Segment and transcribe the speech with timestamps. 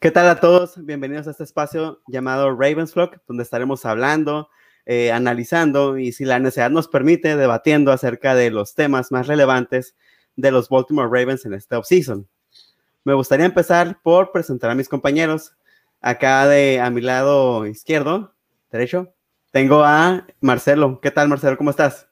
[0.00, 0.84] ¿Qué tal a todos?
[0.86, 4.48] Bienvenidos a este espacio llamado Ravens Flock, donde estaremos hablando,
[4.86, 9.96] eh, analizando y si la necesidad nos permite, debatiendo acerca de los temas más relevantes
[10.36, 12.28] de los Baltimore Ravens en este offseason.
[13.02, 15.56] Me gustaría empezar por presentar a mis compañeros.
[16.00, 18.32] Acá de a mi lado izquierdo,
[18.70, 19.12] derecho,
[19.50, 21.00] tengo a Marcelo.
[21.00, 21.58] ¿Qué tal, Marcelo?
[21.58, 22.08] ¿Cómo estás?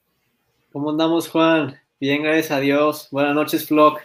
[0.72, 1.80] ¿Cómo andamos, Juan?
[2.00, 3.06] Bien, gracias a Dios.
[3.12, 4.00] Buenas noches, Flock.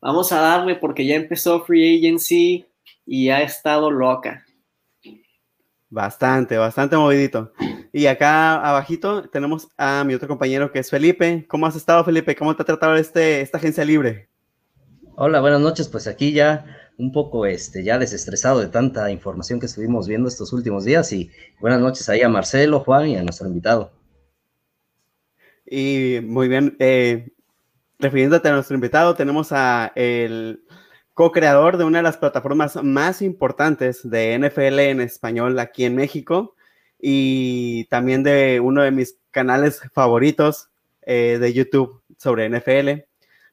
[0.00, 2.69] Vamos a darle porque ya empezó Free Agency
[3.12, 4.46] y ha estado loca.
[5.88, 7.52] Bastante, bastante movidito.
[7.92, 11.44] Y acá abajito tenemos a mi otro compañero que es Felipe.
[11.48, 12.36] ¿Cómo has estado, Felipe?
[12.36, 14.28] ¿Cómo te ha tratado este, esta agencia libre?
[15.16, 15.88] Hola, buenas noches.
[15.88, 16.64] Pues aquí ya
[16.98, 21.12] un poco este, ya desestresado de tanta información que estuvimos viendo estos últimos días.
[21.12, 23.90] Y buenas noches ahí a Marcelo, Juan y a nuestro invitado.
[25.66, 27.32] Y muy bien, eh,
[27.98, 30.62] refiriéndote a nuestro invitado, tenemos a el
[31.20, 36.56] co-creador de una de las plataformas más importantes de NFL en español aquí en México
[36.98, 40.70] y también de uno de mis canales favoritos
[41.02, 43.02] eh, de YouTube sobre NFL.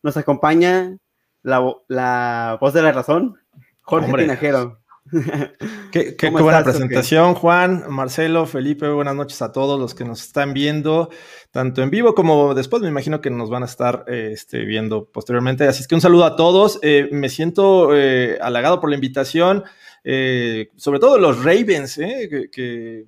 [0.02, 0.98] Nos acompaña
[1.42, 3.38] la, voz de la razón,
[3.82, 4.80] Jorge Tinajero.
[5.92, 11.10] Qué, buena presentación, Juan, Marcelo, Felipe, buenas noches a todos los que nos están viendo,
[11.52, 15.06] tanto en vivo como después, me imagino que nos van a estar eh, este, viendo
[15.06, 15.68] posteriormente.
[15.68, 19.64] Así es que un saludo a todos, eh, me siento eh, halagado por la invitación.
[20.04, 23.06] Eh, sobre todo los Ravens, eh, que,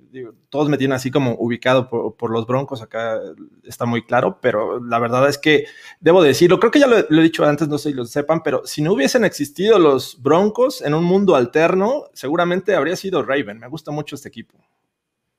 [0.48, 3.18] todos me tienen así como ubicado por, los Broncos, acá
[3.64, 5.64] está muy claro, pero la verdad es que
[6.00, 8.62] debo decirlo, creo que ya lo, he dicho antes, no sé si lo sepan, pero
[8.66, 13.58] si no hubiesen existido los Broncos en un mundo alterno, seguramente habría sido Raven.
[13.58, 14.58] Me gusta mucho este equipo.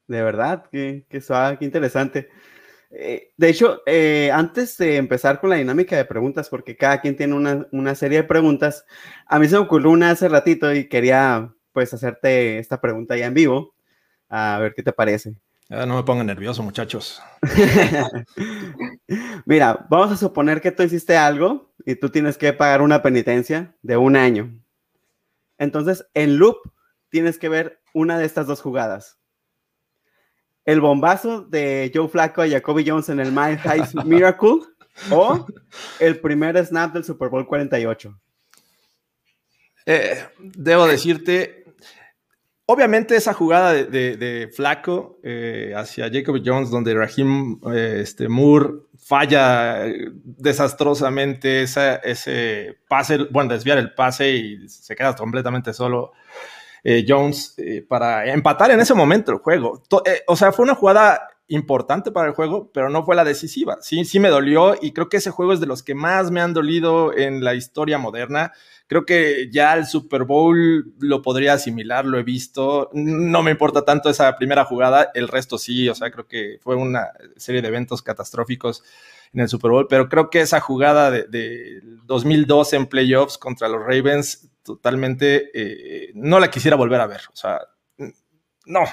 [0.08, 2.30] De verdad, qué, qué suave, qué interesante.
[2.94, 7.16] Eh, de hecho, eh, antes de empezar con la dinámica de preguntas, porque cada quien
[7.16, 8.86] tiene una, serie de preguntas,
[9.26, 13.28] a mí se me ocurrió una hace ratito y quería pues hacerte esta pregunta ya
[13.28, 13.76] en vivo,
[14.28, 15.36] a ver qué te parece.
[15.70, 17.22] no me pongan nervioso, muchachos.
[19.46, 23.74] Mira, vamos a suponer que tú hiciste algo y tú tienes que pagar una penitencia
[23.82, 24.54] de un año.
[25.58, 26.58] Entonces, en loop,
[27.10, 29.21] tienes que ver una de estas dos jugadas
[30.66, 34.60] el bombazo de Joe Flacco a Jacoby Jones en el My High Miracle
[35.10, 35.46] o
[36.00, 38.20] el primer snap del Super Bowl 48?
[39.86, 41.66] Eh, debo decirte,
[42.68, 48.74] obviamente esa jugada de, de, Flacco eh, hacia Jacoby Jones, donde Raheem eh, este, Moore
[49.04, 49.86] falla
[50.24, 56.12] desastrosamente ese pase, bueno, desviar el pase y se queda completamente solo
[56.84, 59.82] eh, Jones eh, para empatar en ese momento el juego.
[60.06, 63.78] Eh, o sea, fue una jugada importante para el juego, pero no fue la decisiva.
[63.82, 66.42] Sí, sí me dolió y creo que ese juego es de los que más me
[66.42, 68.54] han dolido en la historia moderna.
[68.92, 72.90] Creo que ya el Super Bowl lo podría asimilar, lo he visto.
[72.92, 76.76] No me importa tanto esa primera jugada, el resto sí, o sea, creo que fue
[76.76, 77.08] una
[77.38, 78.84] serie de eventos catastróficos
[79.32, 83.70] en el Super Bowl, pero creo que esa jugada de, de 2012 en playoffs contra
[83.70, 87.22] los Ravens totalmente eh, no la quisiera volver a ver.
[87.32, 87.62] O sea,
[88.66, 88.84] no.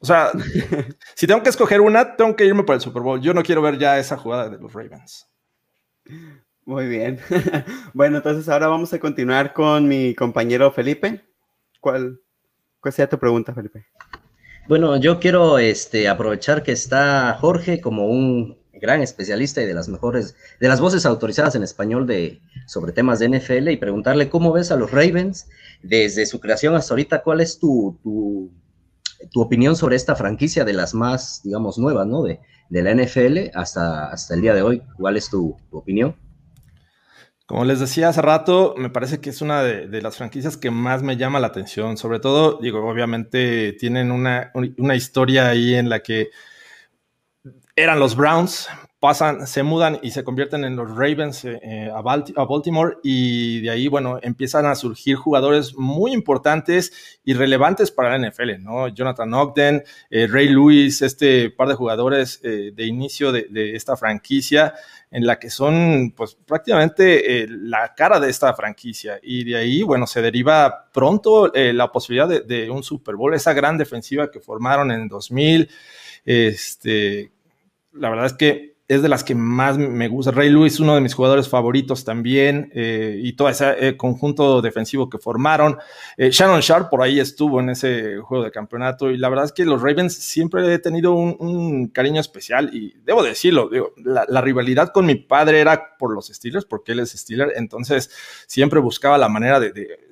[0.00, 0.32] O sea,
[1.14, 3.20] si tengo que escoger una, tengo que irme por el Super Bowl.
[3.20, 5.28] Yo no quiero ver ya esa jugada de los Ravens.
[6.68, 7.18] Muy bien.
[7.94, 11.24] bueno, entonces ahora vamos a continuar con mi compañero Felipe.
[11.80, 12.20] ¿Cuál,
[12.78, 13.86] cuál sería tu pregunta, Felipe?
[14.68, 19.88] Bueno, yo quiero este, aprovechar que está Jorge como un gran especialista y de las
[19.88, 24.52] mejores, de las voces autorizadas en español de, sobre temas de NFL y preguntarle cómo
[24.52, 25.48] ves a los Ravens
[25.82, 30.92] desde su creación hasta ahorita, cuál es tu, tu, opinión sobre esta franquicia de las
[30.92, 32.24] más, digamos, nuevas, ¿no?
[32.24, 34.82] De, de la NFL hasta, hasta el día de hoy.
[34.98, 36.14] ¿Cuál es tu, opinión?
[37.48, 41.02] Como les decía hace rato, me parece que es una de, las franquicias que más
[41.02, 41.96] me llama la atención.
[41.96, 46.28] Sobre todo, digo, obviamente tienen una, una historia ahí en la que
[47.74, 48.68] eran los Browns,
[49.00, 53.70] pasan, se mudan y se convierten en los Ravens eh, eh, a, Baltimore y de
[53.70, 58.88] ahí, bueno, empiezan a surgir jugadores muy importantes y relevantes para la NFL, ¿no?
[58.88, 64.74] Jonathan Ogden, eh, Ray Lewis, este par de jugadores de inicio de, esta franquicia
[65.10, 69.18] en la que son pues prácticamente la cara de esta franquicia.
[69.22, 73.52] Y de ahí, bueno, se deriva pronto la posibilidad de, de un Super Bowl, esa
[73.52, 75.68] gran defensiva que formaron en 2000,
[76.24, 77.32] este
[77.92, 80.30] la verdad es que es de las que más me gusta.
[80.30, 85.10] Ray Lewis, uno de mis jugadores favoritos también, eh, y todo ese eh, conjunto defensivo
[85.10, 85.76] que formaron.
[86.16, 89.52] Eh, Shannon Sharp por ahí estuvo en ese juego de campeonato, y la verdad es
[89.52, 95.04] que los Ravens siempre he tenido un, cariño especial, y debo decirlo, la, rivalidad con
[95.04, 98.10] mi padre era por los Steelers, porque él es Steeler, entonces
[98.46, 100.08] siempre buscaba la manera de,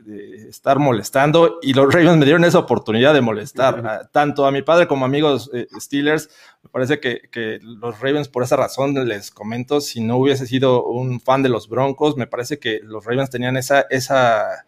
[0.48, 4.86] estar molestando, y los Ravens me dieron esa oportunidad de molestar, tanto a mi padre
[4.86, 5.50] como amigos
[5.80, 6.28] Steelers.
[6.66, 11.20] Me parece que, los Ravens por esa razón les comento, si no hubiese sido un
[11.20, 14.66] fan de los Broncos, me parece que los Ravens tenían esa, esa,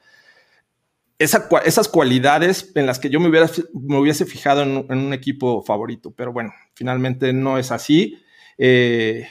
[1.19, 6.13] esas cualidades en las que yo me, hubiera, me hubiese fijado en, un equipo favorito.
[6.13, 8.17] Pero bueno, finalmente no es así.
[8.59, 9.27] Eh,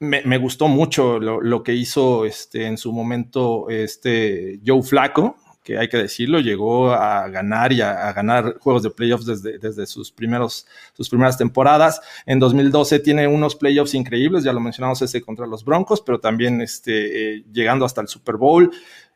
[0.00, 5.36] me, gustó mucho lo, que hizo este, en su momento este Joe Flaco
[5.68, 9.86] que hay que decirlo, llegó a ganar y a, ganar juegos de playoffs desde, desde
[9.86, 12.00] sus, primeros, sus primeras temporadas.
[12.24, 16.62] En 2012 tiene unos playoffs increíbles, ya lo mencionamos ese contra los Broncos, pero también
[16.62, 18.70] este, eh, llegando hasta el Super Bowl.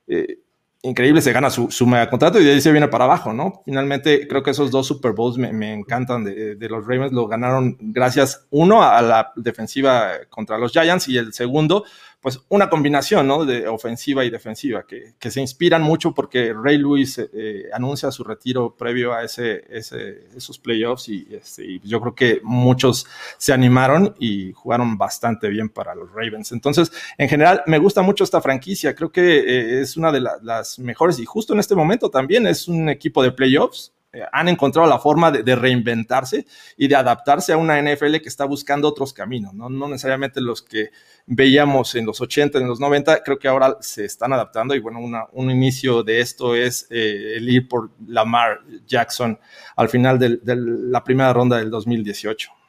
[0.06, 0.40] Eh,
[0.82, 3.62] increíble, se gana su, su mega contrato y de ahí se viene para abajo, ¿no?
[3.64, 7.28] Finalmente, creo que esos dos Super Bowls me, me encantan de, de, los Ravens, lo
[7.28, 11.84] ganaron gracias, uno, a la defensiva contra los Giants y el segundo,
[12.22, 13.44] pues una combinación ¿no?
[13.44, 18.22] de ofensiva y defensiva que, que, se inspiran mucho porque Ray Lewis eh, anuncia su
[18.22, 23.06] retiro previo a ese, ese esos playoffs y, este, yo creo que muchos
[23.38, 26.52] se animaron y jugaron bastante bien para los Ravens.
[26.52, 30.78] Entonces, en general, me gusta mucho esta franquicia, creo que eh, es una de las
[30.78, 34.88] mejores y justo en este momento también es un equipo de playoffs eh, han encontrado
[34.88, 39.54] la forma de, reinventarse y de adaptarse a una NFL que está buscando otros caminos,
[39.54, 39.70] ¿no?
[39.88, 40.90] necesariamente los que
[41.26, 45.00] veíamos en los 80, en los 90, creo que ahora se están adaptando y bueno,
[45.32, 49.38] un inicio de esto es eh, el ir por Lamar Jackson
[49.76, 52.61] al final de la primera ronda del 2018.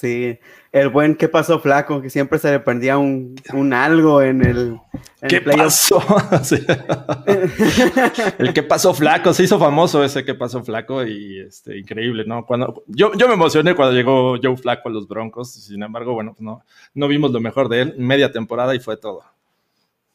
[0.00, 0.38] Sí,
[0.72, 2.00] el buen ¿qué pasó flaco?
[2.00, 3.34] Que siempre se le perdía un,
[3.74, 4.80] algo en el...
[5.28, 6.00] ¿Qué pasó?
[8.38, 9.34] el ¿qué pasó flaco?
[9.34, 11.04] Se hizo famoso ese ¿qué pasó flaco?
[11.04, 12.46] Y este, increíble, ¿no?
[12.46, 16.32] Cuando, yo, yo me emocioné cuando llegó Joe Flaco a los Broncos, sin embargo, bueno,
[16.32, 16.64] pues no,
[16.94, 19.22] no vimos lo mejor de él, media temporada y fue todo.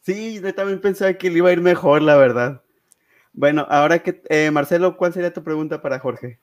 [0.02, 2.64] Sí, yo también pensaba que le iba a ir mejor, la verdad.
[3.34, 6.40] Bueno, ahora que, eh, Marcelo, ¿cuál sería tu pregunta para Jorge?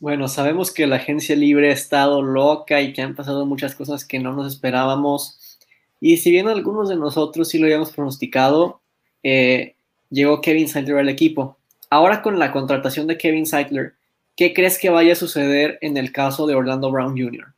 [0.00, 4.04] Bueno, sabemos que la agencia libre ha estado loca y que han pasado muchas cosas
[4.04, 5.58] que no nos esperábamos.
[6.00, 8.80] Y si bien algunos de nosotros sí lo habíamos pronosticado,
[9.22, 9.76] eh,
[10.10, 11.56] llegó Kevin Seidler al equipo.
[11.88, 13.94] Ahora con la contratación de Kevin Seidler,
[14.36, 17.53] ¿qué crees que vaya a suceder en el caso de Orlando Brown Jr.?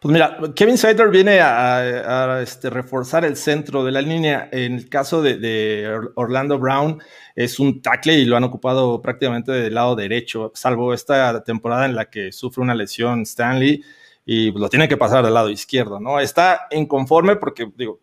[0.00, 4.48] Pues mira, Kevin Seidler viene a, este, reforzar el centro de la línea.
[4.52, 7.00] En el caso de, Orlando Brown,
[7.34, 11.96] es un tackle y lo han ocupado prácticamente del lado derecho, salvo esta temporada en
[11.96, 13.82] la que sufre una lesión Stanley
[14.24, 16.20] y lo tiene que pasar del lado izquierdo, ¿no?
[16.20, 18.00] Está inconforme porque, digo,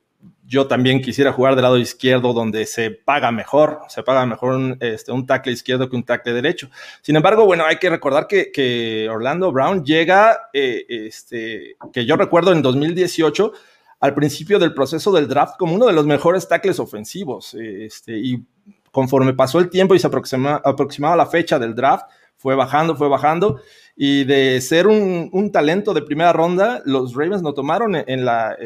[0.52, 4.78] yo también quisiera jugar del lado izquierdo donde se paga mejor, se paga mejor un,
[4.82, 6.70] este, tackle izquierdo que un tackle derecho.
[7.02, 12.52] Sin embargo, bueno, hay que recordar que, Orlando Brown llega, eh, este, que yo recuerdo
[12.52, 13.54] en 2018,
[14.02, 17.54] al principio del proceso del draft como uno de los mejores tackles ofensivos.
[17.54, 18.44] Este, y
[18.92, 23.62] conforme pasó el tiempo y se aproximaba la fecha del draft, fue bajando, fue bajando
[23.96, 28.58] y de ser un, talento de primera ronda, los Ravens lo tomaron en la,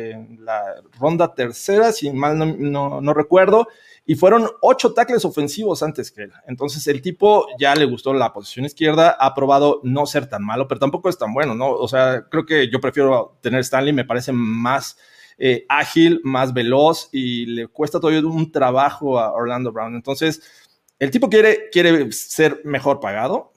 [1.00, 3.68] ronda tercera, si mal no, recuerdo,
[4.06, 6.31] y fueron ocho tackles ofensivos antes que él.
[6.48, 10.68] Entonces el tipo ya le gustó la posición izquierda, ha probado no ser tan malo,
[10.68, 11.72] pero tampoco es tan bueno, ¿no?
[11.72, 14.98] O sea, creo que yo prefiero tener Stanley, me parece más
[15.38, 19.96] eh, ágil, más veloz y le cuesta todavía un trabajo a Orlando Brown.
[19.96, 20.41] Entonces,
[20.98, 23.51] el tipo quiere, quiere ser mejor pagado,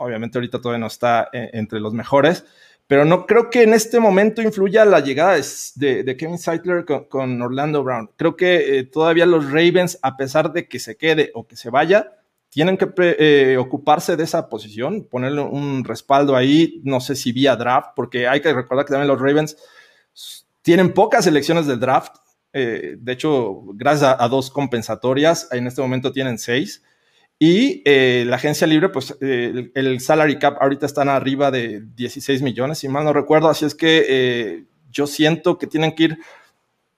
[0.00, 2.44] obviamente ahorita todavía no está eh, entre los mejores,
[2.86, 5.38] pero no creo que en este momento influya la llegada
[5.76, 8.10] de, Kevin Seidler con, Orlando Brown.
[8.16, 11.70] Creo que eh, todavía los Ravens, a pesar de que se quede o que se
[11.70, 12.16] vaya,
[12.48, 17.54] tienen que eh, ocuparse de esa posición, ponerle un respaldo ahí, no sé si vía
[17.54, 19.56] draft, porque hay que recordar que también los Ravens
[20.62, 22.16] tienen pocas elecciones del draft.
[22.52, 26.82] de hecho, gracias a, dos compensatorias, en este momento tienen seis.
[27.42, 32.42] Y eh, la agencia libre, pues eh, el, salary cap ahorita están arriba de 16
[32.42, 33.48] millones, si mal no recuerdo.
[33.48, 36.18] Así es que eh, yo siento que tienen que ir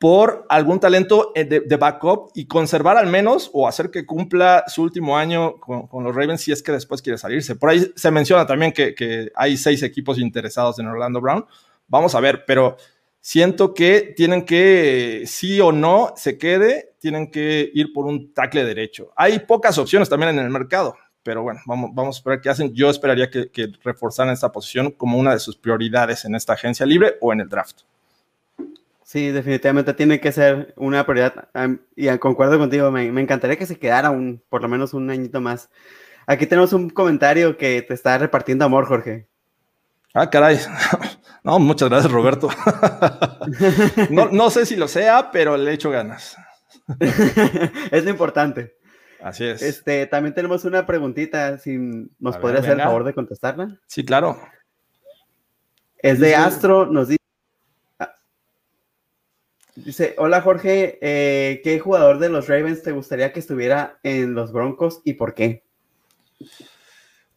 [0.01, 5.17] por algún talento de, backup y conservar al menos o hacer que cumpla su último
[5.17, 7.55] año con, los Ravens si es que después quiere salirse.
[7.55, 11.47] Por ahí se menciona también que, que hay seis equipos interesados en Orlando Brown.
[11.87, 12.77] Vamos a ver, pero
[13.21, 18.65] siento que tienen que, sí o no, se quede, tienen que ir por un tackle
[18.65, 19.11] derecho.
[19.17, 22.73] Hay pocas opciones también en el mercado, pero bueno, vamos, vamos a esperar qué hacen.
[22.73, 26.87] Yo esperaría que, que reforzaran esta posición como una de sus prioridades en esta agencia
[26.87, 27.83] libre o en el draft.
[29.13, 31.51] Sí, definitivamente tiene que ser una prioridad.
[31.95, 35.69] Y concuerdo contigo, me, encantaría que se quedara un, por lo menos un añito más.
[36.27, 39.27] Aquí tenemos un comentario que te está repartiendo amor, Jorge.
[40.15, 40.59] Ah, caray.
[41.45, 42.49] No, muchas gracias, Roberto.
[44.11, 46.37] No, sé si lo sea, pero le echo ganas.
[47.91, 48.77] Es lo importante.
[49.21, 49.63] Así es.
[49.63, 51.79] Este, también tenemos una preguntita, si
[52.19, 53.79] nos podría hacer el favor de contestarla.
[53.87, 54.39] Sí, claro.
[55.99, 57.23] Es de Astro, nos dice
[59.75, 64.53] Dice, hola Jorge, eh, ¿qué jugador de los Ravens te gustaría que estuviera en los
[64.53, 65.65] Broncos y por qué?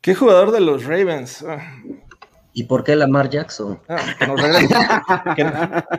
[0.01, 1.45] ¿Qué jugador de los Ravens?
[2.51, 3.79] ¿Y por qué Lamar Jackson?
[3.87, 3.97] Ah,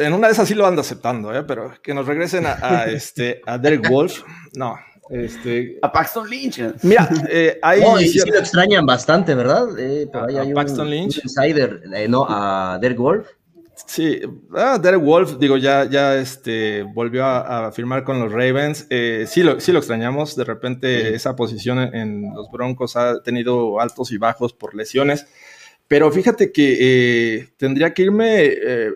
[0.00, 1.44] en una de esas sí lo ando aceptando, ¿eh?
[1.44, 4.22] pero que nos regresen a, este, a Derek Wolf,
[4.54, 4.76] no.
[5.10, 6.62] Este, a Paxton Lynch.
[6.82, 8.08] Mira, eh, hay.
[8.08, 9.68] sí lo extrañan bastante, ¿verdad?
[9.76, 11.20] Eh, pero ahí hay Paxton Lynch.
[11.24, 13.26] insider, no, a Derek Wolf.
[13.86, 14.20] Sí,
[14.54, 18.86] ah, Derek Wolf, digo, ya, ya este, volvió a, firmar con los Ravens.
[18.90, 20.36] Eh, sí, lo, sí lo extrañamos.
[20.36, 25.26] De repente, esa posición en, los Broncos ha tenido altos y bajos por lesiones.
[25.88, 28.90] Pero fíjate que eh, tendría que irme eh,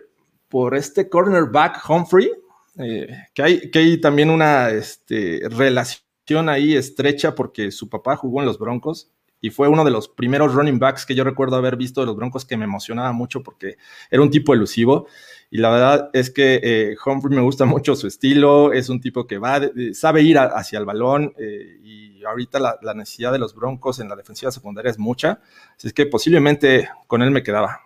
[0.55, 2.31] por este cornerback Humphrey,
[2.77, 8.45] que, hay, que hay también una este, relación ahí estrecha porque su papá jugó en
[8.45, 11.99] los Broncos y fue uno de los primeros running backs que yo recuerdo haber visto
[11.99, 13.75] de los Broncos que me emocionaba mucho porque
[14.09, 15.07] era un tipo elusivo.
[15.51, 19.27] Y la verdad es que eh, Humphrey me gusta mucho su estilo, es un tipo
[19.27, 19.59] que va,
[19.91, 24.15] sabe ir hacia el balón eh, y ahorita la, necesidad de los Broncos en la
[24.15, 25.41] defensiva secundaria es mucha,
[25.75, 27.81] así es que posiblemente con él me quedaba.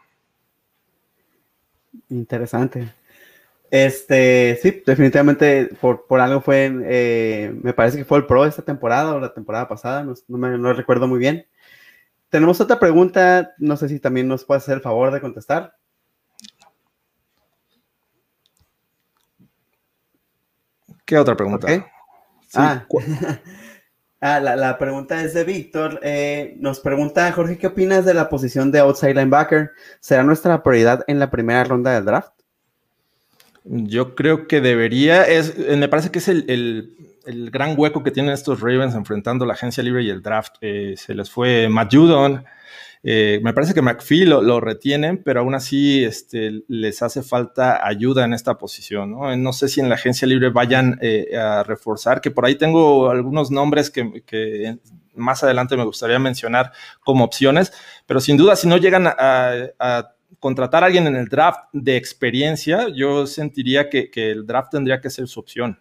[2.10, 2.90] Interesante.
[3.72, 8.64] Este, sí, definitivamente por, por algo fue, eh, me parece que fue el pro esta
[8.64, 11.46] temporada o la temporada pasada, no, me no recuerdo muy bien.
[12.30, 15.76] Tenemos otra pregunta, no sé si también nos puede hacer el favor de contestar.
[21.06, 21.68] ¿Qué otra pregunta?
[22.56, 22.86] ah,
[24.22, 26.00] ah la, pregunta es de Víctor.
[26.04, 29.72] Eh, nos pregunta, Jorge, ¿qué opinas de la posición de outside linebacker?
[30.00, 32.34] ¿Será nuestra prioridad en la primera ronda del draft?
[33.64, 36.96] Yo creo que debería, eh, me parece que es el,
[37.52, 40.56] gran hueco que tienen estos Ravens enfrentando la agencia libre y el draft.
[40.62, 42.44] Eh, se les fue Matt Judon,
[43.04, 48.26] eh, me parece que McPhee lo, retienen, pero aún así este, les hace falta ayuda
[48.26, 49.16] en esta posición.
[49.42, 51.00] No, sé si en la agencia libre vayan
[51.38, 54.78] a reforzar, que por ahí tengo algunos nombres que,
[55.16, 57.74] más adelante me gustaría mencionar como opciones,
[58.06, 62.88] pero sin duda si no llegan a contratar a alguien en el draft de experiencia,
[62.90, 65.80] yo sentiría que, el draft tendría que ser su opción.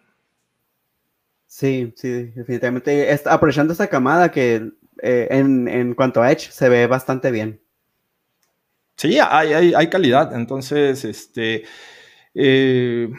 [1.45, 3.11] Sí, sí, definitivamente.
[3.11, 4.71] Está aprovechando esa camada que
[5.01, 7.61] eh, en, cuanto a Edge se ve bastante bien.
[8.95, 10.35] Sí, hay, hay calidad.
[10.35, 11.63] Entonces, este,
[12.33, 13.09] eh,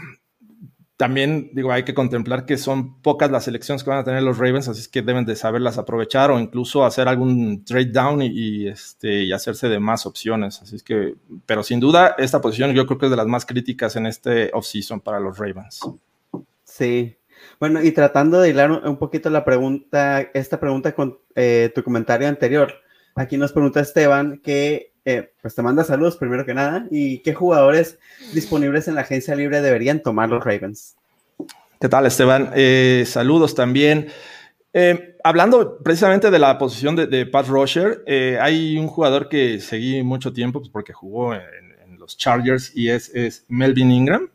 [1.00, 4.36] también digo, hay que contemplar que son pocas las selecciones que van a tener los
[4.36, 8.68] Ravens, así es que deben de saberlas aprovechar o incluso hacer algún trade down y,
[8.68, 10.60] este, y hacerse de más opciones.
[10.60, 11.14] Así es que,
[11.46, 14.50] pero sin duda, esta posición yo creo que es de las más críticas en este
[14.52, 15.80] offseason para los Ravens.
[16.64, 17.16] Sí.
[17.60, 22.26] Bueno, y tratando de hilar un poquito la pregunta, esta pregunta con eh, tu comentario
[22.26, 22.72] anterior.
[23.14, 27.34] Aquí nos pregunta Esteban que, eh, pues te manda saludos primero que nada, y qué
[27.34, 27.98] jugadores
[28.32, 30.96] disponibles en la agencia libre deberían tomar los Ravens.
[31.78, 32.50] ¿Qué tal, Esteban?
[32.54, 34.08] Eh, saludos también.
[34.72, 38.02] Eh, hablando precisamente de la posición de, de Pat Roger,
[38.40, 41.60] hay un jugador que seguí mucho tiempo pues, porque jugó en,
[41.98, 44.30] los Chargers y es, es Melvin Ingram,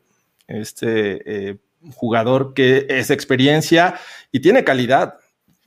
[0.47, 1.57] este
[1.93, 3.95] jugador que es experiencia
[4.31, 5.15] y tiene calidad.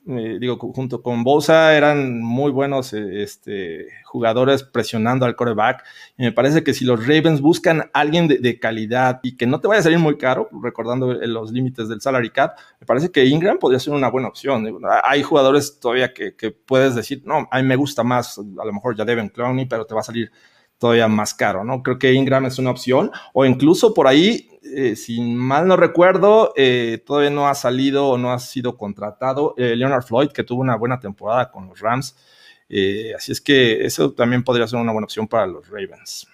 [0.07, 5.83] Eh, digo, junto con Bosa eran muy buenos eh, este, jugadores presionando al coreback.
[6.17, 9.67] Y me parece que si los Ravens buscan alguien de, calidad y que no te
[9.67, 13.59] vaya a salir muy caro, recordando los límites del salary cap, me parece que Ingram
[13.59, 14.65] podría ser una buena opción.
[15.03, 18.95] Hay jugadores todavía que, puedes decir, no, a mí me gusta más, a lo mejor
[18.95, 20.31] ya deben Clowney, pero te va a salir
[20.79, 21.83] todavía más caro, ¿no?
[21.83, 26.53] Creo que Ingram es una opción, o incluso por ahí, eh, si mal no recuerdo,
[26.55, 30.61] eh, todavía no ha salido o no ha sido contratado eh, Leonard Floyd, que tuvo
[30.61, 32.15] una buena temporada con los Rams.
[33.15, 36.27] así es que eso también podría ser una buena opción para los Ravens.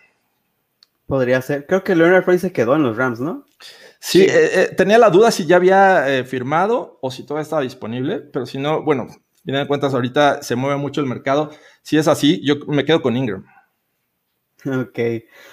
[1.08, 1.66] Podría ser.
[1.66, 3.46] Creo que Leonard Floyd se quedó en los Rams, ¿no?
[4.00, 4.28] Sí,
[4.78, 8.84] tenía la duda si ya había firmado o si todavía estaba disponible, pero si no,
[8.84, 9.08] bueno,
[9.44, 11.50] bien de cuentas, ahorita se mueve mucho el mercado.
[11.82, 13.46] Si es así, yo me quedo con Ingram.
[14.65, 15.00] Ok.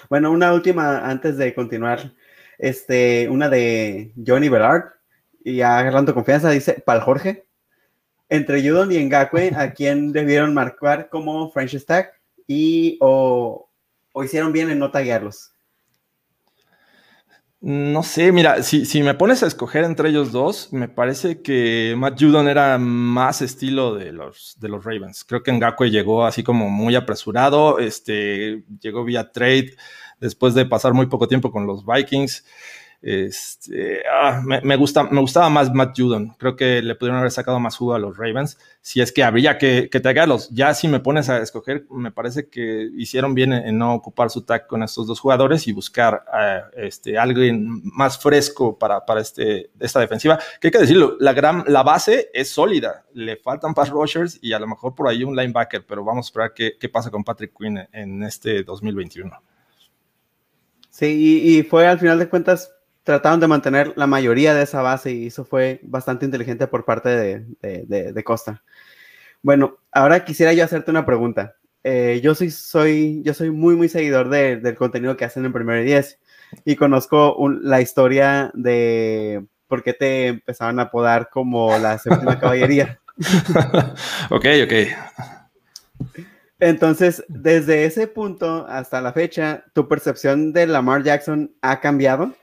[0.09, 2.13] Bueno, una última antes de continuar.
[2.57, 4.85] Este, una de Johnny Bellard.
[5.43, 7.45] Y agarrando confianza, dice, para Jorge.
[8.29, 12.19] entre Judon y Ngakwe, ¿a quién debieron marcar como French Stack?
[12.47, 13.69] Y o,
[14.11, 15.52] o hicieron bien en no taguearlos.
[17.65, 22.19] No sé, mira, si, me pones a escoger entre ellos dos, me parece que Matt
[22.21, 25.23] Judon era más estilo de los, de los Ravens.
[25.23, 29.77] Creo que Ngakwe llegó así como muy apresurado, este, llegó vía trade
[30.19, 32.43] después de pasar muy poco tiempo con los Vikings.
[33.05, 36.29] Este, ah, me, gusta, me gustaba más Matt Judon.
[36.39, 38.57] Creo que le pudieron haber sacado más jugo a los Ravens.
[38.79, 40.01] Si es que habría que, que.
[40.51, 44.43] Ya si me pones a escoger, me parece que hicieron bien en, no ocupar su
[44.43, 46.23] tag con estos dos jugadores y buscar
[46.77, 50.39] este, alguien más fresco para, este, esta defensiva.
[50.61, 53.03] Que hay que decirlo, la, base es sólida.
[53.13, 56.29] Le faltan pass rushers y a lo mejor por ahí un linebacker, pero vamos a
[56.29, 59.29] esperar qué, pasa con Patrick Quinn en este 2021.
[60.89, 62.71] Sí, y fue al final de cuentas
[63.03, 67.09] trataron de mantener la mayoría de esa base y eso fue bastante inteligente por parte
[67.09, 68.63] de, Costa.
[69.41, 71.55] Bueno, ahora quisiera yo hacerte una pregunta.
[71.83, 75.81] Eh, yo, soy, soy, yo soy muy, muy seguidor del contenido que hacen en Primero
[75.81, 76.19] y Diez
[76.63, 82.99] y conozco la historia de por qué te empezaron a apodar como la séptima caballería.
[84.29, 84.73] ok, ok.
[86.59, 92.33] Entonces, desde ese punto hasta la fecha, ¿tu percepción de Lamar Jackson ha cambiado?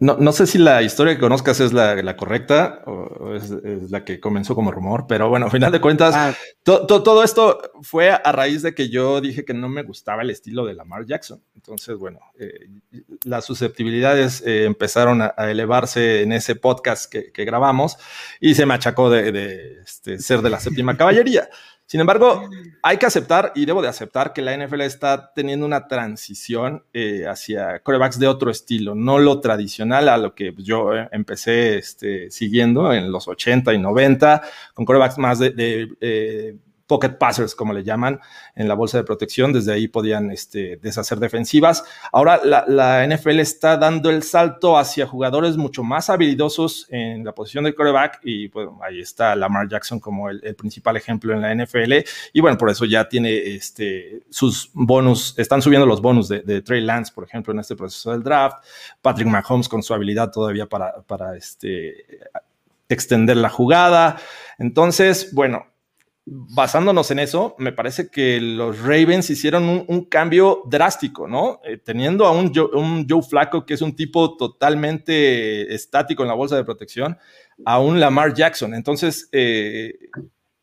[0.00, 3.50] No, sé si la historia que conozcas es la, correcta o es,
[3.90, 6.34] la que comenzó como rumor, pero bueno, a final de cuentas, ah.
[6.64, 10.64] todo esto fue a raíz de que yo dije que no me gustaba el estilo
[10.64, 11.42] de Lamar Jackson.
[11.54, 12.68] Entonces, bueno, eh,
[13.24, 17.96] las susceptibilidades eh, empezaron a, elevarse en ese podcast que, grabamos
[18.40, 21.48] y se me achacó de, este, ser de la séptima caballería.
[21.92, 22.48] Sin embargo,
[22.82, 27.26] hay que aceptar, y debo de aceptar, que la NFL está teniendo una transición eh,
[27.28, 32.30] hacia corebacks de otro estilo, no lo tradicional a lo que yo eh, empecé este,
[32.30, 34.40] siguiendo en los 80 y 90,
[34.72, 36.56] con corebacks más de, eh,
[36.86, 38.20] pocket passers, como le llaman,
[38.54, 39.52] en la bolsa de protección.
[39.52, 41.84] Desde ahí podían este, deshacer defensivas.
[42.12, 47.64] Ahora la, NFL está dando el salto hacia jugadores mucho más habilidosos en la posición
[47.64, 51.92] de quarterback y bueno, ahí está Lamar Jackson como el, principal ejemplo en la NFL.
[52.32, 56.80] Y bueno, por eso ya tiene este, sus bonus, están subiendo los bonus de, Trey
[56.80, 58.64] Lance, por ejemplo, en este proceso del draft.
[59.00, 62.04] Patrick Mahomes con su habilidad todavía para, para este,
[62.88, 64.18] extender la jugada.
[64.58, 65.66] Entonces, bueno,
[66.24, 71.60] basándonos en eso, me parece que los Ravens hicieron un, cambio drástico, ¿no?
[71.64, 76.28] Eh, teniendo a un Joe, un Joe, Flaco, que es un tipo totalmente estático en
[76.28, 77.18] la bolsa de protección,
[77.64, 78.74] a un Lamar Jackson.
[78.74, 79.94] Entonces, eh,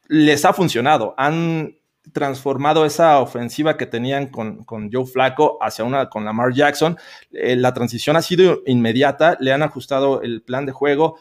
[0.08, 1.14] les ha funcionado.
[1.18, 1.76] Han
[2.14, 6.98] transformado esa ofensiva que tenían con, Joe Flaco hacia una con Lamar Jackson.
[7.32, 11.20] Eh, la transición ha sido inmediata, le han ajustado el plan de juego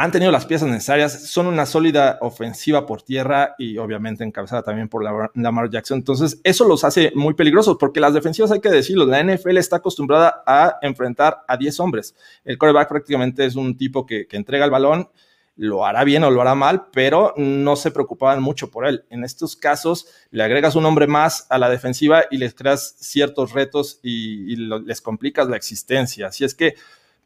[0.00, 4.88] han tenido las piezas necesarias, son una sólida ofensiva por tierra y obviamente encabezada también
[4.88, 5.98] por Lamar Jackson.
[5.98, 9.76] Entonces, eso los hace muy peligrosos porque las defensivas, hay que decirlo, la NFL está
[9.76, 12.14] acostumbrada a enfrentar a 10 hombres.
[12.44, 15.10] El quarterback prácticamente es un tipo que, entrega el balón,
[15.56, 19.04] lo hará bien o lo hará mal, pero no se preocupaban mucho por él.
[19.10, 23.50] En estos casos, le agregas un hombre más a la defensiva y les creas ciertos
[23.50, 26.28] retos y, les complicas la existencia.
[26.28, 26.76] Así es que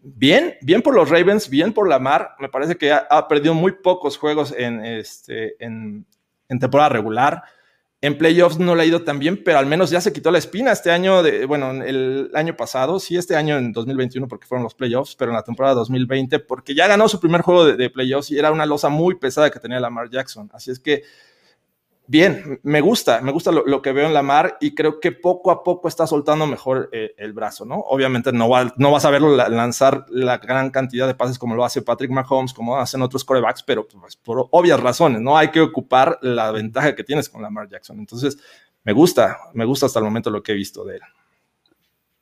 [0.03, 2.35] bien, bien por los Ravens, bien por Lamar.
[2.39, 6.07] Me parece que ha, perdido muy pocos juegos en, este, en,
[6.61, 7.43] temporada regular.
[8.01, 10.39] En playoffs no le ha ido tan bien, pero al menos ya se quitó la
[10.39, 14.65] espina este año, de, bueno, el año pasado, sí, este año en 2021 porque fueron
[14.65, 17.91] los playoffs, pero en la temporada 2020 porque ya ganó su primer juego de, de
[17.91, 20.51] playoffs y era una losa muy pesada que tenía Lamar Jackson.
[20.53, 21.05] Así es que
[22.07, 25.51] bien, me gusta, me gusta lo, que veo en la mar y creo que poco
[25.51, 27.77] a poco está soltando mejor eh, el brazo, ¿no?
[27.81, 31.83] Obviamente no, no vas a verlo lanzar la gran cantidad de pases como lo hace
[31.83, 35.37] Patrick Mahomes, como hacen otros corebacks, pero pues, por obvias razones, ¿no?
[35.37, 37.99] Hay que ocupar la ventaja que tienes con Lamar Jackson.
[37.99, 38.39] Entonces,
[38.85, 41.03] me gusta, me gusta hasta el momento lo que he visto de él.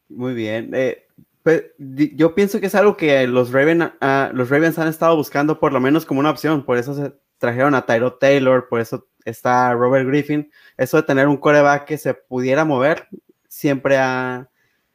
[0.08, 0.70] Muy bien.
[0.74, 1.06] Eh,
[1.42, 5.58] pues, yo pienso que es algo que los, Raven, ah, los Ravens han estado buscando
[5.58, 9.08] por lo menos como una opción, por eso se trajeron a Tyro Taylor, por eso
[9.24, 10.50] está Robert Griffin.
[10.76, 13.09] Eso de tener un coreback que se pudiera mover,
[13.48, 13.96] siempre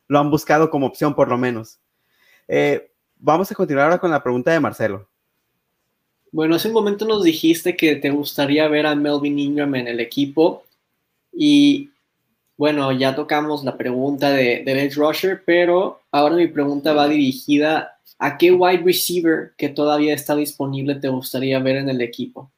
[0.08, 1.80] lo han buscado como opción por lo menos.
[2.48, 5.08] Eh, vamos a continuar ahora con la pregunta de Marcelo.
[6.32, 10.00] Bueno, hace un momento nos dijiste que te gustaría ver a Melvin Ingram en el
[10.00, 10.66] equipo
[11.32, 11.92] y
[12.58, 18.00] bueno, ya tocamos la pregunta de, de Edge Rusher, pero ahora mi pregunta va dirigida
[18.20, 22.52] a qué wide receiver que todavía está disponible te gustaría ver en el equipo.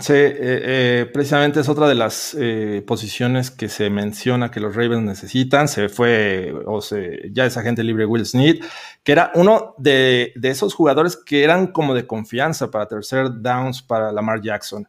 [0.00, 4.74] Sí, eh, eh, precisamente es otra de las eh, posiciones que se menciona que los
[4.74, 5.68] Ravens necesitan.
[5.68, 8.64] Se fue, o se, ya es agente libre Will Smith,
[9.02, 14.10] que era uno de, esos jugadores que eran como de confianza para tercer downs para
[14.12, 14.88] Lamar Jackson.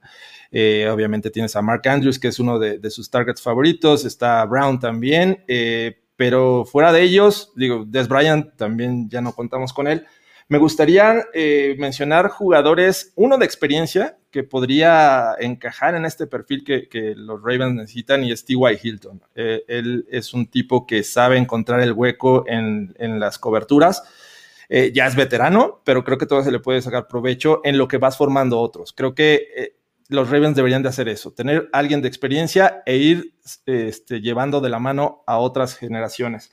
[0.92, 5.44] Obviamente tienes a Mark Andrews, que es uno de, sus targets favoritos, está Brown también,
[6.16, 10.06] pero fuera de ellos, digo, Des Bryant también ya no contamos con él.
[10.50, 17.14] Me gustaría eh, mencionar jugadores, uno de experiencia, que podría encajar en este perfil que,
[17.16, 18.80] los Ravens necesitan, y es T.Y.
[18.82, 19.22] Hilton.
[19.36, 24.04] él es un tipo que sabe encontrar el hueco en, las coberturas.
[24.70, 27.98] ya es veterano, pero creo que todo se le puede sacar provecho en lo que
[27.98, 28.92] vas formando otros.
[28.94, 29.76] Creo que
[30.10, 33.34] los Ravens deberían de hacer eso, tener alguien de experiencia e ir
[33.66, 36.52] este, llevando de la mano a otras generaciones.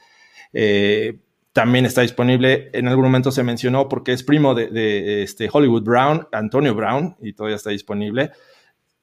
[0.52, 1.18] Eh,
[1.52, 6.28] también está disponible, en algún momento se mencionó porque es primo de, este Hollywood Brown,
[6.32, 8.30] Antonio Brown, y todavía está disponible.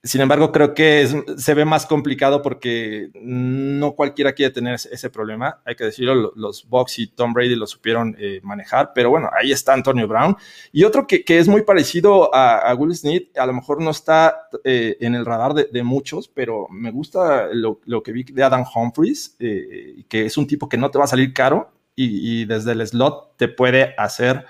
[0.04, 1.06] Sin embargo, creo que
[1.38, 5.60] se ve más complicado porque no cualquiera quiere tener ese, problema.
[5.66, 9.52] Hay que decirlo, los Bucks y Tom Brady lo supieron eh, manejar, pero bueno, ahí
[9.52, 10.38] está Antonio Brown.
[10.72, 14.96] Y otro que, es muy parecido a, Will Smith, a lo mejor no está eh,
[15.02, 20.06] en el radar de, muchos, pero me gusta lo, que vi de Adam Humphries, eh,
[20.08, 22.88] que es un tipo que no te va a salir caro y, y desde el
[22.88, 24.46] slot te puede hacer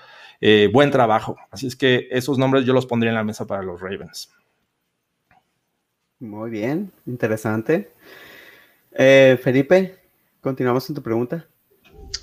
[0.72, 1.36] buen trabajo.
[1.50, 4.30] Así es que esos nombres yo los pondría en la mesa para los Ravens.
[6.20, 7.90] Muy bien, interesante.
[8.92, 9.96] Eh, Felipe,
[10.40, 11.46] continuamos en tu pregunta.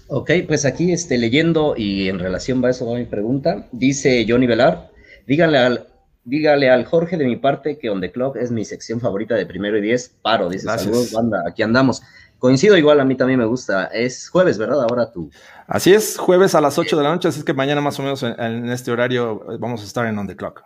[0.07, 4.47] Ok, pues aquí este, leyendo y en relación a eso a mi pregunta, dice Johnny
[4.47, 4.91] Velar,
[5.27, 5.87] díganle al,
[6.25, 9.45] dígale al Jorge de mi parte que On The Clock es mi sección favorita de
[9.45, 12.01] primero y diez, paro, dice, saludos, banda, aquí andamos.
[12.39, 13.85] Coincido igual, a mí también me gusta.
[13.85, 14.81] Es jueves, ¿verdad?
[14.81, 15.29] Ahora tú.
[15.67, 18.03] Así es, jueves a las 8 de la noche, así es que mañana más o
[18.03, 20.63] menos en este horario vamos a estar en On The Clock.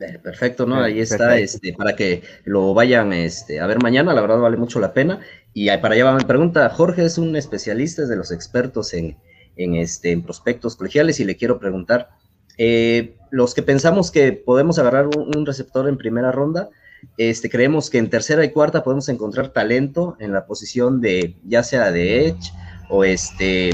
[0.00, 0.82] Eh, perfecto, ¿no?
[0.82, 4.80] Ahí está, este, para que lo vayan este, a ver mañana, la verdad vale mucho
[4.80, 5.20] la pena.
[5.52, 9.18] Y para allá va mi pregunta, Jorge es un especialista, es de los expertos en,
[9.56, 12.08] en, este, en prospectos colegiales y le quiero preguntar,
[12.56, 16.70] eh, los que pensamos que podemos agarrar un, receptor en primera ronda,
[17.16, 21.62] este, creemos que en tercera y cuarta podemos encontrar talento en la posición de, ya
[21.62, 22.52] sea de edge
[22.88, 23.70] o este,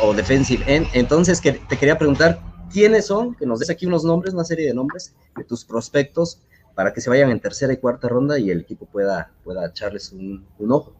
[0.00, 0.86] o defensive end.
[0.92, 2.40] Entonces, que, te quería preguntar,
[2.72, 6.42] quiénes son, que nos des aquí unos nombres, una serie de nombres de tus prospectos
[6.74, 10.12] para que se vayan en tercera y cuarta ronda y el equipo pueda, pueda echarles
[10.12, 10.94] un, ojo.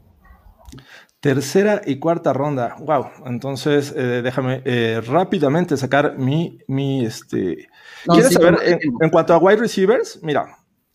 [1.20, 2.76] Tercera y cuarta ronda.
[2.80, 3.06] Wow.
[3.26, 7.68] Entonces, eh, déjame eh, rápidamente sacar mi, mi este.
[8.06, 10.18] ¿Quieres saber en, cuanto a wide receivers?
[10.22, 10.46] Mira,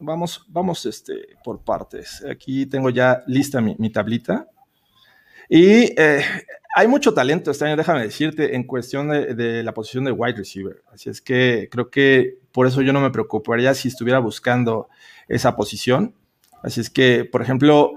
[0.01, 2.23] vamos, vamos este, por partes.
[2.29, 4.47] Aquí tengo ya lista mi, mi tablita.
[5.53, 6.23] Y eh,
[6.73, 10.81] hay mucho talento este año, déjame decirte, en cuestión de, la posición de wide receiver.
[10.93, 14.87] Así es que creo que por eso yo no me preocuparía si estuviera buscando
[15.27, 16.15] esa posición.
[16.63, 17.93] Así es que, por ejemplo,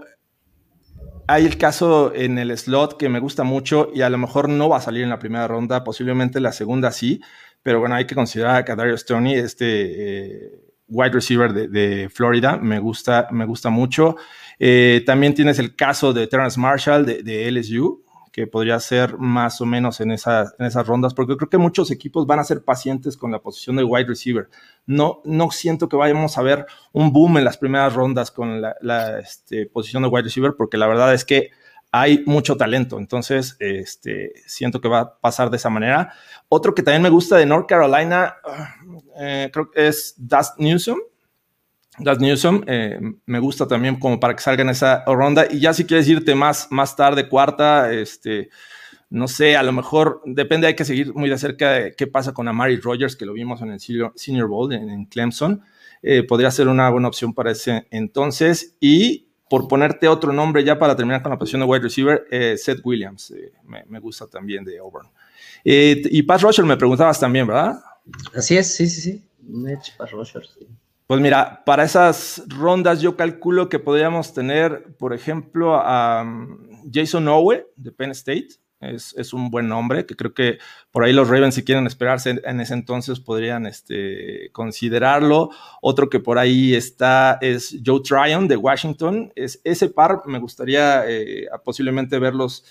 [1.28, 4.68] hay el caso en el slot que me gusta mucho y a lo mejor no
[4.68, 7.20] va a salir en la primera ronda, posiblemente la segunda sí,
[7.62, 12.78] pero bueno, hay que considerar a Darius Stoney, este eh, wide receiver de, Florida, me
[12.78, 14.16] gusta, me gusta mucho.
[14.58, 19.64] Eh, también tienes el caso de Terrence Marshall de LSU, que podría ser más o
[19.64, 20.56] menos en, esas
[20.88, 24.08] rondas, porque creo que muchos equipos van a ser pacientes con la posición de wide
[24.08, 24.48] receiver.
[24.86, 29.20] No, no siento que vayamos a ver un boom en las primeras rondas con la,
[29.20, 31.50] este, posición de wide receiver, porque la verdad es que
[31.92, 36.12] hay mucho talento, entonces este, siento que va a pasar de esa manera.
[36.48, 38.34] Otro que también me gusta de North Carolina,
[39.18, 40.98] eh, creo que es Dust Newsom,
[41.98, 45.46] Das Newsom, eh, me gusta también como para que salga en esa ronda.
[45.48, 48.48] Y ya si quieres irte más, más tarde, cuarta, este,
[49.10, 52.34] no sé, a lo mejor depende, hay que seguir muy de cerca de qué pasa
[52.34, 55.62] con Amari Rogers, que lo vimos en el Senior Bowl en, Clemson.
[56.02, 58.76] Eh, podría ser una buena opción para ese entonces.
[58.80, 62.56] Y por ponerte otro nombre ya para terminar con la posición de wide receiver, eh,
[62.56, 65.08] Seth Williams, me, gusta también de Auburn.
[65.62, 67.78] y Pat Roger me preguntabas también, ¿verdad?
[68.34, 69.24] Así es, sí, sí, sí.
[69.98, 70.66] Pat Roger, sí.
[71.06, 77.28] Pues mira, para esas rondas yo calculo que podríamos tener, por ejemplo, a um, Jason
[77.28, 78.48] Owe de Penn State.
[78.80, 80.58] Es, un buen nombre, que creo que
[80.90, 85.50] por ahí los Ravens, si quieren esperarse en ese entonces, podrían este, considerarlo.
[85.80, 89.32] Otro que por ahí está es Joe Tryon de Washington.
[89.36, 92.66] Es, ese par me gustaría eh, posiblemente verlos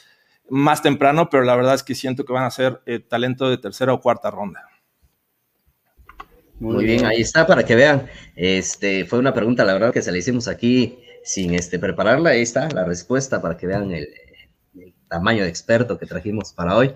[0.50, 3.58] más temprano, pero la verdad es que siento que van a ser eh, talento de
[3.58, 4.69] tercera o cuarta ronda.
[6.63, 7.06] Muy, bien.
[7.06, 8.08] ahí está para que vean.
[8.36, 12.32] Este fue una pregunta, la verdad, que se la hicimos aquí sin este, prepararla.
[12.32, 14.08] Ahí está la respuesta para que vean el,
[15.10, 16.93] tamaño de experto que trajimos para hoy.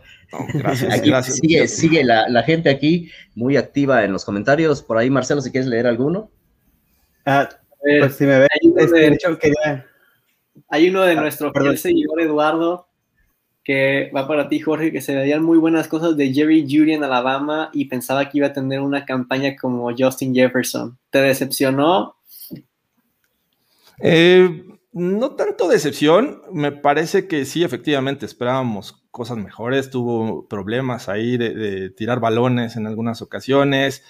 [0.53, 1.35] gracias, gracias.
[1.35, 4.81] Sigue, sigue la, gente aquí muy activa en los comentarios.
[4.81, 6.31] Por ahí, Marcelo, si quieres leer alguno.
[7.25, 7.49] Ah,
[7.79, 9.83] pues si me ve, hay uno de,
[10.69, 12.86] hay uno de nuestro seguidor Eduardo
[13.67, 17.03] que va para ti, Jorge, que se veían muy buenas cosas de Jerry Judy en
[17.03, 20.97] Alabama y pensaba que iba a tener una campaña como Justin Jefferson.
[21.09, 22.15] ¿Te decepcionó?
[24.01, 31.35] Eh, no tanto decepción, me parece que sí, efectivamente, esperábamos cosas mejores, tuvo problemas ahí
[31.35, 34.01] de, tirar balones en algunas ocasiones,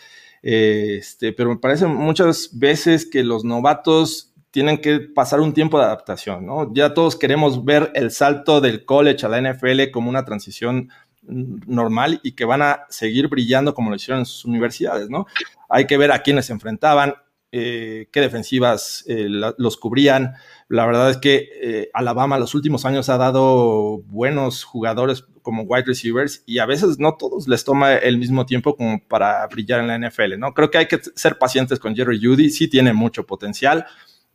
[0.44, 5.86] este, pero me parece muchas veces que los novatos tienen que pasar un tiempo de
[5.86, 6.74] adaptación, ¿no?
[6.74, 10.90] Ya todos queremos ver el salto del college a la NFL como una transición
[11.28, 15.26] normal y que van a seguir brillando como lo hicieron en sus universidades, ¿no?
[15.70, 17.16] Hay que ver a quiénes se enfrentaban,
[17.52, 20.34] eh, qué defensivas eh, los cubrían.
[20.70, 25.86] La verdad es que eh, Alabama los últimos años ha dado buenos jugadores como wide
[25.86, 29.88] receivers y a veces no todos les toma el mismo tiempo como para brillar en
[29.88, 30.54] la NFL, ¿no?
[30.54, 33.86] Creo que hay que ser pacientes con Jerry Judy, sí tiene mucho potencial,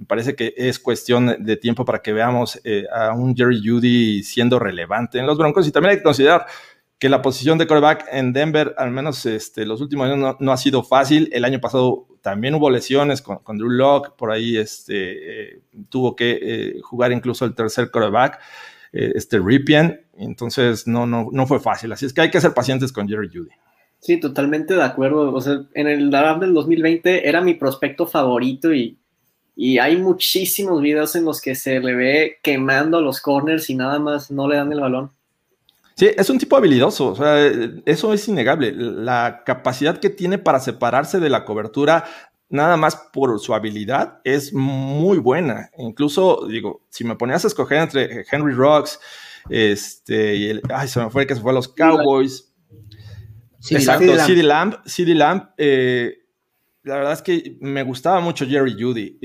[0.02, 4.24] me parece que es cuestión de tiempo para que veamos eh, a un Jerry Judy
[4.24, 5.68] siendo relevante en los Broncos.
[5.68, 6.44] Y también hay que considerar
[6.98, 10.56] que la posición de quarterback en Denver, al menos este, los últimos años, no, ha
[10.56, 11.30] sido fácil.
[11.32, 16.40] El año pasado también hubo lesiones con, Drew Locke, por ahí este, eh, tuvo que
[16.42, 18.40] eh, jugar incluso el tercer quarterback,
[18.90, 20.04] este Ripien.
[20.16, 21.92] Entonces, no, no, no fue fácil.
[21.92, 23.50] Así es que hay que ser pacientes con Jerry Judy.
[24.00, 25.32] Sí, totalmente de acuerdo.
[25.32, 28.98] O sea, en el draft del 2020 era mi prospecto favorito y
[29.54, 33.98] y hay muchísimos videos en los que se le ve quemando los corners y nada
[33.98, 35.10] más no le dan el balón.
[35.94, 37.46] Sí, es un tipo habilidoso, o sea,
[37.84, 38.72] eso es innegable.
[38.72, 42.04] La capacidad que tiene para separarse de la cobertura,
[42.48, 45.70] nada más por su habilidad, es muy buena.
[45.76, 48.98] Incluso, digo, si me ponías a escoger entre Henry Rocks,
[49.50, 52.50] este, y el, ay, se me fue que se fue a los Cowboys.
[53.60, 56.21] Sí, Exacto, CD Lamb, CD Lamb, eh,
[56.83, 59.18] la verdad es que me gustaba mucho Jerry Judy.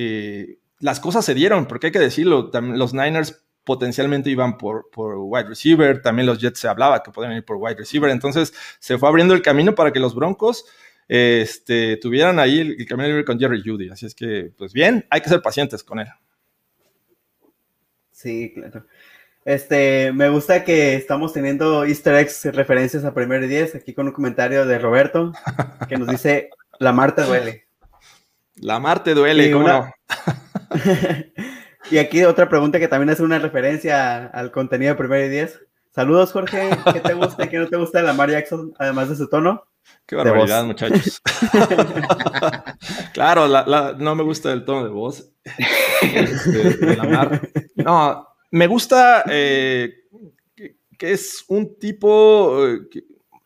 [0.80, 5.50] Las cosas se dieron, porque hay que decirlo, los Niners potencialmente iban por, por wide
[5.50, 9.10] receiver, también los Jets se hablaba que podían ir por wide receiver, entonces se fue
[9.10, 10.65] abriendo el camino para que los Broncos
[11.08, 13.89] este, tuvieran ahí el, camino libre con Jerry Judy.
[13.89, 16.08] Así es que, pues bien, hay que ser pacientes con él.
[18.12, 18.86] Sí, claro.
[19.46, 24.13] Este, me gusta que estamos teniendo easter eggs, referencias a Primer 10, aquí con un
[24.13, 25.32] comentario de Roberto,
[25.88, 27.67] que nos dice, la Marte duele.
[28.55, 29.91] La Marte duele, ¿cómo no?
[31.91, 35.59] y aquí otra pregunta que también es una referencia al contenido de Primero y Diez.
[35.91, 36.69] Saludos, Jorge.
[36.93, 39.27] ¿Qué te gusta y qué no te gusta de la Mar Jackson, además de su
[39.29, 39.63] tono?
[40.05, 41.21] Qué barbaridad, muchachos.
[43.13, 43.47] claro,
[43.97, 45.31] no me gusta el tono de voz
[46.01, 47.41] este, de.
[47.75, 49.93] No, me gusta eh,
[50.97, 52.67] que, es un tipo...
[52.67, 52.79] Eh,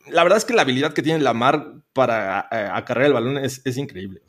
[0.07, 3.61] la verdad es que la habilidad que tiene Lamar para eh, acarrear el balón es,
[3.77, 4.21] increíble.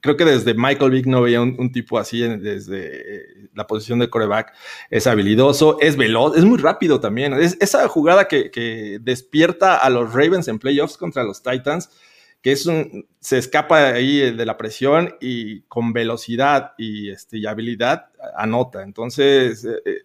[0.00, 4.08] creo que desde Michael Vick no veía un, tipo así desde eh, la posición de
[4.08, 4.52] coreback.
[4.90, 7.32] Es habilidoso, es veloz, es muy rápido también.
[7.34, 11.90] Es esa jugada que, despierta a los Ravens en playoffs contra los Titans,
[12.40, 18.06] que es un, se escapa ahí de la presión y con velocidad y, este, habilidad
[18.36, 18.82] anota.
[18.82, 20.02] Entonces, eh,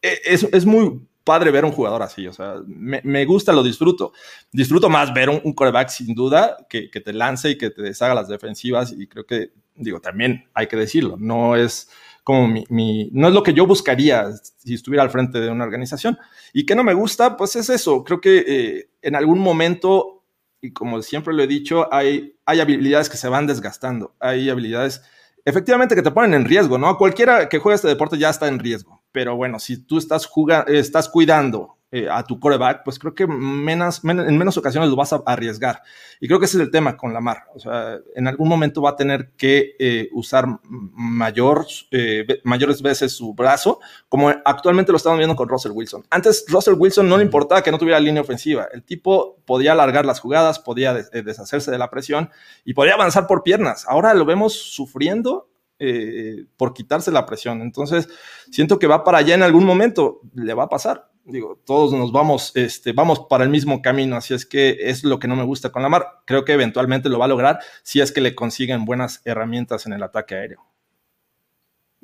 [0.00, 4.12] es, es muy padre ver un jugador así, o sea, me, gusta, lo disfruto.
[4.52, 8.14] Disfruto más ver un, un coreback sin duda que, te lance y que te deshaga
[8.14, 11.88] las defensivas y creo que, digo, también hay que decirlo, no es
[12.22, 16.18] como mi, no es lo que yo buscaría si estuviera al frente de una organización.
[16.52, 20.24] Y que no me gusta, pues es eso, creo que eh, en algún momento,
[20.60, 25.02] y como siempre lo he dicho, hay, hay habilidades que se van desgastando, hay habilidades
[25.44, 26.96] efectivamente que te ponen en riesgo, ¿no?
[26.96, 29.03] Cualquiera que juegue este deporte ya está en riesgo.
[29.14, 33.28] Pero bueno, si tú estás, jugando, estás cuidando eh, a tu coreback, pues creo que
[33.28, 35.80] menos, en menos ocasiones lo vas a arriesgar.
[36.20, 37.44] Y creo que ese es el tema con Lamar.
[37.54, 43.12] O sea, en algún momento va a tener que eh, usar mayor, eh, mayores veces
[43.12, 46.04] su brazo, como actualmente lo estamos viendo con Russell Wilson.
[46.10, 48.66] Antes, Russell Wilson no le importaba que no tuviera línea ofensiva.
[48.72, 52.28] El tipo podía alargar las jugadas, podía deshacerse de la presión
[52.64, 53.84] y podía avanzar por piernas.
[53.86, 55.48] Ahora lo vemos sufriendo
[55.80, 57.60] eh, por quitarse la presión.
[57.60, 58.08] Entonces,
[58.50, 61.10] siento que va para allá en algún momento, le va a pasar.
[61.24, 65.18] Digo, todos nos vamos, este, vamos para el mismo camino, así es que es lo
[65.18, 66.06] que no me gusta con la mar.
[66.26, 69.94] Creo que eventualmente lo va a lograr si es que le consiguen buenas herramientas en
[69.94, 70.64] el ataque aéreo.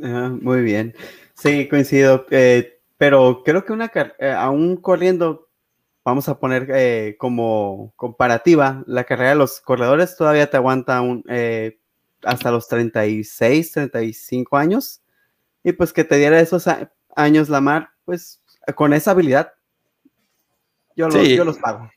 [0.02, 0.94] Ah, muy bien.
[1.34, 2.26] Sí, coincido.
[2.30, 5.48] Eh, pero creo que una eh, aún corriendo,
[6.04, 11.22] vamos a poner como comparativa, la carrera de los corredores todavía te aguanta un,
[12.24, 15.02] hasta los 36, 35 años.
[15.62, 16.66] Y pues que te diera esos
[17.14, 18.42] años Lamar, pues
[18.74, 19.52] con esa habilidad,
[20.96, 21.90] yo, los, yo los pago.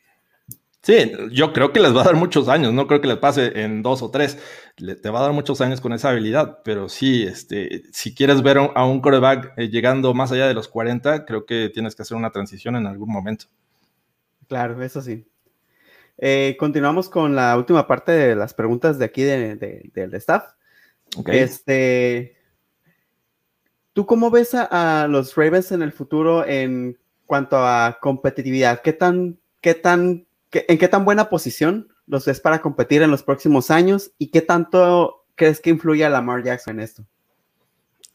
[0.83, 3.63] Sí, yo creo que les va a dar muchos años, no creo que les pase
[3.63, 4.37] en dos o tres,
[4.75, 8.57] te va a dar muchos años con esa habilidad, pero sí, este, si quieres ver
[8.57, 12.17] a un coreback eh, llegando más allá de los 40, creo que tienes que hacer
[12.17, 13.45] una transición en algún momento.
[14.49, 15.25] Claro, eso sí.
[16.17, 20.53] Eh, continuamos con la última parte de las preguntas de aquí del staff.
[21.27, 22.37] Este,
[23.93, 28.81] ¿Tú cómo ves a, los Ravens en el futuro en cuanto a competitividad?
[28.81, 33.23] ¿Qué tan, qué tan ¿En qué tan buena posición los ves para competir en los
[33.23, 37.07] próximos años y qué tanto crees que influye a Lamar Jackson en esto?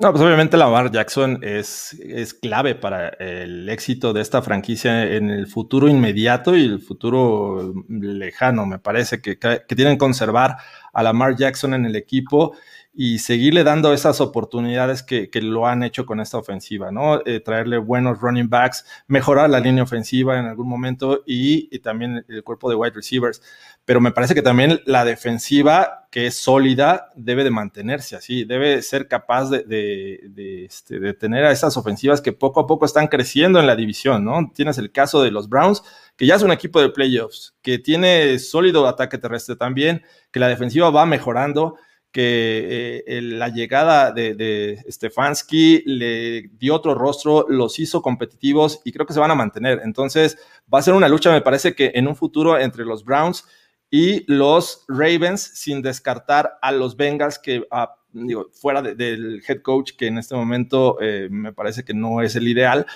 [0.00, 5.28] No, pues obviamente Lamar Jackson es, es clave para el éxito de esta franquicia en
[5.28, 8.64] el futuro inmediato y el futuro lejano.
[8.64, 10.56] Me parece que, que tienen que conservar
[10.92, 12.54] a Lamar Jackson en el equipo
[13.00, 17.20] y seguirle dando esas oportunidades que, lo han hecho con esta ofensiva, ¿no?
[17.24, 22.42] Eh, traerle buenos running backs, mejorar la línea ofensiva en algún momento y, también el
[22.42, 23.40] cuerpo de wide receivers.
[23.88, 28.82] Pero me parece que también la defensiva, que es sólida, debe de mantenerse así, debe
[28.82, 33.58] ser capaz de, este, de tener a esas ofensivas que poco a poco están creciendo
[33.58, 34.52] en la división, ¿no?
[34.54, 35.82] Tienes el caso de los Browns,
[36.18, 40.48] que ya es un equipo de playoffs, que tiene sólido ataque terrestre también, que la
[40.48, 41.76] defensiva va mejorando
[42.12, 49.06] que eh, la llegada de, Stefanski le dio otro rostro, los hizo competitivos y creo
[49.06, 49.80] que se van a mantener.
[49.82, 50.36] Entonces
[50.72, 53.46] va a ser una lucha, me parece que en un futuro entre los Browns
[53.90, 59.92] y los Ravens, sin descartar a los Bengals, que ah, digo, fuera del head coach,
[59.96, 62.86] que en este momento eh, me parece que no es el ideal,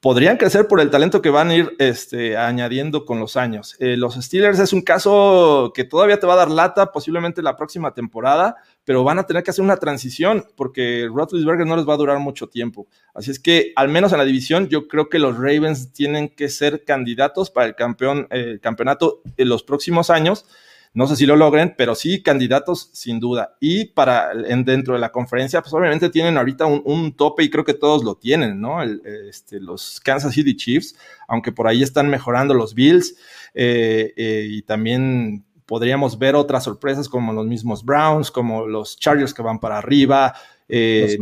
[0.00, 3.76] podrían crecer por el talento que van a ir este, añadiendo con los años.
[3.80, 7.56] Eh, los Steelers es un caso que todavía te va a dar lata, posiblemente la
[7.56, 11.94] próxima temporada, pero van a tener que hacer una transición porque Roethlisberger no les va
[11.94, 12.86] a durar mucho tiempo.
[13.12, 16.48] Así es que, al menos en la división, yo creo que los Ravens tienen que
[16.48, 20.46] ser candidatos para el campeón, el campeonato en los próximos años.
[20.94, 23.56] No sé si lo logren, pero sí candidatos sin duda.
[23.60, 27.64] Y para en, dentro de la conferencia, pues obviamente tienen ahorita un, tope y creo
[27.64, 28.82] que todos lo tienen, ¿no?
[28.82, 30.96] este, los Kansas City Chiefs,
[31.26, 33.16] aunque por ahí están mejorando los Bills
[33.54, 39.34] eh, eh, y también podríamos ver otras sorpresas como los mismos Browns, como los Chargers
[39.34, 40.34] que van para arriba.
[40.68, 41.18] Eh,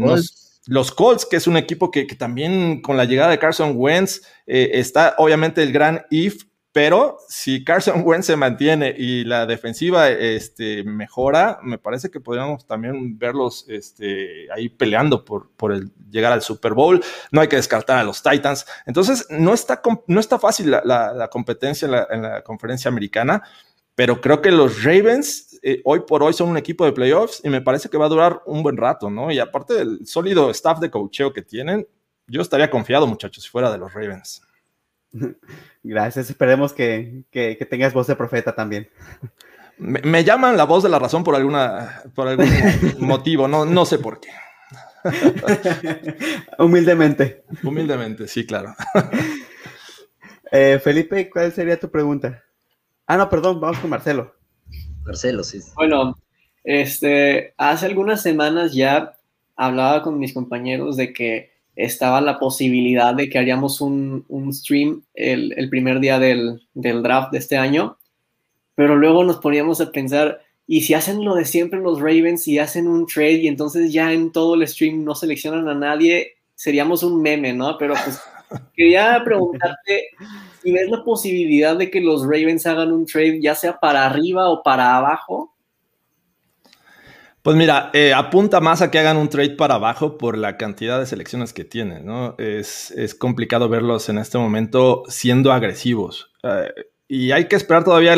[0.66, 5.14] los Colts, que es un equipo que, también con la llegada de Carson Wentz está
[5.18, 6.44] obviamente el gran if
[6.76, 12.66] pero si Carson Wentz se mantiene y la defensiva este, mejora, me parece que podríamos
[12.66, 15.48] también verlos este, ahí peleando por,
[16.10, 17.02] llegar al Super Bowl.
[17.30, 18.66] No hay que descartar a los Titans.
[18.84, 23.42] Entonces, no está, no está fácil la, competencia en la, conferencia americana,
[23.94, 27.48] pero creo que los Ravens eh, hoy por hoy son un equipo de playoffs y
[27.48, 29.32] me parece que va a durar un buen rato, ¿no?
[29.32, 31.88] Y aparte del sólido staff de coacheo que tienen,
[32.26, 34.42] yo estaría confiado, muchachos, si fuera de los Ravens.
[35.88, 37.24] Gracias, esperemos que,
[37.70, 38.88] tengas voz de profeta también.
[39.78, 42.48] Me, llaman la voz de la razón por alguna por algún
[42.98, 44.30] motivo, no, no sé por qué.
[46.58, 47.44] Humildemente.
[47.62, 48.74] Humildemente, sí, claro.
[50.52, 52.44] Eh, Felipe, ¿cuál sería tu pregunta?
[53.04, 54.32] Ah, no, perdón, vamos con Marcelo.
[55.04, 55.58] Marcelo, sí.
[55.74, 56.16] Bueno,
[56.62, 59.16] este, hace algunas semanas ya
[59.56, 65.68] hablaba con mis compañeros de que estaba la posibilidad de que haríamos un, stream el,
[65.70, 67.98] primer día del, draft de este año,
[68.74, 72.58] pero luego nos poníamos a pensar, ¿y si hacen lo de siempre los Ravens y
[72.58, 77.02] hacen un trade y entonces ya en todo el stream no seleccionan a nadie, seríamos
[77.02, 77.76] un meme, ¿no?
[77.78, 78.20] Pero pues
[78.74, 80.08] quería preguntarte
[80.62, 84.48] si ves la posibilidad de que los Ravens hagan un trade ya sea para arriba
[84.48, 85.55] o para abajo
[87.46, 90.98] pues mira, eh, apunta más a que hagan un trade para abajo por la cantidad
[90.98, 92.34] de selecciones que tienen, ¿no?
[92.38, 96.32] Es, complicado verlos en este momento siendo agresivos.
[96.42, 96.72] Eh,
[97.06, 98.16] y hay que esperar todavía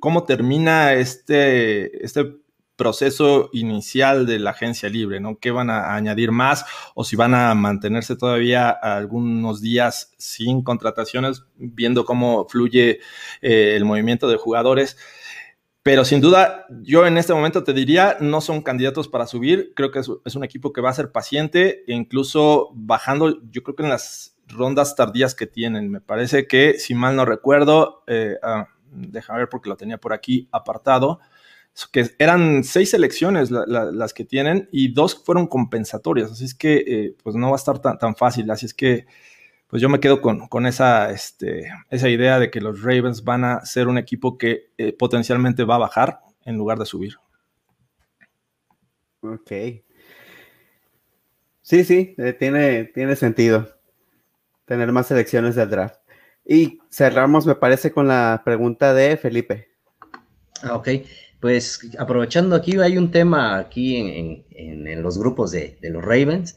[0.00, 2.42] cómo termina este, este
[2.76, 5.38] proceso inicial de la agencia libre, ¿no?
[5.38, 11.44] ¿Qué van a, añadir más o si van a mantenerse todavía algunos días sin contrataciones,
[11.56, 13.00] viendo cómo fluye
[13.40, 14.98] eh, el movimiento de jugadores?
[15.82, 19.72] Pero sin duda, yo en este momento te diría, no son candidatos para subir.
[19.74, 23.74] Creo que es, un equipo que va a ser paciente e incluso bajando, yo creo
[23.74, 25.90] que en las rondas tardías que tienen.
[25.90, 30.12] Me parece que, si mal no recuerdo, eh, ah, déjame ver porque lo tenía por
[30.12, 31.18] aquí apartado,
[31.90, 36.30] que eran seis selecciones las que tienen y dos fueron compensatorias.
[36.30, 38.48] Así es que, eh, pues no va a estar tan, tan fácil.
[38.52, 39.06] Así es que
[39.72, 43.64] pues yo me quedo con, esa, este, esa idea de que los Ravens van a
[43.64, 47.14] ser un equipo que eh, potencialmente va a bajar en lugar de subir.
[49.22, 49.50] Ok.
[51.62, 53.66] Sí, sí, eh, tiene, tiene sentido
[54.66, 56.00] tener más selecciones del draft.
[56.44, 59.70] Y cerramos, me parece, con la pregunta de Felipe.
[60.62, 60.88] Ah, ok.
[61.42, 63.96] Pues aprovechando aquí, hay un tema aquí
[64.54, 66.54] en, los grupos de, los Ravens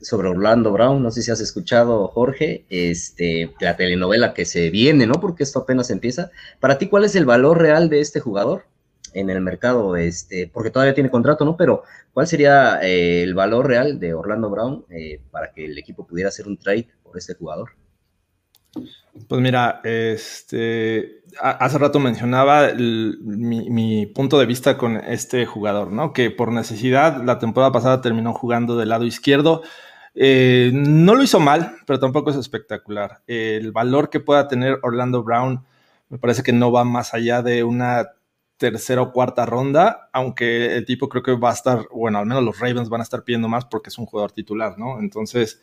[0.00, 1.02] sobre Orlando Brown.
[1.02, 5.16] No sé si has escuchado, Jorge, este, la telenovela que se viene, ¿no?
[5.20, 6.30] Porque esto apenas empieza.
[6.60, 8.64] Para ti, ¿cuál es el valor real de este jugador
[9.12, 9.96] en el mercado?
[9.96, 11.58] Este, porque todavía tiene contrato, ¿no?
[11.58, 11.82] Pero
[12.14, 16.30] ¿cuál sería eh, el valor real de Orlando Brown eh, para que el equipo pudiera
[16.30, 17.72] hacer un trade por este jugador?
[19.28, 26.12] Pues mira, este, hace rato mencionaba mi, punto de vista con este jugador, ¿no?
[26.12, 29.62] Que por necesidad la temporada pasada terminó jugando del lado izquierdo.
[30.14, 33.22] Eh, no lo hizo mal, pero tampoco es espectacular.
[33.26, 35.64] el valor que pueda tener Orlando Brown
[36.12, 38.10] me parece que no va más allá de una
[38.58, 42.44] tercera o cuarta ronda, aunque el tipo creo que va a estar, bueno, al menos
[42.44, 45.00] los Ravens van a estar pidiendo más porque es un jugador titular, ¿no?
[45.00, 45.62] Entonces,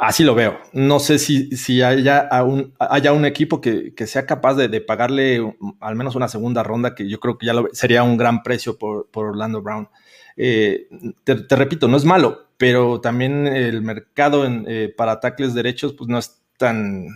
[0.00, 0.58] así lo veo.
[0.72, 6.62] No sé si, haya, un, equipo que, sea capaz de, pagarle al menos una segunda
[6.62, 9.88] ronda, que yo creo que ya sería un gran precio por, Orlando Brown.
[10.36, 10.88] Eh,
[11.24, 16.18] te, repito, no es malo, pero también el mercado eh, para tackles derechos pues no
[16.18, 17.08] es tan,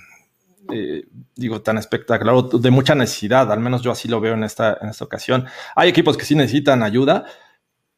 [0.71, 1.05] eh,
[1.35, 5.47] digo, tan espectacular, de mucha necesidad, al menos yo así lo veo en esta ocasión.
[5.77, 7.25] Hay equipos que sí necesitan ayuda,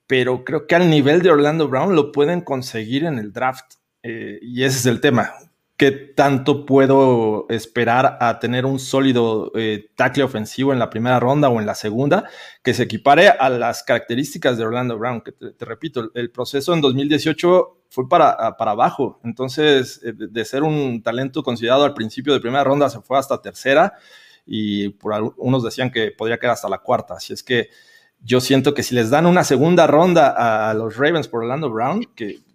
[0.07, 3.78] pero creo que al nivel de Orlando Brown lo pueden conseguir en el draft.
[4.09, 5.35] Eh, y ese es el tema.
[5.77, 11.51] ¿Qué tanto puedo esperar a tener un sólido eh, tackle ofensivo en la primera ronda
[11.51, 12.25] o en la segunda
[12.65, 15.21] que se equipare a las características de Orlando Brown?
[15.21, 19.21] Que te, repito, el, proceso en 2018 fue para, para abajo.
[19.25, 23.43] Entonces, eh, de, ser un talento considerado al principio de primera ronda, se fue hasta
[23.43, 23.93] tercera
[24.47, 27.15] y por algunos decían que podría quedar hasta la cuarta.
[27.15, 27.69] Así es que
[28.21, 32.05] yo siento que si les dan una segunda ronda a los Ravens por Orlando Brown,
[32.17, 32.48] que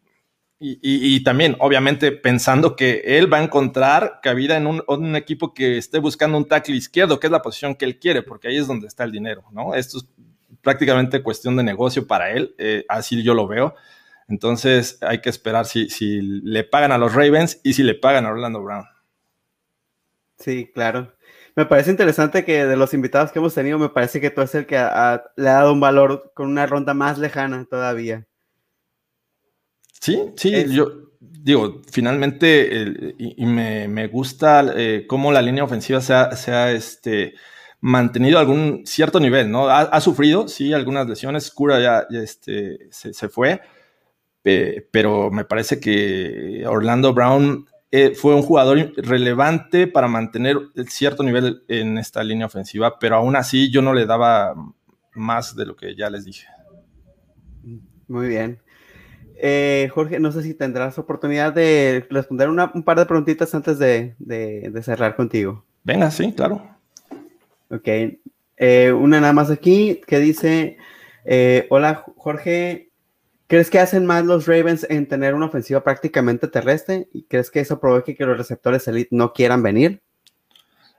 [0.66, 6.00] y, también, obviamente, pensando que él va a encontrar cabida en un, equipo que esté
[6.00, 8.88] buscando un tackle izquierdo, que es la posición que él quiere, porque ahí es donde
[8.88, 9.76] está el dinero, ¿no?
[9.76, 10.06] Esto es
[10.62, 13.76] prácticamente cuestión de negocio para él, eh, así yo lo veo.
[14.30, 18.26] Entonces hay que esperar si, si le pagan a los Ravens y si le pagan
[18.26, 18.86] a Orlando Brown.
[20.38, 21.14] Sí, claro.
[21.56, 24.56] Me parece interesante que de los invitados que hemos tenido, me parece que tú es
[24.56, 28.26] el que le ha dado un valor con una ronda más lejana todavía.
[30.04, 36.72] Sí, sí, yo digo, finalmente, y, me, gusta eh, cómo la línea ofensiva se ha,
[36.74, 37.36] este,
[37.80, 39.70] mantenido algún cierto nivel, ¿no?
[39.70, 43.62] Ha, sufrido, sí, algunas lesiones, Cura ya, este, se, fue,
[44.92, 50.58] pero me parece que Orlando Brown eh, fue un jugador relevante para mantener
[50.90, 54.54] cierto nivel en esta línea ofensiva, pero aún así yo no le daba
[55.14, 56.48] más de lo que ya les dije.
[58.10, 58.60] Muy bien.
[59.46, 64.16] Eh, Jorge, no sé si tendrás oportunidad de responder un par de preguntitas antes de,
[64.82, 65.66] cerrar contigo.
[65.84, 66.66] Venga, sí, claro.
[67.70, 67.90] Ok.
[68.56, 70.78] Eh, una nada más aquí que dice,
[71.26, 72.90] eh, hola Jorge,
[73.48, 77.10] ¿crees que hacen más los Ravens en tener una ofensiva prácticamente terrestre?
[77.12, 80.02] ¿Y crees que eso provoque que los receptores elite no quieran venir?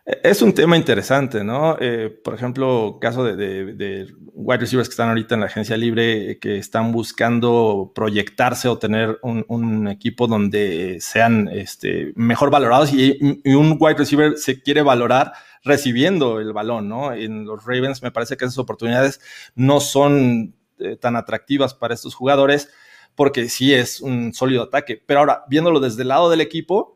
[0.07, 1.79] Es un tema interesante, ¿no?
[1.81, 6.39] Eh, por ejemplo, caso de, wide receivers que están ahorita en la agencia libre, eh,
[6.39, 13.19] que están buscando proyectarse o tener un, equipo donde sean este, mejor valorados y,
[13.55, 15.33] un wide receiver se quiere valorar
[15.63, 17.15] recibiendo el balón, ¿no?
[17.15, 19.21] En los Ravens me parece que esas oportunidades
[19.55, 22.69] no son eh, tan atractivas para estos jugadores
[23.15, 25.03] porque sí es un sólido ataque.
[25.07, 26.94] Pero ahora, viéndolo desde el lado del equipo,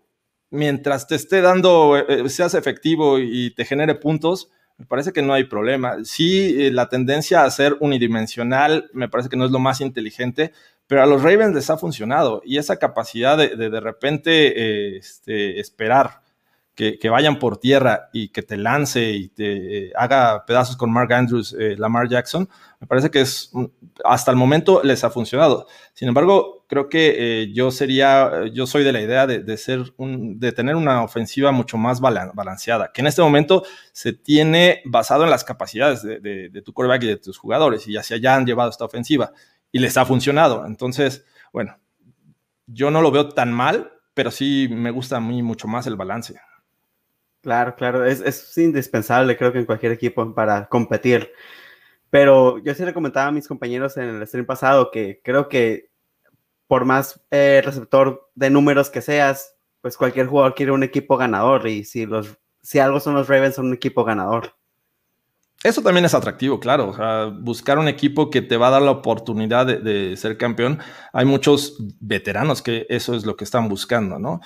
[0.51, 5.23] mientras te esté dando, eh, eh, seas efectivo y te genere puntos, me parece que
[5.23, 5.97] no hay problema.
[6.05, 10.53] Sí, eh, la tendencia a ser unidimensional me parece que no es lo más inteligente,
[10.87, 16.23] pero a los Ravens les ha funcionado y esa capacidad de de, repente este, esperar
[16.79, 21.57] que, vayan por tierra y que te lance y te haga pedazos con Mark Andrews,
[21.77, 22.49] Lamar Jackson,
[22.79, 23.51] me parece que es
[24.05, 25.67] hasta el momento les ha funcionado.
[25.93, 30.39] Sin embargo, creo que eh, yo sería, yo soy de la idea de, ser un,
[30.39, 35.31] de tener una ofensiva mucho más balanceada, que en este momento se tiene basado en
[35.31, 38.85] las capacidades de, tu quarterback y de tus jugadores, y hacia allá han llevado esta
[38.85, 39.33] ofensiva
[39.73, 40.65] y les ha funcionado.
[40.65, 41.77] Entonces, bueno,
[42.67, 45.97] yo no lo veo tan mal, pero sí me gusta a mí mucho más el
[45.97, 46.39] balance.
[47.43, 51.33] Claro, claro, es, es indispensable, creo que en cualquier equipo para competir.
[52.11, 55.91] Pero yo sí le comentaba a mis compañeros en el stream pasado que creo que
[56.67, 61.67] por más eh, receptor de números que seas, pues cualquier jugador quiere un equipo ganador
[61.67, 64.55] y si, los, si algo son los Ravens, son un equipo ganador.
[65.65, 66.95] Eso también es atractivo, claro.
[67.41, 70.79] buscar un equipo que te va a dar la oportunidad de, ser campeón.
[71.13, 74.41] Hay muchos veteranos que eso es lo que están buscando, ¿no?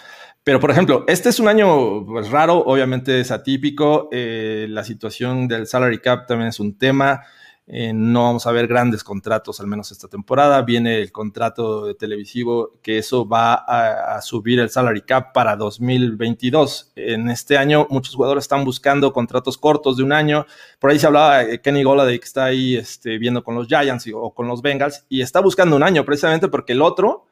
[0.45, 5.47] Pero, por ejemplo, este es un año pues, raro, obviamente es atípico, eh, la situación
[5.47, 7.23] del salary cap también es un tema.
[7.69, 10.61] Eh, no vamos a ver grandes contratos, al menos esta temporada.
[10.63, 16.93] Viene el contrato televisivo, que eso va a, subir el salary cap para 2022.
[16.97, 20.45] En este año, muchos jugadores están buscando contratos cortos de un año.
[20.81, 24.11] Por ahí se hablaba de Kenny Golladay, que está ahí este, viendo con los Giants
[24.13, 27.32] o con los Bengals, y está buscando un año precisamente porque el otro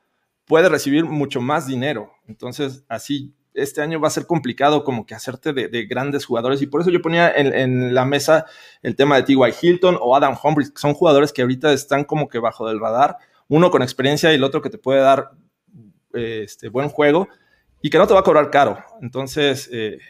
[0.50, 2.10] puede recibir mucho más dinero.
[2.26, 6.66] Entonces, así este año va a ser complicado como que hacerte de, grandes jugadores y
[6.66, 8.46] por eso yo ponía en, la mesa
[8.82, 9.38] el tema de T.Y.
[9.62, 13.18] Hilton o Adam Humphries, que son jugadores que ahorita están como que bajo del radar,
[13.46, 15.30] uno con experiencia y el otro que te puede dar
[16.14, 17.28] eh, este, buen juego
[17.80, 18.76] y que no te va a cobrar caro.
[19.00, 20.00] Entonces, eh,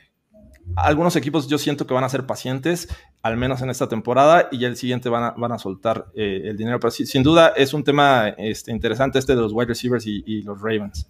[0.77, 2.89] algunos equipos yo siento que van a ser pacientes,
[3.23, 6.57] al menos en esta temporada, y el siguiente van a, van a soltar eh, el
[6.57, 6.81] dinero.
[6.81, 10.61] Pero sin duda es un tema este, interesante este de los wide receivers y los
[10.61, 11.07] Ravens.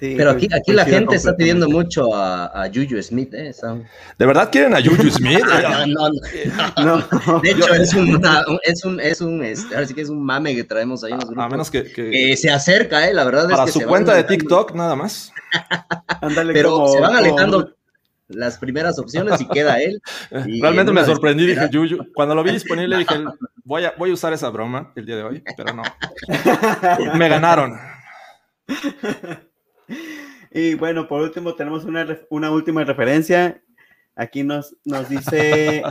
[0.00, 3.52] Pero aquí, aquí la gente está pidiendo mucho a, a Juju Smith, ¿eh?
[4.18, 5.44] ¿De verdad quieren a Juju Smith?
[5.88, 6.08] no,
[6.82, 8.22] no, no, De hecho, es un,
[8.62, 11.18] es un, es un, este, ahora sí que es un mame que traemos ahí en
[11.18, 11.44] los grupos.
[11.44, 13.12] A menos que, que, se acerca, ¿eh?
[13.12, 15.32] La verdad para es que su cuenta de TikTok, nada más.
[16.22, 17.76] Ándale, Pero se van alejando
[18.30, 20.00] las primeras opciones y queda él.
[20.30, 23.14] Realmente me sorprendí, dije, Juju, cuando lo vi disponible dije,
[23.64, 25.82] voy a, voy a usar esa broma el día de hoy, pero no.
[27.16, 27.78] me ganaron.
[30.52, 33.62] Y bueno, por último tenemos una, una última referencia.
[34.16, 35.84] Aquí nos, nos dice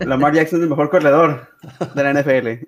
[0.00, 1.48] Lamar Jackson es el mejor corredor
[1.94, 2.66] de la NFL.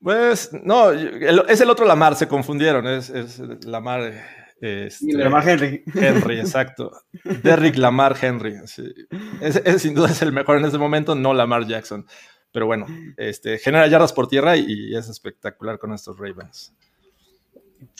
[0.00, 4.12] Pues no, es el otro Lamar, se confundieron, es, es Lamar.
[4.60, 5.84] Este, Lamar Henry.
[5.94, 6.92] Henry, exacto.
[7.42, 8.56] Derrick Lamar Henry.
[9.40, 12.06] Es, sin duda es el mejor en este momento, no Lamar Jackson.
[12.52, 12.86] Pero bueno,
[13.16, 16.72] este, genera yardas por tierra y, es espectacular con estos Ravens.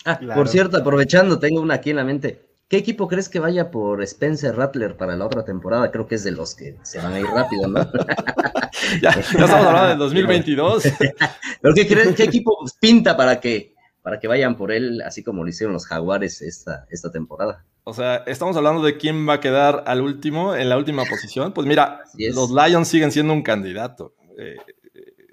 [0.04, 2.46] Ah, por cierto, aprovechando, tengo una aquí en la mente.
[2.68, 5.92] ¿Qué equipo crees que vaya por Spencer Rattler para la otra temporada?
[5.92, 7.78] Creo que es de los que se van a ir rápido, ¿no?
[9.02, 10.84] ya, estamos hablando del 2022.
[11.60, 13.75] ¿Pero qué, crees, qué equipo pinta para que,
[14.06, 17.64] para que vayan por él, así como lo hicieron los Jaguares esta, esta temporada?
[17.82, 21.52] O sea, estamos hablando de quién va a quedar al último, en la última posición.
[21.52, 24.14] Pues mira, los Lions siguen siendo un candidato.
[24.38, 24.58] Eh,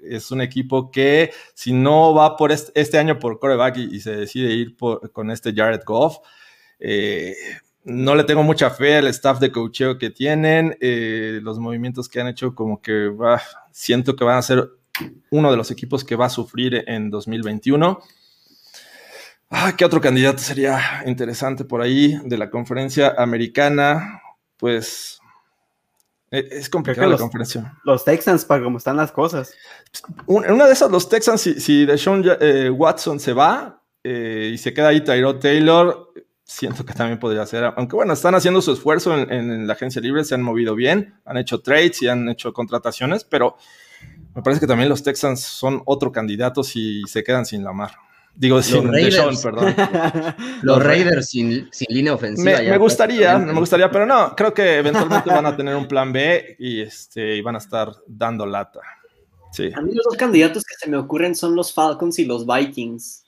[0.02, 4.52] es un equipo que si no va por este, año por coreback y, se decide
[4.52, 4.74] ir
[5.12, 6.16] con este Jared Goff,
[6.80, 7.36] eh,
[7.84, 12.20] no le tengo mucha fe al staff de coacheo que tienen, eh, los movimientos que
[12.20, 13.12] han hecho como que
[13.70, 14.68] siento que van a ser
[15.30, 18.00] uno de los equipos que va a sufrir en 2021.
[19.56, 24.20] Ah, ¿Qué otro candidato sería interesante por ahí de la conferencia americana?
[24.56, 25.20] Pues
[26.28, 27.78] e, es complicado la conferencia.
[27.84, 29.54] Los Texans, para cómo están las cosas.
[30.26, 34.58] En una de esas, los Texans, si, si Deshaun eh, Watson se va eh, y
[34.58, 37.72] se queda ahí Tyrod Taylor, siento que también podría ser.
[37.76, 41.36] Aunque bueno, están haciendo su esfuerzo en, la agencia libre, se han movido bien, han
[41.36, 43.56] hecho trades y han hecho contrataciones, pero
[44.34, 47.92] me parece que también los Texans son otro candidato si se quedan sin la mar.
[48.36, 49.42] Digo, sin Raiders.
[49.42, 49.74] perdón.
[50.62, 52.58] Los Raiders sin, línea ofensiva.
[52.58, 56.56] Me, gustaría, me gustaría, pero no, creo que eventualmente van a tener un plan B
[56.58, 58.80] y, este, van a estar dando lata.
[59.52, 59.70] Sí.
[59.74, 63.24] A mí los dos candidatos que se me ocurren son los Falcons y los Vikings.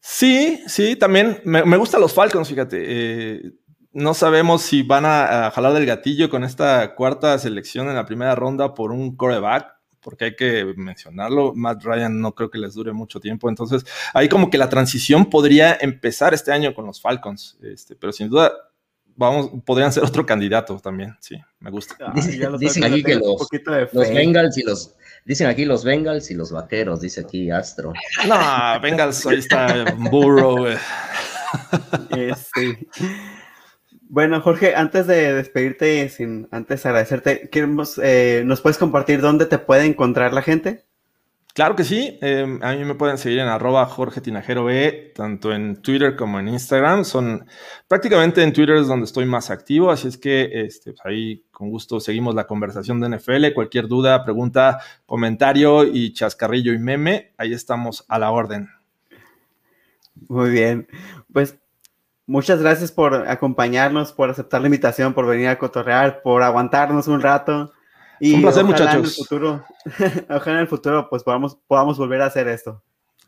[0.00, 2.82] Sí, sí, también me, me gustan los Falcons, fíjate.
[2.84, 3.52] Eh,
[3.92, 8.04] no sabemos si van a, a, jalar del gatillo con esta cuarta selección en la
[8.04, 9.73] primera ronda por un coreback
[10.04, 14.28] porque hay que mencionarlo, Matt Ryan no creo que les dure mucho tiempo, entonces ahí
[14.28, 18.52] como que la transición podría empezar este año con los Falcons, este, pero sin duda
[19.16, 21.96] vamos, podrían ser otro candidato también, sí, me gusta.
[22.58, 23.48] dicen, aquí que los,
[24.12, 24.94] Bengals y los
[25.24, 27.94] Dicen aquí los Bengals y los Vaqueros, dice aquí Astro.
[28.28, 30.66] No, Bengals, ahí está Burrow.
[30.68, 30.76] Eh.
[32.10, 32.88] Este,
[34.14, 39.58] bueno, Jorge, antes de despedirte, sin antes agradecerte, queremos, eh, ¿nos puedes compartir dónde te
[39.58, 40.84] puede encontrar la gente?
[41.52, 45.52] Claro que sí, em, a mí me pueden seguir en arroba Jorge Tinajero B, tanto
[45.52, 47.04] en Twitter como en Instagram.
[47.04, 47.44] Son
[47.88, 51.70] prácticamente en Twitter es donde estoy más activo, así es que este, pues ahí con
[51.70, 53.52] gusto seguimos la conversación de NFL.
[53.52, 58.68] Cualquier duda, pregunta, comentario y chascarrillo y meme, ahí estamos a la orden.
[60.28, 60.86] Muy bien,
[61.32, 61.58] pues
[62.26, 67.20] Muchas gracias por acompañarnos, por aceptar la invitación, por venir a cotorrear, por aguantarnos un
[67.20, 67.72] rato.
[68.18, 68.94] Y un placer, muchachos.
[68.94, 69.64] En el futuro,
[70.30, 72.82] ojalá en el futuro pues podamos, podamos volver a hacer esto.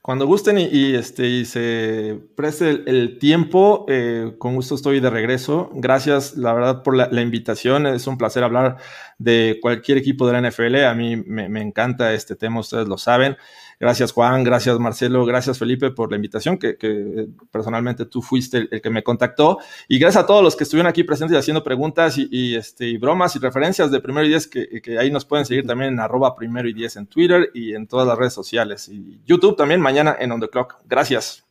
[0.07, 5.69] Cuando gusten y, este, y se preste el, tiempo, eh, con gusto estoy de regreso.
[5.75, 7.89] Gracias, la verdad, por la, invitación.
[7.89, 8.77] Es un placer hablar
[9.19, 10.85] de cualquier equipo de la NFL.
[10.85, 13.37] A mí me, me encanta este tema, ustedes lo saben.
[13.79, 18.81] Gracias Juan, gracias Marcelo, gracias Felipe por la invitación, que, que personalmente tú fuiste el,
[18.81, 19.59] que me contactó.
[19.87, 23.37] Y gracias a todos los que estuvieron aquí presentes haciendo preguntas y, este, y bromas
[23.37, 26.35] y referencias de Primero y Diez, que, que, ahí nos pueden seguir también en arroba
[26.37, 28.89] Primero y Diez en Twitter y en todas las redes sociales.
[28.89, 30.79] Y YouTube también mañana en On The Clock.
[30.87, 31.45] Gracias.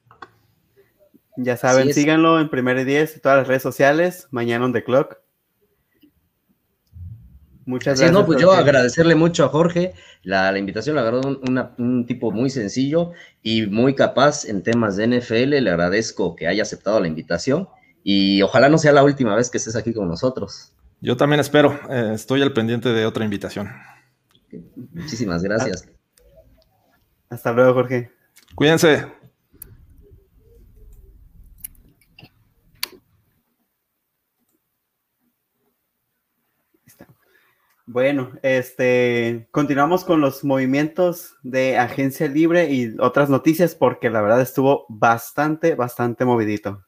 [1.37, 4.27] Ya saben, síganlo en Primero y Diez y todas las redes sociales.
[4.31, 5.24] Mañana On The Clock.
[7.65, 8.11] Muchas gracias.
[8.11, 9.93] no, pues yo agradecerle mucho a Jorge
[10.23, 11.21] la, invitación, la verdad,
[11.77, 13.11] un tipo muy sencillo
[13.41, 15.61] y muy capaz en temas de NFL.
[15.61, 17.67] Le agradezco que haya aceptado la invitación
[18.03, 20.73] y ojalá no sea la última vez que estés aquí con nosotros.
[21.01, 23.69] Yo también espero, eh, estoy al pendiente de otra invitación.
[24.93, 25.87] Muchísimas gracias.
[27.29, 28.11] Hasta luego, Jorge.
[28.55, 29.24] Cuídense.
[37.87, 44.41] Bueno, este, continuamos con los movimientos de agencia libre y otras noticias porque la verdad
[44.41, 46.83] estuvo bastante, bastante movidito.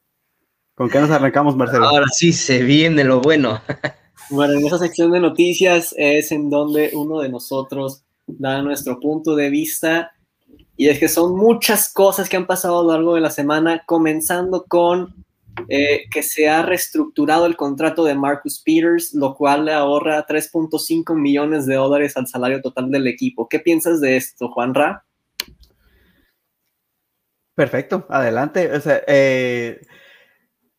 [0.74, 1.88] ¿Con qué nos arrancamos, Marcelo?
[1.88, 3.62] Ahora sí se viene lo bueno.
[4.30, 9.38] Bueno, en esa sección de noticias es en donde uno de nosotros da nuestro punto
[9.38, 10.12] de vista
[10.76, 13.84] y es que son muchas cosas que han pasado a lo largo de la semana,
[13.86, 15.26] comenzando con
[15.70, 21.16] eh, que se ha reestructurado el contrato de Marcus Peters, lo cual le ahorra 3.5
[21.16, 23.48] millones de dólares al salario total del equipo.
[23.50, 25.04] ¿Qué piensas de esto, Juan Ra?
[27.56, 28.70] Perfecto, adelante.
[29.08, 29.82] Eh,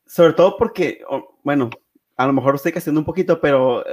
[0.06, 1.02] sobre todo porque,
[1.42, 1.70] bueno,
[2.16, 3.84] a lo mejor estoy haciendo un poquito, pero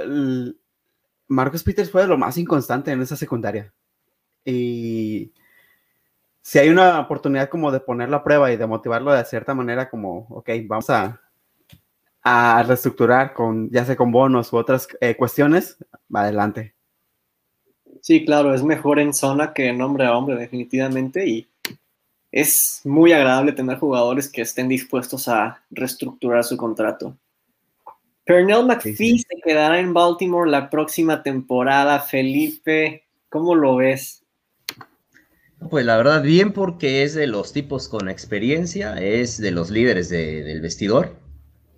[1.28, 3.72] Marcus Peters fue lo más inconstante en esa secundaria.
[4.44, 5.32] Y
[6.46, 9.90] si hay una oportunidad como de ponerlo a prueba y de motivarlo de cierta manera,
[9.90, 11.20] como, ok, vamos a,
[12.22, 15.76] a reestructurar con, ya sea con bonos u otras eh, cuestiones,
[16.14, 16.72] adelante.
[18.00, 21.48] Sí, claro, es mejor en zona que en hombre a hombre, definitivamente, y
[22.30, 27.16] es muy agradable tener jugadores que estén dispuestos a reestructurar su contrato.
[28.22, 31.98] Pernell McPhee se quedará en Baltimore la próxima temporada.
[31.98, 34.22] Felipe, ¿cómo lo ves?
[35.58, 40.10] Pues la verdad, bien porque es de los tipos con experiencia, es de los líderes
[40.10, 41.16] del vestidor,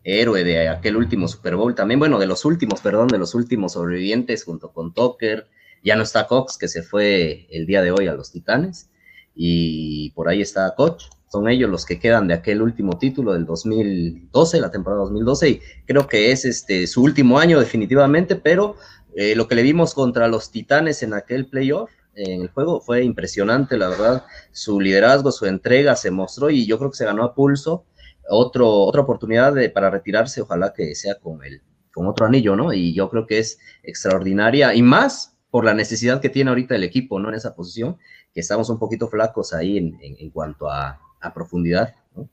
[0.03, 3.73] héroe de aquel último Super Bowl también, bueno, de los últimos, perdón, de los últimos
[3.73, 5.47] sobrevivientes junto con Tucker,
[5.85, 8.91] ya no está Cox, que se fue el día de hoy a los Titanes,
[9.35, 13.47] y por ahí está Koch, son ellos los que quedan de aquel último título del
[13.47, 18.77] 2012, la temporada 2012, y creo que es este su último año definitivamente, pero
[19.15, 22.81] eh, lo que le vimos contra los Titanes en aquel playoff, en el juego.
[22.81, 24.25] Fue impresionante, la verdad.
[24.53, 27.85] Su liderazgo, su entrega se mostró y yo creo que se ganó a pulso.
[28.29, 31.63] Otro, otra oportunidad de, para retirarse, ojalá que sea con, el,
[31.93, 32.73] con otro anillo, ¿no?
[32.73, 36.85] Y yo creo que es extraordinaria y más por la necesidad que tiene ahorita el
[36.85, 37.31] equipo, ¿no?
[37.31, 37.97] En esa posición,
[38.35, 42.29] que estamos un poquito flacos ahí en, en, cuanto a, a profundidad, ¿no?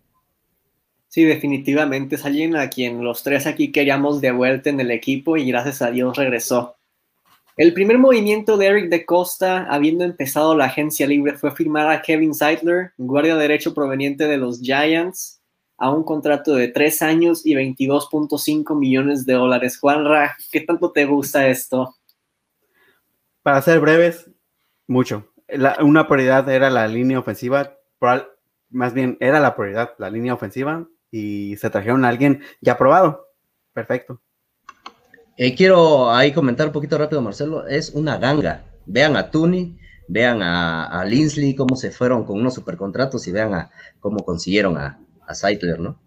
[1.07, 5.37] Sí, definitivamente es alguien a quien los tres aquí queríamos de vuelta en el equipo
[5.37, 6.75] y gracias a Dios regresó.
[7.57, 12.01] El primer movimiento de Eric de Costa, habiendo empezado la agencia libre, fue firmar a
[12.01, 15.41] Kevin Seidler, guardia derecho proveniente de los Giants,
[15.77, 19.79] a un contrato de tres años y 22.5 millones de dólares.
[19.79, 21.95] Juanra, ¿qué tanto te gusta esto?
[23.41, 24.29] Para ser breves,
[24.85, 25.31] mucho.
[25.79, 27.77] una prioridad era la línea ofensiva,
[28.69, 33.29] más bien era la prioridad, la línea ofensiva, y se trajeron a alguien ya probado.
[33.71, 34.19] Perfecto.
[35.37, 37.67] Eh, quiero ahí comentar un poquito rápido, Marcelo.
[37.67, 38.63] Es una ganga.
[38.85, 39.77] Vean a Tuni,
[40.07, 44.77] vean a, a Linsley, cómo se fueron con unos supercontratos y vean a cómo consiguieron
[44.77, 45.99] a, a Seidler, ¿no?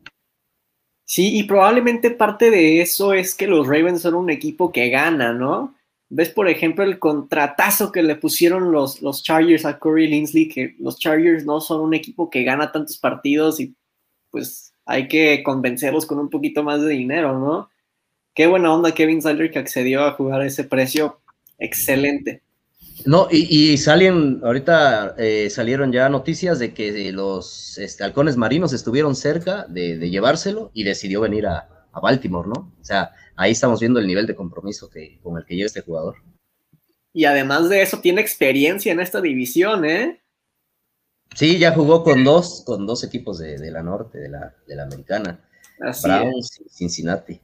[1.04, 5.32] Sí, y probablemente parte de eso es que los Ravens son un equipo que gana,
[5.32, 5.74] ¿no?
[6.10, 10.74] Ves, por ejemplo, el contratazo que le pusieron los, los Chargers a Corey Linsley, que
[10.78, 13.74] los Chargers no son un equipo que gana tantos partidos y
[14.30, 17.68] pues hay que convencerlos con un poquito más de dinero, ¿no?
[18.38, 21.20] Qué buena onda Kevin Seidler que accedió a jugar a ese precio.
[21.58, 22.44] Excelente.
[23.04, 29.16] No, y, salen, ahorita eh, salieron ya noticias de que los este, halcones marinos estuvieron
[29.16, 31.68] cerca de, llevárselo y decidió venir a,
[32.00, 32.72] Baltimore, ¿no?
[32.80, 35.80] O sea, ahí estamos viendo el nivel de compromiso que, con el que llega este
[35.80, 36.14] jugador.
[37.12, 40.22] Y además de eso, tiene experiencia en esta división, ¿eh?
[41.34, 44.84] Sí, ya jugó con dos, con dos equipos de, la norte, de la, de la
[44.84, 45.40] americana.
[46.04, 47.40] Browns y Cincinnati.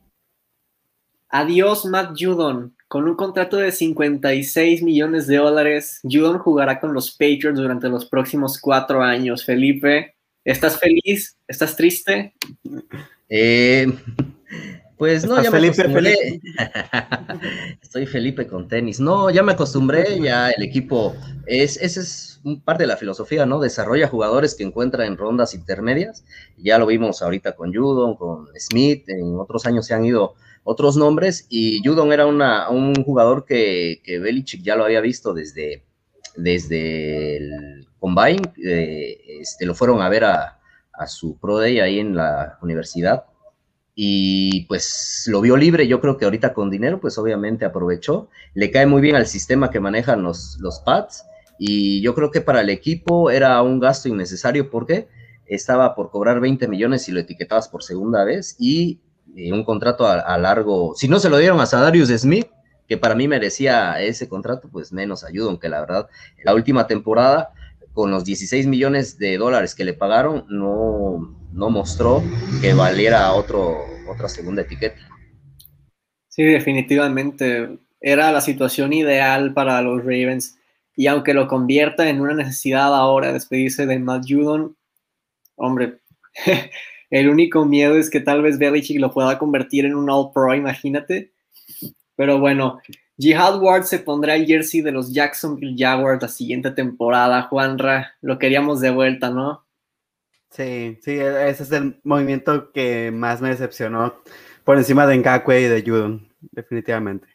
[1.36, 2.76] Adiós, Matt Judon.
[2.86, 8.06] Con un contrato de 56 millones de dólares, Judon jugará con los Patriots durante los
[8.06, 9.44] próximos cuatro años.
[9.44, 10.14] Felipe,
[10.44, 11.36] ¿estás feliz?
[11.48, 12.34] ¿Estás triste?
[13.28, 13.92] Eh,
[14.96, 16.40] pues no, ya me Felipe,
[17.90, 19.00] Soy Felipe con tenis.
[19.00, 21.16] No, ya me acostumbré, ya el equipo
[21.46, 23.58] es, ese es parte de la filosofía, ¿no?
[23.58, 26.24] Desarrolla jugadores que encuentra en rondas intermedias.
[26.58, 30.96] Ya lo vimos ahorita con Judon, con Smith, en otros años se han ido otros
[30.96, 35.84] nombres y Judon era una, un jugador que, que Belichick ya lo había visto desde,
[36.36, 40.58] desde el Combine, eh, este, lo fueron a ver a,
[40.92, 43.24] a su Pro Day ahí en la universidad
[43.94, 48.70] y pues lo vio libre, yo creo que ahorita con dinero, pues obviamente aprovechó, le
[48.70, 51.24] cae muy bien al sistema que manejan los, los pads
[51.58, 55.08] y yo creo que para el equipo era un gasto innecesario porque
[55.46, 59.00] estaba por cobrar 20 millones y lo etiquetabas por segunda vez y,
[59.50, 62.46] un contrato a, largo, si no se lo dieron a Sadarius Smith,
[62.86, 66.08] que para mí merecía ese contrato, pues menos ayuda, aunque la verdad,
[66.44, 67.52] la última temporada
[67.92, 72.22] con los 16 millones de dólares que le pagaron, no, no mostró
[72.60, 73.78] que valiera otro,
[74.08, 75.00] otra segunda etiqueta.
[76.28, 77.78] Sí, definitivamente.
[78.00, 80.58] Era la situación ideal para los Ravens.
[80.96, 84.76] Y aunque lo convierta en una necesidad ahora despedirse de Matt Judon,
[85.54, 86.00] hombre,
[87.14, 91.32] el único miedo es que tal vez Belichick lo pueda convertir en un All-Pro, imagínate.
[92.16, 92.80] Pero bueno,
[93.16, 97.42] Jihad Ward se pondrá el jersey de los Jacksonville Jaguars la siguiente temporada.
[97.42, 99.64] Juanra, lo queríamos de vuelta, ¿no?
[100.50, 104.16] Sí, sí, e-, ese es el movimiento que más me decepcionó
[104.64, 107.28] por encima de Ngakwe y de Judon, definitivamente.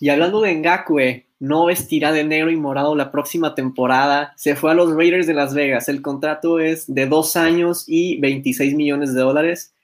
[0.00, 4.32] Y hablando de Ngakwe, no vestirá de negro y morado la próxima temporada.
[4.36, 5.88] Se fue a los Raiders de Las Vegas.
[5.88, 9.74] El contrato es de dos años y 26 millones de dólares.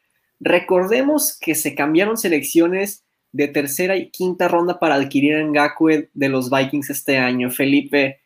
[0.40, 6.28] Recordemos que se cambiaron selecciones de tercera y quinta ronda para adquirir a Ngakwe de
[6.28, 7.50] los Vikings este año.
[7.50, 8.20] Felipe,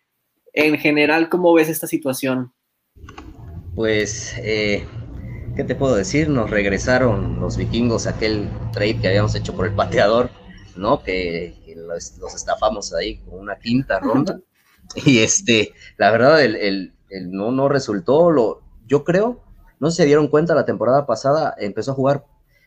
[0.52, 2.52] en general, ¿cómo ves esta situación?
[3.76, 4.84] pues, eh,
[5.54, 6.30] ¿qué te puedo decir?
[6.30, 10.30] Nos regresaron los vikingos aquel trade que habíamos hecho por el pateador,
[10.76, 11.02] ¿no?
[11.02, 14.40] Que, los, estafamos ahí con una quinta ronda.
[14.94, 16.94] Y este, la verdad, el,
[17.28, 18.30] no, no resultó.
[18.30, 19.42] Lo, yo creo,
[19.80, 22.24] no se dieron cuenta la temporada pasada, empezó a jugar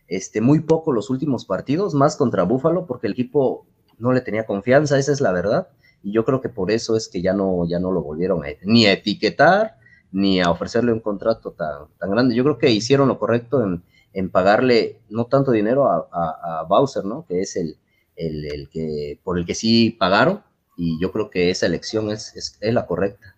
[0.09, 3.65] este, muy poco los últimos partidos, más contra Búfalo, porque el equipo
[3.99, 5.69] no le tenía confianza, esa es la verdad.
[6.03, 8.85] Y yo creo que por eso es que ya no, ya no lo volvieron ni
[8.85, 9.77] a etiquetar
[10.11, 12.35] ni a ofrecerle un contrato tan, tan grande.
[12.35, 13.83] Yo creo que hicieron lo correcto en,
[14.13, 17.25] en pagarle no tanto dinero a, a, Bowser, ¿no?
[17.27, 17.77] Que es el,
[18.19, 20.43] el, el, que, por el que sí pagaron,
[20.77, 23.35] y yo creo que esa elección es, es, es la correcta.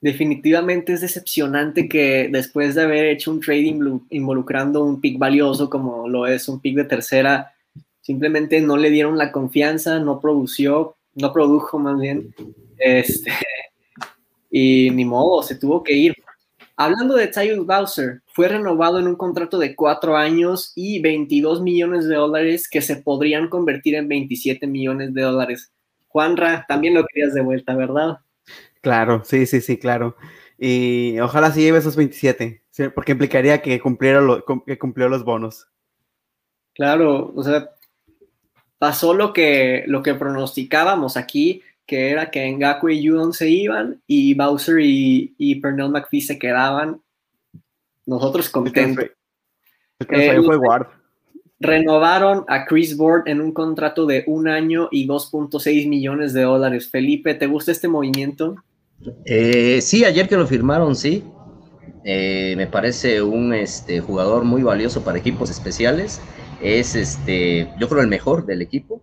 [0.00, 6.08] Definitivamente es decepcionante que después de haber hecho un trading involucrando un pick valioso como
[6.08, 7.54] lo es un pick de tercera,
[8.02, 12.34] simplemente no le dieron la confianza, no produció, no produjo más bien.
[12.78, 13.32] Este,
[14.50, 16.14] y ni modo, se tuvo que ir.
[16.76, 22.06] Hablando de Tyus Bowser, fue renovado en un contrato de cuatro años y 22 millones
[22.08, 25.72] de dólares que se podrían convertir en 27 millones de dólares.
[26.08, 28.18] Juanra, también lo querías de vuelta, ¿verdad?
[28.80, 30.16] Claro, sí, sí, sí, claro.
[30.58, 32.62] Y ojalá sí lleve esos 27,
[32.94, 34.20] porque implicaría que, cumpliera
[34.66, 35.68] que cumplió los bonos.
[36.74, 37.70] Claro, o sea,
[38.78, 44.00] pasó lo que, lo que pronosticábamos aquí que era que Ngaku y Judon se iban
[44.06, 47.00] y Bowser y, y Pernell McPhee se quedaban.
[48.06, 49.06] Nosotros contentos.
[50.10, 50.58] Eh, fue.
[51.60, 56.90] Renovaron a Chris Board en un contrato de un año y 2.6 millones de dólares.
[56.90, 58.56] Felipe, ¿te gusta este movimiento?
[59.24, 61.24] Eh, sí, ayer que lo firmaron, sí.
[62.04, 66.20] Eh, me parece un este, jugador muy valioso para equipos especiales.
[66.60, 69.00] Es este, yo creo el mejor del equipo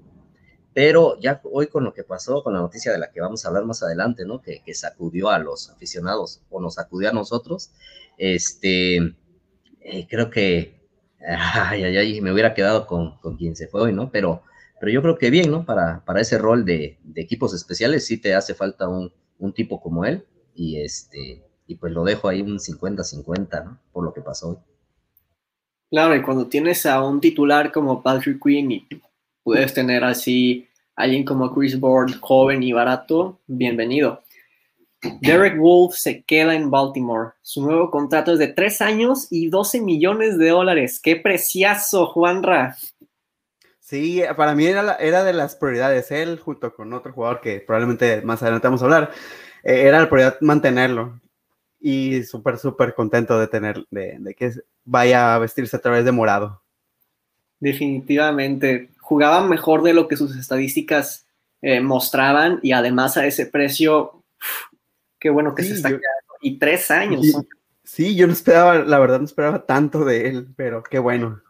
[0.74, 3.50] pero ya hoy con lo que pasó, con la noticia de la que vamos a
[3.50, 4.42] hablar más adelante, ¿no?
[4.42, 7.72] Que, sacudió a los aficionados o nos sacudió a nosotros,
[8.18, 8.96] este,
[9.82, 10.80] eh, creo que,
[11.20, 14.12] ay, ay, ay, me hubiera quedado con, quien se fue hoy, ¿no?
[14.12, 14.44] Pero,
[14.80, 15.66] pero yo creo que bien, ¿no?
[15.66, 19.12] Para, para ese rol de, equipos especiales sí te hace falta un,
[19.54, 23.80] tipo como él y este, y pues lo dejo ahí un 50-50, ¿no?
[23.92, 24.58] Por lo que pasó hoy.
[25.90, 28.88] Claro, y cuando tienes a un titular como Patrick Quinn y
[29.44, 34.24] puedes tener así alguien como Chris Board, joven y barato, bienvenido.
[35.20, 37.32] Derek Wolf se queda en Baltimore.
[37.42, 41.00] Su nuevo contrato es de tres años y 12 millones de dólares.
[41.02, 42.78] ¡Qué preciazo, Juanra!
[43.80, 46.12] Sí, para mí era, era de las prioridades.
[46.12, 49.12] Él, junto con otro jugador que probablemente más adelante vamos a hablar,
[49.64, 51.20] eh, era la prioridad mantenerlo.
[51.80, 54.52] Y súper, súper contento de tener, de, de que
[54.86, 56.62] vaya a vestirse a través de morado.
[57.60, 61.28] Definitivamente jugaba mejor de lo que sus estadísticas
[61.62, 64.24] eh, mostraban y además a ese precio,
[65.20, 66.34] qué bueno que se está quedando.
[66.40, 67.26] Y tres años.
[67.84, 71.42] Sí, yo no esperaba, la verdad no esperaba tanto de él, pero qué bueno.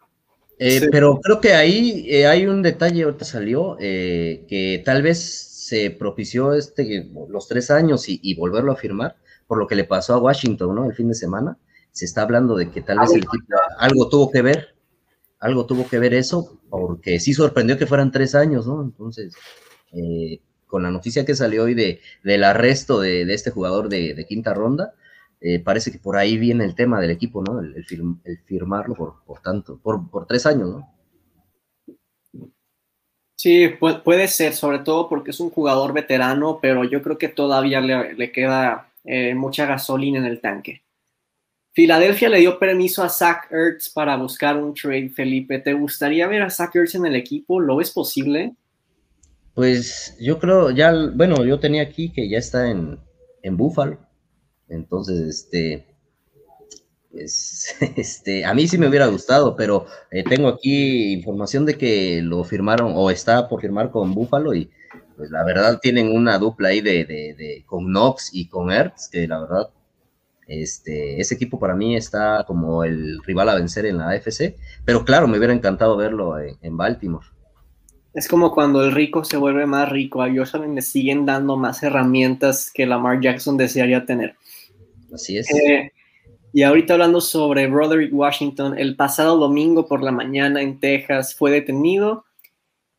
[0.58, 5.20] Eh, pero creo que ahí eh, hay un detalle, ahorita salió, eh, que tal vez
[5.22, 10.16] se propició este, los tres años y, volverlo a firmar, por lo que le pasó
[10.16, 10.86] a Washington, ¿no?
[10.86, 11.60] El fin de semana.
[11.92, 13.46] Se está hablando de que tal vez el equipo
[13.78, 14.74] algo tuvo que ver,
[15.42, 18.82] algo tuvo que ver eso, porque sí sorprendió que fueran tres años, ¿no?
[18.82, 19.36] Entonces,
[20.68, 24.94] con la noticia que salió hoy de, del arresto de, este jugador de quinta ronda,
[25.44, 27.60] eh, parece que por ahí viene el tema del equipo, ¿no?
[27.60, 27.84] El,
[28.46, 28.94] firmarlo
[29.26, 30.94] por, tanto, por, tres años, ¿no?
[33.36, 37.82] Sí, puede, ser, sobre todo porque es un jugador veterano, pero yo creo que todavía
[37.82, 40.84] le, queda eh, mucha gasolina en el tanque.
[41.74, 45.60] Filadelfia le dio permiso a Zach Ertz para buscar un trade, Felipe.
[45.60, 47.60] ¿Te gustaría ver a Zach Ertz en el equipo?
[47.60, 48.56] ¿Lo ves posible?
[49.54, 53.00] Pues yo creo, ya, bueno, yo tenía aquí que ya está en,
[53.42, 54.00] en Buffalo.
[54.68, 55.92] Entonces, este,
[57.12, 62.22] pues, este, a mí sí me hubiera gustado, pero eh, tengo aquí información de que
[62.22, 64.70] lo firmaron o está por firmar con Buffalo y
[65.18, 69.28] pues la verdad tienen una dupla ahí de, de, con Knox y con Ertz, que
[69.28, 69.70] la verdad,
[70.52, 75.06] este, ese equipo para mí está como el rival a vencer en la AFC, pero
[75.06, 77.26] claro, me hubiera encantado verlo en, Baltimore.
[78.14, 81.82] Es como cuando el rico se vuelve más rico, a Jocelyn le siguen dando más
[81.84, 84.36] herramientas que Lamar Jackson desearía tener.
[85.14, 85.50] Así es.
[85.52, 85.92] Eh,
[86.52, 91.52] y ahorita hablando sobre Broderick Washington, el pasado domingo por la mañana en Texas fue
[91.52, 92.26] detenido.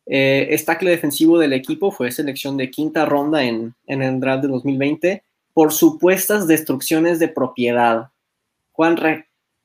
[0.07, 5.23] Eh, es defensivo del equipo, fue selección de quinta ronda en, el draft de 2020
[5.53, 8.11] por supuestas destrucciones de propiedad.
[8.71, 8.97] Juan,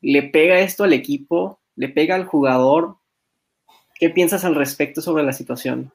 [0.00, 1.60] ¿le pega esto al equipo?
[1.76, 2.96] ¿Le pega al jugador?
[3.98, 5.92] ¿Qué piensas al respecto sobre la situación?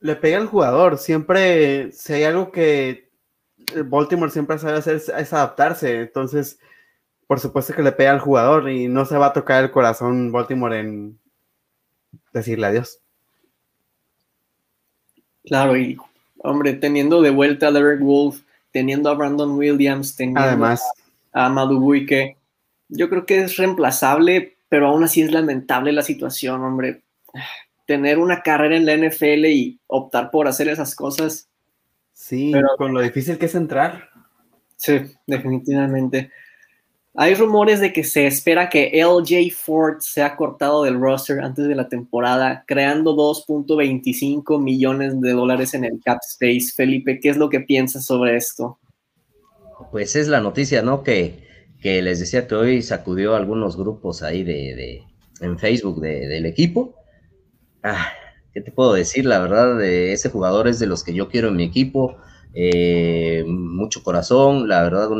[0.00, 0.98] Le pega al jugador.
[0.98, 3.10] Siempre, si hay algo que
[3.86, 6.58] Baltimore siempre sabe hacer es adaptarse, entonces
[7.26, 10.30] por supuesto que le pega al jugador y no se va a tocar el corazón
[10.30, 11.18] Baltimore en
[12.32, 13.00] decirle adiós.
[15.44, 15.96] Claro, y
[16.38, 18.42] hombre, teniendo de vuelta a Derek Wolf,
[18.76, 20.84] teniendo a Brandon Williams, teniendo Además,
[21.32, 21.82] a Madu
[22.88, 27.00] yo creo que es reemplazable, pero aún así es lamentable la situación, hombre.
[27.86, 31.48] Tener una carrera en la NFL y optar por hacer esas cosas
[32.12, 34.10] Sí, con lo difícil que es entrar.
[34.76, 36.30] Sí, definitivamente.
[37.18, 41.74] Hay rumores de que se espera que LJ Ford sea cortado del roster antes de
[41.74, 46.74] la temporada, creando 2.25 millones de dólares en el cap space.
[46.76, 48.78] Felipe, ¿qué es lo que piensas sobre esto?
[49.90, 51.02] Pues es la noticia, ¿no?
[51.02, 51.46] Que,
[51.80, 55.02] que les decía que hoy sacudió algunos grupos ahí de,
[55.40, 56.96] en Facebook del equipo.
[57.82, 58.08] Ah,
[58.52, 59.24] ¿qué te puedo decir?
[59.24, 62.18] La verdad, de ese jugador es de los que yo quiero en mi equipo.
[62.58, 65.10] Eh, mucho corazón, la verdad,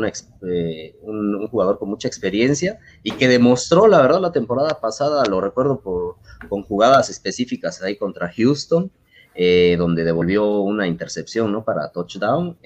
[0.49, 5.39] eh, un, jugador con mucha experiencia y que demostró, la verdad, la temporada pasada, lo
[5.39, 6.15] recuerdo por,
[6.49, 8.91] con jugadas específicas ahí contra Houston,
[9.35, 11.63] eh, donde devolvió una intercepción, ¿no?
[11.63, 12.57] Para touchdown.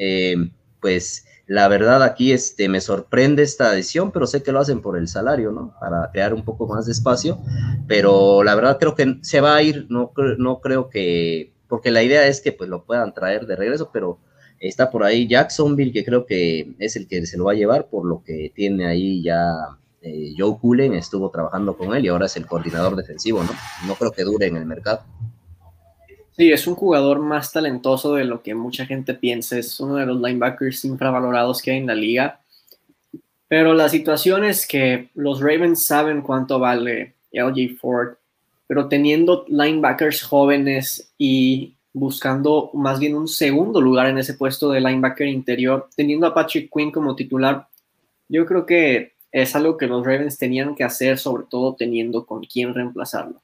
[0.79, 4.97] pues la verdad aquí este, me sorprende esta decisión, pero sé que lo hacen por
[4.97, 5.75] el salario, ¿no?
[5.81, 7.39] Para crear un poco más de espacio,
[7.89, 12.03] pero la verdad creo que se va a ir, no, no creo que, porque la
[12.03, 14.19] idea es que pues lo puedan traer de regreso, pero
[14.61, 17.87] está por ahí Jacksonville, que creo que es el que se lo va a llevar,
[17.87, 19.51] por lo que tiene ahí ya
[20.01, 23.51] eh, Joe Cullen, estuvo trabajando con él y ahora es el coordinador defensivo, ¿no?
[23.87, 25.03] No creo que dure en el mercado.
[26.37, 29.57] Sí, es un jugador más talentoso de lo que mucha gente piensa.
[29.57, 32.39] Es uno de los linebackers infravalorados que hay en la liga.
[33.47, 38.15] Pero la situación es que los Ravens saben cuánto vale LJ Ford,
[38.65, 44.79] pero teniendo linebackers jóvenes y buscando más bien un segundo lugar en ese puesto de
[44.79, 47.67] linebacker interior, teniendo a Patrick Quinn como titular,
[48.29, 52.43] yo creo que es algo que los Ravens tenían que hacer, sobre todo teniendo con
[52.43, 53.41] quién reemplazarlo.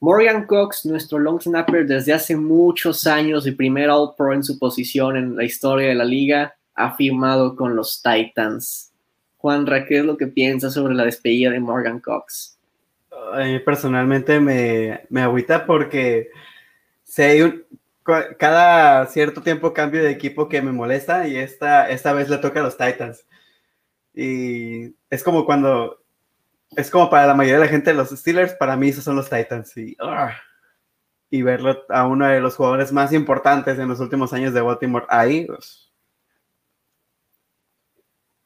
[0.00, 4.58] Morgan Cox, nuestro long snapper desde hace muchos años y primer All Pro en su
[4.58, 8.92] posición en la historia de la liga, ha firmado con los Titans.
[9.36, 12.58] Juan, ¿qué es lo que piensas sobre la despedida de Morgan Cox?
[13.64, 16.28] personalmente me, me agüita porque
[17.12, 17.66] si hay un,
[18.38, 22.60] cada cierto tiempo cambio de equipo que me molesta y esta, esta vez le toca
[22.60, 23.26] a los Titans.
[24.14, 26.02] Y es como cuando
[26.74, 29.28] es como para la mayoría de la gente los Steelers, para mí esos son los
[29.28, 29.76] Titans.
[29.76, 30.34] Y, ah,
[31.28, 35.04] y verlo a uno de los jugadores más importantes en los últimos años de Baltimore
[35.10, 35.44] ahí.
[35.44, 35.92] Pues.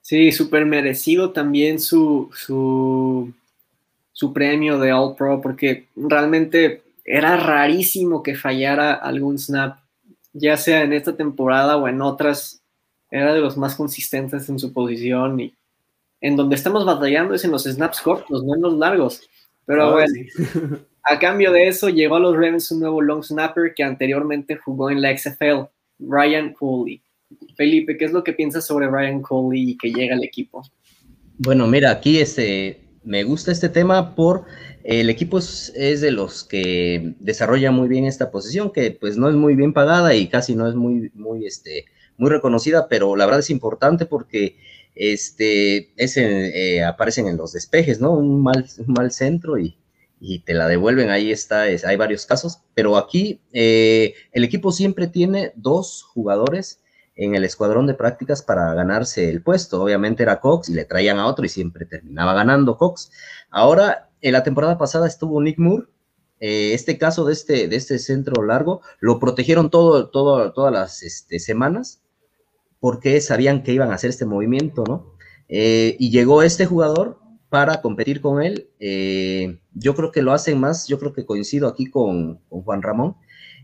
[0.00, 3.32] Sí, súper merecido también su, su,
[4.10, 9.78] su premio de All Pro, porque realmente era rarísimo que fallara algún snap,
[10.32, 12.62] ya sea en esta temporada o en otras.
[13.10, 15.54] Era de los más consistentes en su posición y
[16.20, 19.22] en donde estamos batallando es en los snaps cortos, no en los largos.
[19.64, 20.12] Pero bueno,
[21.04, 24.90] a cambio de eso, llegó a los Ravens un nuevo long snapper que anteriormente jugó
[24.90, 25.68] en la XFL,
[26.00, 27.00] Ryan Coley.
[27.56, 30.62] Felipe, ¿qué es lo que piensas sobre Ryan Coley y que llega al equipo?
[31.38, 34.44] Bueno, mira, aquí este, me gusta este tema por
[34.82, 39.36] el equipo es, de los que desarrolla muy bien esta posición, que pues no es
[39.36, 41.86] muy bien pagada y casi no es muy, muy, este,
[42.18, 44.56] muy reconocida, pero la verdad es importante porque
[44.96, 48.12] este, ese, eh, aparecen en los despejes, ¿no?
[48.12, 49.78] Un mal, un mal centro y,
[50.20, 54.72] y te la devuelven, ahí está, es, hay varios casos, pero aquí eh, el equipo
[54.72, 56.80] siempre tiene dos jugadores
[57.16, 59.82] en el escuadrón de prácticas para ganarse el puesto.
[59.82, 63.10] Obviamente era Cox y le traían a otro y siempre terminaba ganando Cox.
[63.50, 65.86] Ahora, en la temporada pasada estuvo Nick Moore.
[66.38, 71.02] Eh, este caso de este, de este centro largo lo protegieron todo, todo, todas las
[71.02, 72.02] este, semanas
[72.78, 75.14] porque sabían que iban a hacer este movimiento, ¿no?
[75.48, 78.68] Eh, y llegó este jugador para competir con él.
[78.80, 82.82] Eh, yo creo que lo hacen más, yo creo que coincido aquí con, con Juan
[82.82, 83.16] Ramón,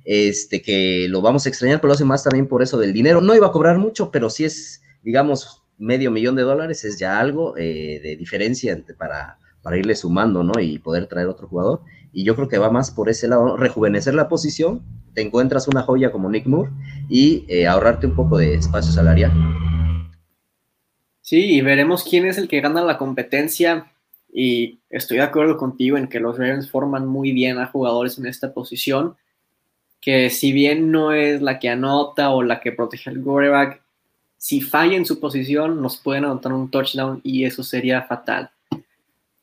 [0.05, 3.21] este, que lo vamos a extrañar, pero lo hace más también por eso del dinero.
[3.21, 7.19] No iba a cobrar mucho, pero si es, digamos, medio millón de dólares, es ya
[7.19, 10.61] algo eh, de diferencia para, para irle sumando, ¿no?
[10.61, 11.81] Y poder traer otro jugador.
[12.13, 14.83] Y yo creo que va más por ese lado, rejuvenecer la posición,
[15.15, 16.71] te encuentras una joya como Nick Moore
[17.09, 19.33] y eh, ahorrarte un poco de espacio salarial.
[21.21, 23.93] Sí, y veremos quién es el que gana la competencia.
[24.33, 28.27] Y estoy de acuerdo contigo en que los Ravens forman muy bien a jugadores en
[28.27, 29.17] esta posición
[30.03, 33.81] que si bien no es la que anota o la que protege al quarterback,
[34.37, 38.51] si falla en su posición, nos pueden anotar un touchdown y eso sería fatal.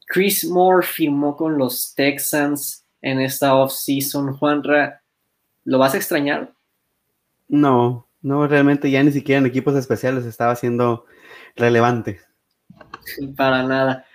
[0.06, 4.34] Chris Moore firmó con los Texans en esta offseason.
[4.36, 5.02] Juanra,
[5.64, 6.52] ¿lo vas a extrañar?
[7.48, 11.06] No, no, realmente ya ni siquiera en equipos especiales estaba siendo
[11.56, 12.20] relevante.
[13.38, 14.06] Para nada.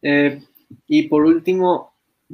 [0.00, 0.42] Eh,
[0.86, 1.89] y por último,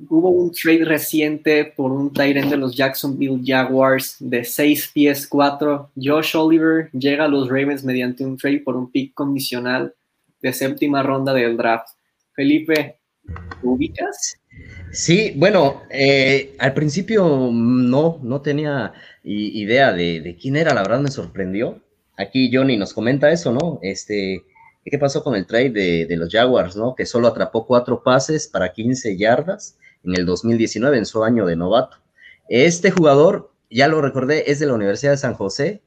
[0.08, 5.90] hubo un trade reciente por un Tyrant de los Jacksonville Jaguars de 6 pies 4.
[5.96, 9.94] Josh Oliver llega a los Ravens mediante un trade por un pick condicional
[10.42, 11.88] de séptima ronda del draft.
[12.34, 12.98] Felipe,
[13.62, 14.36] ¿ubicas?
[14.92, 18.92] Sí, bueno, eh, al principio no, no tenía
[19.22, 21.82] idea de, quién era, la verdad me sorprendió.
[22.18, 23.78] Aquí Johnny nos comenta eso, ¿no?
[23.82, 24.44] Este,
[24.84, 26.94] ¿qué pasó con el trade de, de los Jaguars, ¿no?
[26.94, 31.56] Que solo atrapó cuatro pases para 15 yardas en el 2019, en su año de
[31.56, 31.98] novato.
[32.48, 35.82] Este jugador, ya lo recordé, es de la Universidad de San José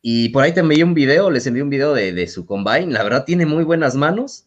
[0.00, 3.02] y por ahí te envié un video, les envié un video de, su combine, la
[3.02, 4.46] verdad tiene muy buenas manos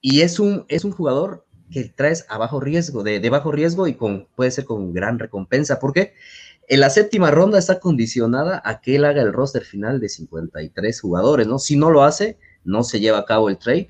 [0.00, 3.86] y es un, es un jugador que traes a bajo riesgo, de, de bajo riesgo
[3.86, 5.78] y con, puede ser con gran recompensa.
[5.78, 6.14] ¿Por qué?
[6.68, 11.00] En la séptima ronda está condicionada a que él haga el roster final de 53
[11.00, 11.58] jugadores, ¿no?
[11.58, 13.88] Si no lo hace, no se lleva a cabo el trade.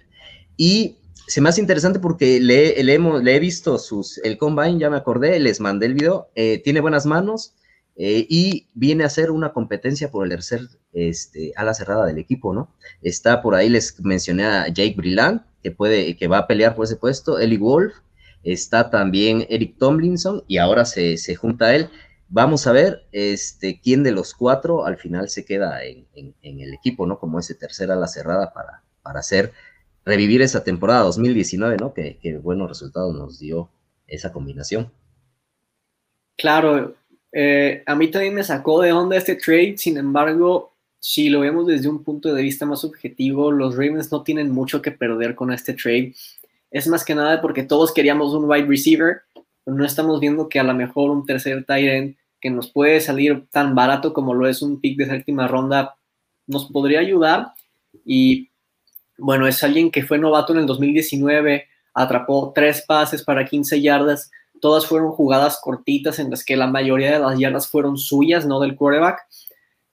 [0.57, 0.97] Y
[1.31, 5.61] se me hace interesante porque le, he visto sus, el combine, ya me acordé, les
[5.61, 7.55] mandé el video, eh, tiene buenas manos
[7.95, 10.63] eh, y viene a ser una competencia por el tercer
[10.93, 12.75] este, ala cerrada del equipo, ¿no?
[13.01, 16.87] Está por ahí, les mencioné a Jake Brillant, que, puede, que va a pelear por
[16.87, 17.95] ese puesto, Eli Wolf,
[18.43, 21.91] está también Eric Tomlinson y ahora se, se junta él.
[22.29, 26.75] Vamos a ver este, quién de los cuatro al final se queda en, en, el
[26.75, 27.21] equipo, ¿no?
[27.21, 29.23] Como ese tercer ala cerrada para, para
[30.05, 31.95] revivir esa temporada 2019, ¿no?
[31.95, 33.71] Que, buenos resultados nos dio
[34.07, 34.91] esa combinación.
[36.37, 36.95] Claro,
[37.33, 41.67] eh, a mí también me sacó de onda este trade, sin embargo, si lo vemos
[41.67, 45.53] desde un punto de vista más objetivo, los Ravens no tienen mucho que perder con
[45.53, 46.15] este trade.
[46.71, 49.23] Es más que nada porque todos queríamos un wide receiver,
[49.65, 53.01] pero no estamos viendo que a lo mejor un tercer tight end que nos puede
[53.01, 55.97] salir tan barato como lo es un pick de séptima ronda
[56.47, 57.53] nos podría ayudar
[58.05, 58.50] y
[59.21, 64.31] bueno, es alguien que fue novato en el 2019, atrapó tres pases para 15 yardas,
[64.61, 68.61] todas fueron jugadas cortitas en las que la mayoría de las yardas fueron suyas, no
[68.61, 69.21] del quarterback.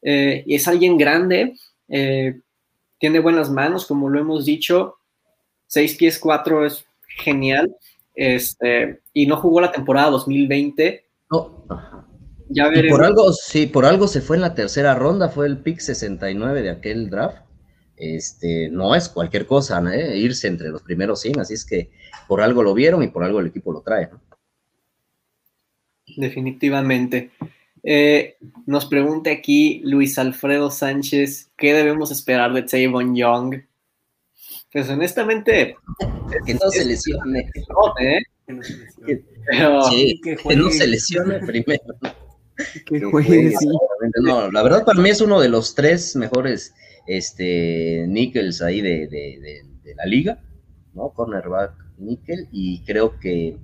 [0.01, 1.55] Eh, y es alguien grande,
[1.89, 2.39] eh,
[2.99, 4.95] tiene buenas manos, como lo hemos dicho,
[5.67, 6.86] 6 pies 4 es
[7.19, 7.75] genial,
[8.13, 11.05] este, y no jugó la temporada 2020.
[12.49, 15.80] Ya por algo, sí, por algo se fue en la tercera ronda, fue el pick
[15.80, 17.47] 69 de aquel draft
[17.98, 20.18] este, no es cualquier cosa, ¿eh?
[20.18, 21.89] irse entre los primeros 100, así es que
[22.28, 24.10] por algo lo vieron y por algo el equipo lo trae.
[26.16, 27.32] Definitivamente.
[27.84, 33.62] Eh, nos pregunta aquí Luis Alfredo Sánchez, ¿qué debemos esperar de Tavon Young?
[34.72, 35.76] Pues honestamente...
[36.45, 37.50] Que no se lesione.
[38.00, 38.20] ¿eh?
[38.48, 38.54] que
[40.56, 41.84] no se lesione primero.
[42.86, 43.54] Que juegue,
[44.22, 46.74] no, la verdad para mí es uno de los tres mejores
[47.08, 49.64] este, Nickels ahí de,
[49.95, 50.39] la liga,
[50.93, 51.10] ¿no?
[51.10, 53.58] Cornerback Nickel, y creo que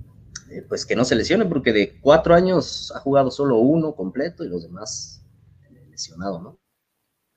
[0.50, 4.44] eh, pues que no se lesione, porque de cuatro años ha jugado solo uno completo
[4.44, 5.22] y los demás
[5.90, 6.58] lesionado, ¿no?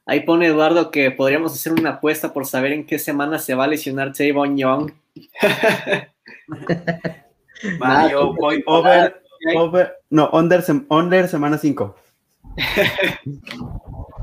[0.06, 3.66] Ahí pone Eduardo que podríamos hacer una apuesta por saber en qué semana se va
[3.66, 4.94] a lesionar Tavon Young.
[7.80, 9.22] Mario, voy over,
[9.56, 11.96] over, no, under, under semana 5.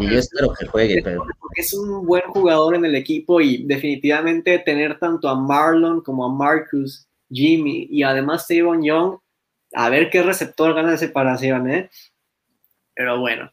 [0.00, 1.24] y yo espero que juegue, pero...
[1.54, 6.32] Es un buen jugador en el equipo y definitivamente tener tanto a Marlon como a
[6.32, 9.18] Marcus, Jimmy y además Tavon Young,
[9.74, 11.90] a ver qué receptor gana de separación, ¿eh?
[12.94, 13.50] Pero bueno,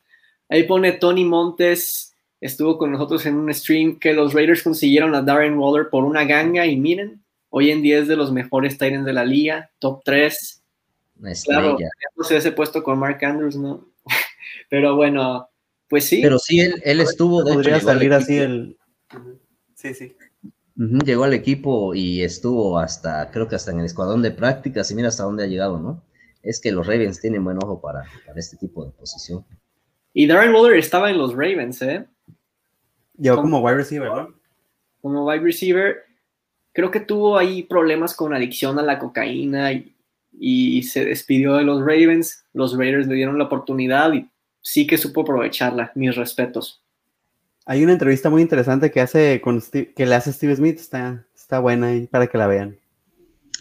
[0.49, 5.21] ahí pone Tony Montes, estuvo con nosotros en un stream que los Raiders consiguieron a
[5.21, 9.05] Darren Waller por una ganga y miren, hoy en día es de los mejores Titans
[9.05, 10.63] de la liga, top 3.
[11.45, 11.77] Claro,
[12.15, 13.87] no sé ese puesto con Mark Andrews, ¿no?
[14.69, 15.48] Pero bueno,
[15.89, 16.21] pues sí.
[16.21, 17.43] Pero sí, él, él estuvo.
[17.43, 18.77] De Podría salir así el.
[19.73, 20.15] Sí, sí.
[20.75, 24.95] llegó al equipo y estuvo hasta, creo que hasta en el escuadrón de prácticas y
[24.95, 26.03] mira hasta dónde ha llegado, ¿no?
[26.43, 29.45] Es que los Ravens tienen buen ojo para, para este tipo de posición.
[30.13, 32.05] Y Darren Waller estaba en los Ravens, ¿eh?
[33.17, 34.35] Llegó como, wide receiver, ¿no?
[35.01, 35.97] Como wide receiver.
[36.73, 39.95] Creo que tuvo ahí problemas con adicción a la cocaína y,
[40.31, 42.45] y se despidió de los Ravens.
[42.53, 44.29] Los Raiders le dieron la oportunidad y
[44.61, 45.91] sí que supo aprovecharla.
[45.95, 46.81] Mis respetos.
[47.65, 51.59] Hay una entrevista muy interesante que hace con que le hace Steve Smith, está, está
[51.59, 52.79] buena ahí para que la vean.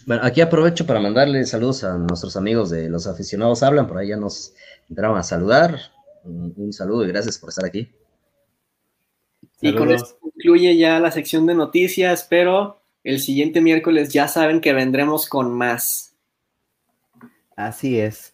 [0.05, 4.07] Bueno, aquí aprovecho para mandarle saludos a nuestros amigos de los aficionados hablan, por ahí
[4.07, 4.55] ya nos
[4.89, 5.79] entraron a saludar.
[6.23, 7.91] Un, saludo y gracias por estar aquí.
[9.61, 14.61] Y con esto concluye ya la sección de noticias, pero el siguiente miércoles ya saben
[14.61, 16.15] que vendremos con más.
[17.55, 18.33] Así es.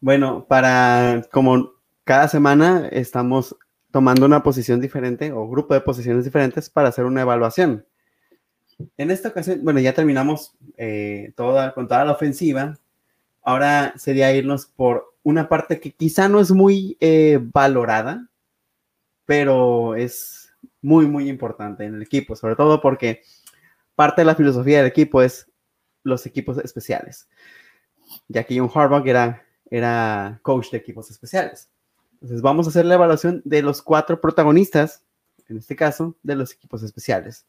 [0.00, 1.74] Bueno, para como
[2.10, 3.56] cada semana estamos
[3.92, 7.86] tomando una posición diferente o grupo de posiciones diferentes para hacer una evaluación.
[8.96, 12.76] En esta ocasión, bueno, ya terminamos eh, toda, con toda la ofensiva.
[13.44, 18.28] Ahora sería irnos por una parte que quizá no es muy eh, valorada,
[19.24, 20.52] pero es
[20.82, 23.22] muy, muy importante en el equipo, sobre todo porque
[23.94, 25.48] parte de la filosofía del equipo es
[26.02, 27.28] los equipos especiales,
[28.26, 31.69] ya que John Harbaugh era, era coach de equipos especiales.
[32.20, 35.02] Entonces vamos a hacer la evaluación de los cuatro protagonistas,
[35.48, 37.46] en este caso, de los equipos especiales.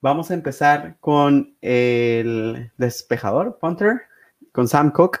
[0.00, 4.02] Vamos a empezar con el despejador, punter,
[4.52, 5.20] con Sam Cook.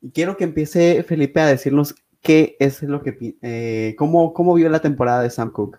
[0.00, 4.68] Y quiero que empiece Felipe a decirnos qué es lo que, eh, cómo, cómo vio
[4.70, 5.78] la temporada de Sam Cook.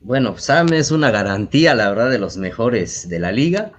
[0.00, 3.72] Bueno, Sam es una garantía, la verdad, de los mejores de la liga.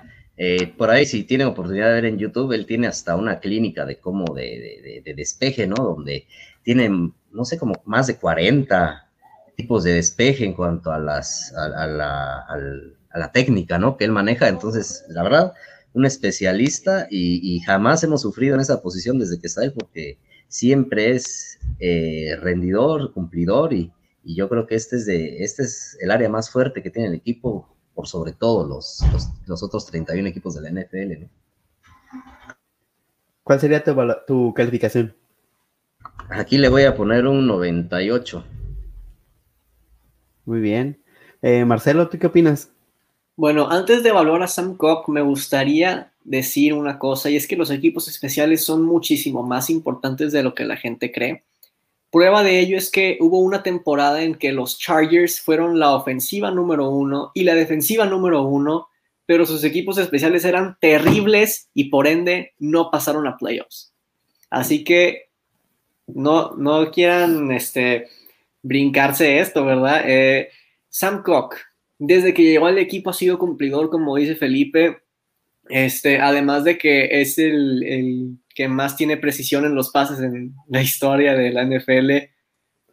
[0.43, 3.85] Eh, por ahí, si tienen oportunidad de ver en YouTube, él tiene hasta una clínica
[3.85, 5.75] de cómo de, despeje, ¿no?
[5.75, 6.25] Donde
[6.63, 9.07] tienen, no sé, como más de 40
[9.55, 13.97] tipos de despeje en cuanto a, las, a, la, técnica, ¿no?
[13.97, 14.47] Que él maneja.
[14.47, 15.53] Entonces, la verdad,
[15.93, 20.17] un especialista y, jamás hemos sufrido en esa posición desde que está él, porque
[20.47, 23.91] siempre es eh, rendidor, cumplidor y,
[24.23, 27.13] yo creo que este es, de, este es el área más fuerte que tiene el
[27.15, 28.99] equipo por sobre todo los,
[29.47, 31.29] los, otros 31 equipos de la NFL, ¿no?
[33.43, 33.83] ¿Cuál sería
[34.25, 35.15] tu, calificación?
[36.29, 38.43] Aquí le voy a poner un 98.
[40.45, 41.01] Muy bien.
[41.41, 42.71] Eh, Marcelo, ¿tú qué opinas?
[43.35, 47.55] Bueno, antes de evaluar a Sam Cook, me gustaría decir una cosa, y es que
[47.55, 51.43] los equipos especiales son muchísimo más importantes de lo que la gente cree.
[52.11, 56.51] Prueba de ello es que hubo una temporada en que los Chargers fueron la ofensiva
[56.51, 58.89] número uno y la defensiva número uno,
[59.25, 63.93] pero sus equipos especiales eran terribles y por ende no pasaron a playoffs.
[64.49, 65.29] Así que
[66.07, 68.09] no, no quieran este,
[68.61, 70.03] brincarse esto, ¿verdad?
[70.05, 70.49] Eh,
[70.89, 71.55] Sam Cook,
[71.97, 74.97] desde que llegó al equipo ha sido cumplidor, como dice Felipe,
[75.69, 80.81] este, además de que es el que más tiene precisión en los pases en la
[80.81, 82.11] historia de la NFL.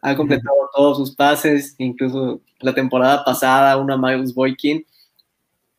[0.01, 4.85] Ha completado todos sus pases, incluso la temporada pasada, una Miles Boykin.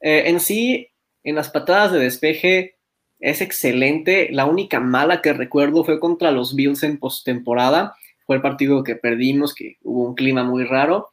[0.01, 0.89] Eh, en sí,
[1.25, 2.77] en las patadas de despeje
[3.19, 4.29] es excelente.
[4.31, 7.97] La única mala que recuerdo fue contra los Bills en postemporada.
[8.27, 11.09] Fue el partido que perdimos, que hubo un clima muy raro.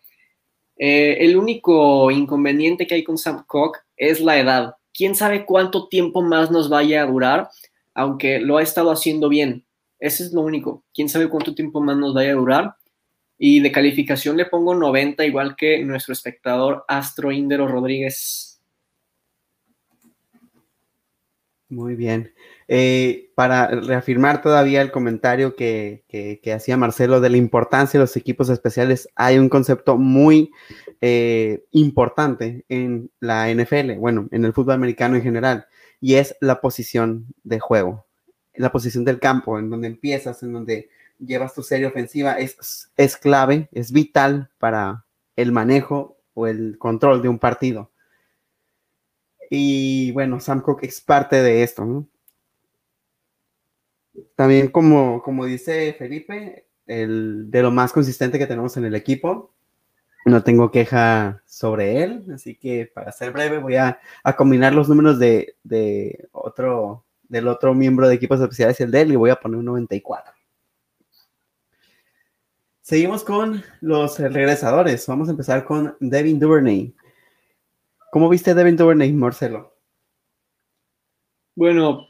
[0.78, 4.76] Eh, el único inconveniente que hay con Sam Cook es la edad.
[4.98, 7.50] ¿Quién sabe cuánto tiempo más nos vaya a durar?
[7.98, 9.66] aunque lo ha estado haciendo bien.
[10.00, 10.84] Ese es lo único.
[10.94, 12.76] Quién sabe cuánto tiempo más nos vaya a durar.
[13.40, 18.62] Y de calificación le pongo 90, igual que nuestro espectador Astro Índero Rodríguez.
[21.70, 22.32] Muy bien.
[22.70, 26.04] Eh, para reafirmar todavía el comentario que,
[26.54, 30.52] hacía Marcelo de la importancia de los equipos especiales, hay un concepto muy
[31.00, 35.68] eh, importante en la NFL, bueno, en el fútbol americano en general,
[36.02, 38.06] y es la posición de juego,
[38.56, 40.90] la posición del campo, en donde empiezas, en donde
[41.20, 47.22] llevas tu serie ofensiva, es, es clave, es vital para el manejo o el control
[47.22, 47.92] de un partido.
[49.50, 52.08] Y bueno, Sam Cook es parte de esto, ¿no?
[54.36, 59.54] También como, como dice Felipe, el, de lo más consistente que tenemos en el equipo.
[60.26, 64.00] No tengo queja sobre él, así que para ser breve voy a,
[64.36, 69.02] combinar los números de, de, otro, del otro miembro de equipos especiales y el de
[69.02, 70.34] él y voy a poner un 94.
[72.82, 75.06] Seguimos con los regresadores.
[75.08, 76.96] Vamos a empezar con Devin Duvernay.
[78.12, 79.76] ¿Cómo viste Devin Duvernay, Marcelo?
[81.54, 82.07] Bueno,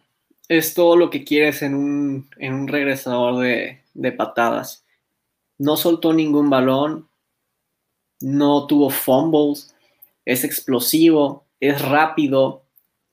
[0.50, 4.86] es todo lo que quieres en un, en un regresador de, de patadas.
[5.58, 7.08] No soltó ningún balón,
[8.22, 9.74] no tuvo fumbles,
[10.26, 12.64] es explosivo, es rápido.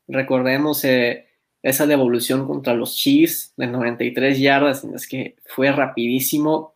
[0.09, 1.27] Recordemos eh,
[1.63, 6.75] esa devolución contra los Chiefs de 93 yardas, en las que fue rapidísimo.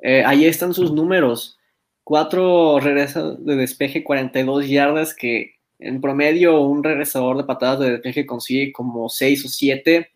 [0.00, 1.58] Eh, ahí están sus números.
[2.02, 8.26] Cuatro regresos de despeje, 42 yardas, que en promedio, un regresador de patadas de despeje
[8.26, 10.10] consigue como 6 o 7.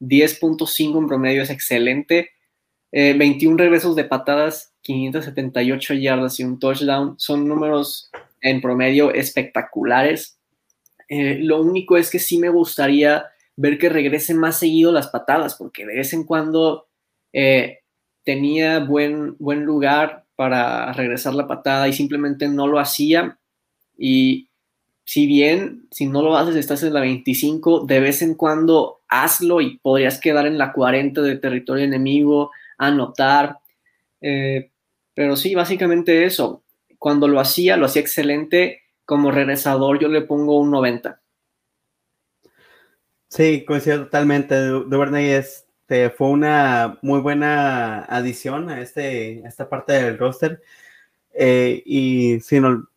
[0.00, 2.30] 10.5 en promedio es excelente.
[2.92, 7.14] 21 eh, regresos de patadas, 578 yardas y un touchdown.
[7.18, 8.10] Son números
[8.40, 10.38] en promedio espectaculares.
[11.08, 13.26] Eh, lo único es que sí me gustaría
[13.56, 16.88] ver que regresen más seguido las patadas, porque de vez en cuando
[17.32, 17.80] eh,
[18.24, 23.38] tenía buen, buen lugar para regresar la patada y simplemente no lo hacía.
[23.96, 24.48] Y
[25.04, 29.60] si bien si no lo haces estás en la 25, de vez en cuando hazlo
[29.60, 33.58] y podrías quedar en la 40 de territorio enemigo, anotar.
[34.20, 34.70] Eh,
[35.14, 36.62] pero sí, básicamente eso.
[36.98, 38.82] Cuando lo hacía, lo hacía excelente.
[39.04, 41.20] Como regresador yo le pongo un 90.
[43.28, 44.56] Sí, coincido totalmente.
[44.66, 50.62] Duvernay este, fue una muy buena adición a, este, esta parte del roster.
[51.34, 52.88] Eh, y si no,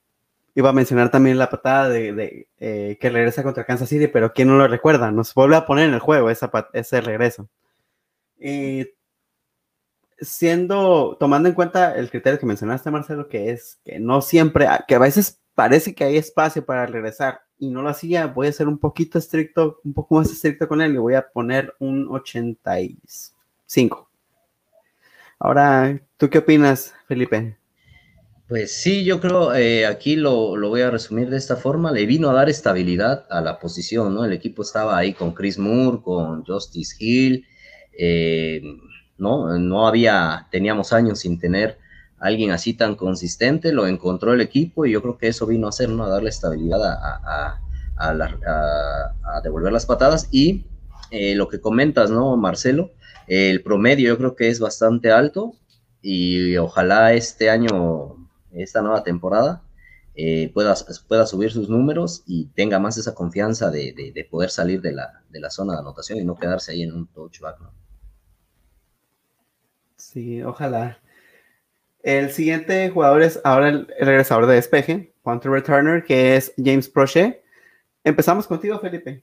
[0.55, 4.47] iba a mencionar también la patada de, eh, que regresa contra Kansas City, pero ¿quién
[4.47, 5.11] no lo recuerda?
[5.11, 7.49] Nos vuelve a poner en el juego ese regreso.
[8.39, 8.87] Y
[10.19, 14.95] siendo, tomando en cuenta el criterio que mencionaste, Marcelo, que es que no siempre, que
[14.95, 18.67] a veces parece que hay espacio para regresar y no lo hacía, voy a ser
[18.67, 24.09] un poquito estricto, un poco más estricto con él y voy a poner un 85.
[25.39, 27.57] Ahora, ¿tú qué opinas, Felipe?
[28.47, 32.05] Pues sí, yo creo, eh, aquí lo, lo, voy a resumir de esta forma, le
[32.05, 34.23] vino a dar estabilidad a la posición, ¿no?
[34.23, 37.47] El equipo estaba ahí con Chris Moore, con Justice Hill,
[37.97, 38.61] eh,
[39.17, 39.57] ¿no?
[39.57, 41.79] No había, teníamos años sin tener
[42.19, 45.69] alguien así tan consistente, lo encontró el equipo y yo creo que eso vino a
[45.69, 46.03] hacer, ¿no?
[46.03, 47.59] A darle estabilidad a,
[47.97, 50.65] a, devolver las patadas y
[51.09, 52.91] eh, lo que comentas, ¿no, Marcelo?
[53.27, 55.55] El promedio yo creo que es bastante alto
[56.01, 58.14] y ojalá este año
[58.55, 59.61] esta nueva temporada
[60.17, 60.73] eh, pueda,
[61.07, 65.41] pueda, subir sus números y tenga más esa confianza de, poder salir de la, de
[65.41, 67.59] la, zona de anotación y no quedarse ahí en un touchback.
[67.59, 67.73] ¿no?
[69.97, 70.99] Sí, ojalá.
[72.01, 77.43] El siguiente jugador es ahora el, regresador de despeje, punter returner, que es James Prochet.
[78.03, 79.21] Empezamos contigo, Felipe.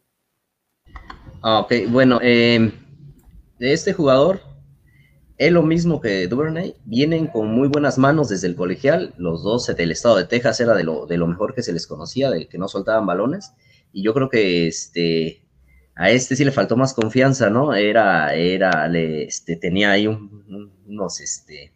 [1.41, 2.71] Ah, ok, bueno, eh,
[3.59, 4.41] de este jugador
[5.47, 9.66] es lo mismo que Duvernay, vienen con muy buenas manos desde el colegial, los dos
[9.66, 12.47] del estado de Texas era de lo, de lo mejor que se les conocía, de
[12.47, 13.52] que no soltaban balones,
[13.93, 15.43] y yo creo que este,
[15.97, 17.74] a este sí le faltó más confianza, ¿no?
[17.74, 21.73] Era, era, le, este, tenía ahí unos, este,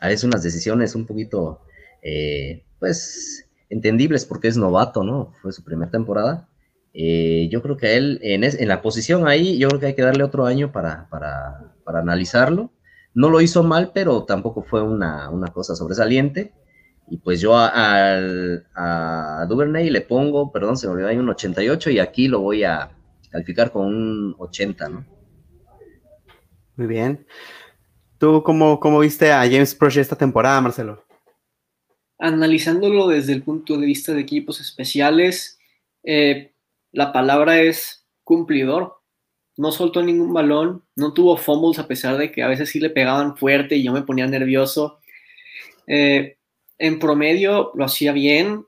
[0.00, 1.60] a veces unas decisiones un poquito,
[2.00, 5.34] eh, pues, entendibles porque es novato, ¿no?
[5.42, 6.48] Fue su primera temporada.
[6.94, 9.94] Eh, yo creo que a él, en, en, la posición ahí, yo creo que hay
[9.94, 12.70] que darle otro año para, para, para analizarlo
[13.14, 16.52] no lo hizo mal, pero tampoco fue una, cosa sobresaliente.
[17.08, 17.70] Y pues yo a,
[18.74, 22.64] a, Duvernay le pongo, perdón, se me olvidó, hay un 88 y aquí lo voy
[22.64, 22.90] a
[23.30, 25.04] calificar con un 80, ¿no?
[26.76, 27.26] Muy bien.
[28.18, 31.04] ¿Tú cómo, cómo viste a James Proche esta temporada, Marcelo?
[32.18, 35.58] Analizándolo desde el punto de vista de equipos especiales,
[36.04, 36.54] eh,
[36.92, 39.01] la palabra es cumplidor
[39.62, 42.90] no soltó ningún balón, no tuvo fumbles a pesar de que a veces sí le
[42.90, 44.98] pegaban fuerte y yo me ponía nervioso.
[45.86, 46.36] Eh,
[46.78, 48.66] en promedio lo hacía bien.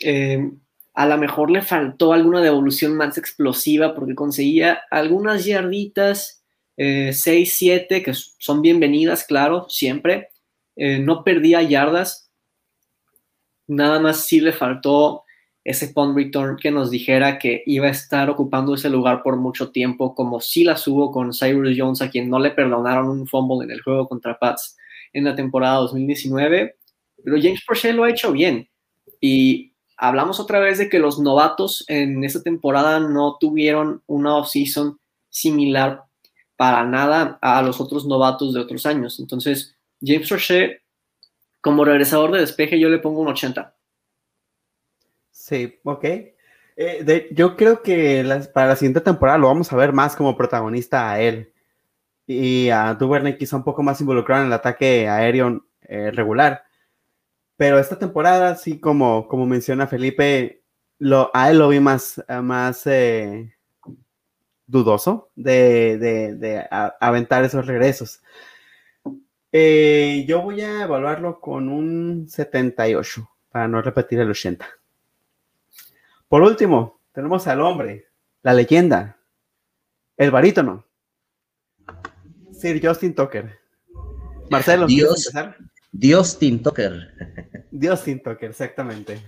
[0.00, 0.50] Eh,
[0.94, 6.42] a lo mejor le faltó alguna devolución más explosiva porque conseguía algunas yarditas,
[6.78, 10.30] 6, eh, 7, que son bienvenidas, claro, siempre.
[10.76, 12.30] Eh, no perdía yardas.
[13.66, 15.24] Nada más sí le faltó
[15.64, 19.70] ese punt return que nos dijera que iba a estar ocupando ese lugar por mucho
[19.70, 23.64] tiempo, como sí la hubo con Cyrus Jones, a quien no le perdonaron un fumble
[23.64, 24.76] en el juego contra Pats
[25.12, 26.76] en la temporada 2019.
[27.24, 28.68] Pero James Purcell lo ha hecho bien.
[29.20, 34.98] Y hablamos otra vez de que los novatos en esta temporada no tuvieron una offseason
[35.28, 36.02] similar
[36.56, 39.20] para nada a los otros novatos de otros años.
[39.20, 40.82] Entonces, James Rocher,
[41.60, 43.76] como regresador de despeje, yo le pongo un 80.
[45.52, 46.04] Sí, ok.
[46.76, 48.24] Eh, yo creo que
[48.54, 51.52] para la siguiente temporada lo vamos a ver más como protagonista a él.
[52.26, 56.64] Y a Duvernay quizá un poco más involucrado en el ataque aéreo eh, regular.
[57.56, 60.62] Pero esta temporada, sí, como, como menciona Felipe,
[61.34, 63.54] a él lo vi más, más eh,
[64.66, 66.66] dudoso de,
[66.98, 68.22] aventar esos regresos.
[69.52, 74.81] yo voy a evaluarlo con un 78, para no repetir el 80.
[76.32, 78.06] Por último, tenemos al hombre,
[78.42, 79.18] la leyenda,
[80.16, 80.86] el barítono,
[82.58, 83.58] Sir Justin Tucker.
[84.48, 85.58] Marcelo, ¿quieres empezar?
[85.92, 87.12] Justin Tucker.
[87.70, 89.20] Justin Tucker, exactamente.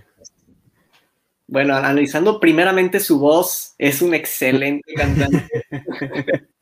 [1.45, 5.47] Bueno, analizando primeramente su voz, es un excelente cantante.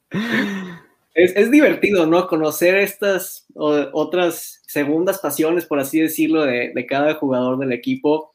[1.13, 2.27] es, divertido, ¿no?
[2.27, 8.32] Conocer estas otras segundas pasiones, por así decirlo, de, de cada jugador del equipo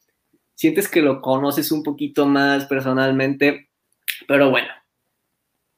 [0.59, 3.69] sientes que lo conoces un poquito más personalmente,
[4.27, 4.67] pero bueno,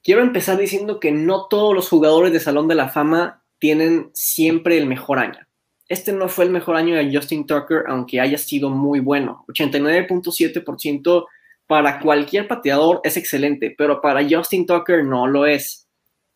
[0.03, 4.79] quiero empezar diciendo que no todos los jugadores de Salón de la Fama tienen siempre
[4.79, 5.47] el mejor año.
[5.87, 9.45] Este no fue el mejor año de Justin Tucker, aunque haya sido muy bueno.
[9.49, 11.27] 89.7%
[11.67, 15.89] para cualquier pateador es excelente, pero para Justin Tucker no lo es.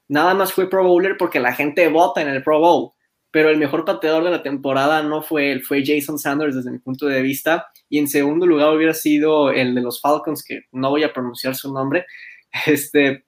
[0.06, 2.93] Nada más fue Pro Bowler porque la gente vota en el Pro Bowl
[3.34, 6.78] pero el mejor pateador de la temporada no fue él, fue Jason Sanders desde mi
[6.78, 7.66] punto de vista.
[7.88, 11.56] Y en segundo lugar hubiera sido el de los Falcons, que no voy a pronunciar
[11.56, 12.06] su nombre.
[12.66, 13.24] Este,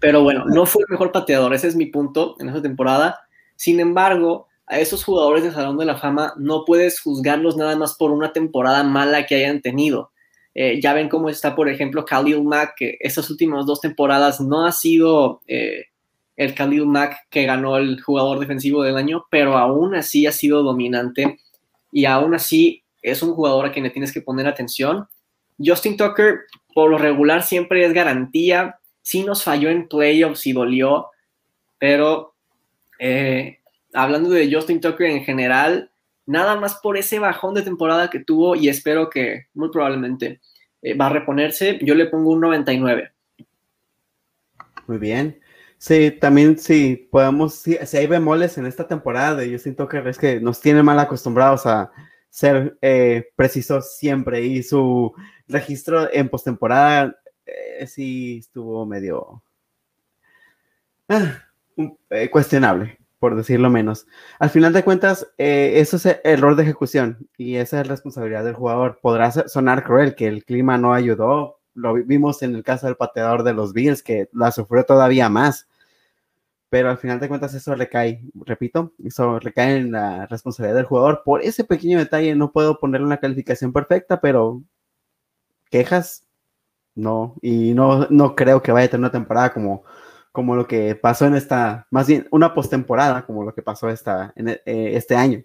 [0.00, 3.20] pero bueno, no fue el mejor pateador, ese es mi punto en esa temporada.
[3.54, 7.94] Sin embargo, a esos jugadores de Salón de la Fama no puedes juzgarlos nada más
[7.94, 10.10] por una temporada mala que hayan tenido.
[10.52, 14.66] Eh, ya ven cómo está, por ejemplo, Khalil Mack, que estas últimas dos temporadas no
[14.66, 15.91] ha sido eh,
[16.36, 20.62] el Khalil Mack que ganó el jugador defensivo del año, pero aún así ha sido
[20.62, 21.38] dominante
[21.90, 25.06] y aún así es un jugador a quien le tienes que poner atención.
[25.58, 26.40] Justin Tucker,
[26.74, 28.78] por lo regular, siempre es garantía.
[29.02, 31.08] Sí nos falló en playoffs y dolió,
[31.78, 32.34] pero
[32.98, 33.58] eh,
[33.92, 35.90] hablando de Justin Tucker en general,
[36.24, 40.40] nada más por ese bajón de temporada que tuvo y espero que muy probablemente
[40.80, 43.10] eh, va a reponerse, yo le pongo un 99.
[44.86, 45.41] Muy bien.
[45.82, 50.40] Sí, también sí, podemos, si hay bemoles en esta temporada, yo siento que es que
[50.40, 51.90] nos tiene mal acostumbrados a
[52.30, 55.12] ser eh, precisos siempre y su
[55.48, 59.42] registro en postemporada eh, sí estuvo medio
[61.08, 61.42] ah,
[62.10, 64.06] eh, cuestionable, por decirlo menos.
[64.38, 69.00] Al final de cuentas, eso es error de ejecución y esa es responsabilidad del jugador.
[69.02, 73.42] Podrá sonar cruel que el clima no ayudó, lo vimos en el caso del pateador
[73.42, 75.66] de los Bills, que la sufrió todavía más
[76.72, 81.20] pero al final de cuentas eso recae, repito, eso recae en la responsabilidad del jugador.
[81.22, 84.62] Por ese pequeño detalle no puedo ponerle una calificación perfecta, pero
[85.68, 86.26] quejas,
[86.94, 89.84] no, y no, no creo que vaya a tener una temporada como,
[90.32, 94.32] como lo que pasó en esta, más bien una postemporada como lo que pasó esta,
[94.34, 95.44] en, eh, este año.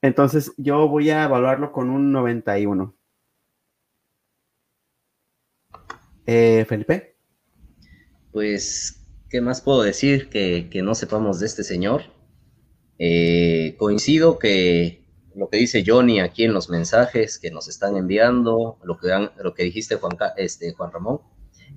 [0.00, 2.94] Entonces yo voy a evaluarlo con un 91.
[6.26, 7.16] Eh, Felipe.
[8.30, 9.01] Pues
[9.32, 12.02] ¿qué más puedo decir que, no sepamos de este señor?
[12.98, 18.78] Eh, coincido que lo que dice Johnny aquí en los mensajes que nos están enviando,
[18.84, 19.08] lo que,
[19.42, 21.20] lo que dijiste Juan, este, Juan Ramón,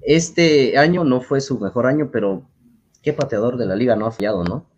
[0.02, 2.46] este año no fue su mejor año, pero
[3.02, 4.70] qué pateador de la liga no ha fallado, ¿no?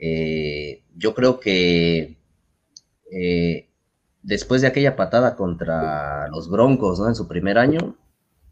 [0.00, 2.18] Eh, yo creo que
[3.12, 3.70] eh,
[4.24, 7.06] después de aquella patada contra los Broncos, ¿no?
[7.06, 7.96] En su primer año,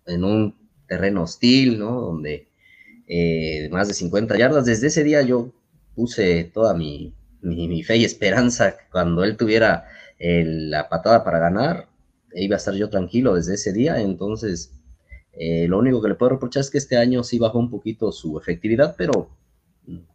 [0.06, 0.54] en un
[0.86, 2.00] terreno hostil, ¿no?
[2.00, 2.48] Donde
[3.06, 4.66] eh, más de 50 yardas.
[4.66, 5.52] Desde ese día yo
[5.94, 7.14] puse toda mi,
[7.84, 9.86] fe y esperanza cuando él tuviera
[10.18, 11.88] la patada para ganar,
[12.34, 14.00] iba a estar yo tranquilo desde ese día.
[14.00, 14.72] Entonces,
[15.32, 18.12] eh, lo único que le puedo reprochar es que este año sí bajó un poquito
[18.12, 19.30] su efectividad, pero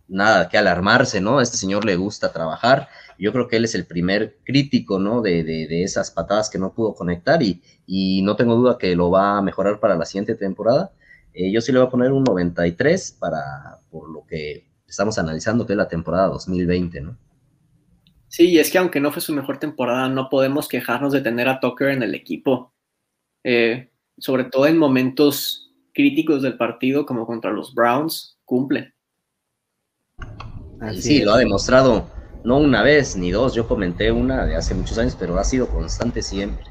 [0.07, 1.39] nada que alarmarse, ¿no?
[1.41, 2.89] Este señor le gusta trabajar.
[3.17, 5.21] Yo creo que él es el primer crítico, ¿no?
[5.21, 9.09] De, de, esas patadas que no pudo conectar y, y, no tengo duda que lo
[9.09, 10.91] va a mejorar para la siguiente temporada.
[11.33, 15.65] Eh, yo sí le voy a poner un 93 para, por lo que estamos analizando,
[15.65, 17.17] que es la temporada 2020, ¿no?
[18.27, 21.49] Sí, y es que aunque no fue su mejor temporada, no podemos quejarnos de tener
[21.49, 22.73] a Tucker en el equipo.
[23.43, 28.93] Eh, sobre todo en momentos críticos del partido, como contra los Browns, cumple.
[30.97, 32.07] sí, lo ha demostrado
[32.43, 33.53] no una vez ni dos.
[33.53, 36.70] Yo comenté una de hace muchos años, pero ha sido constante siempre.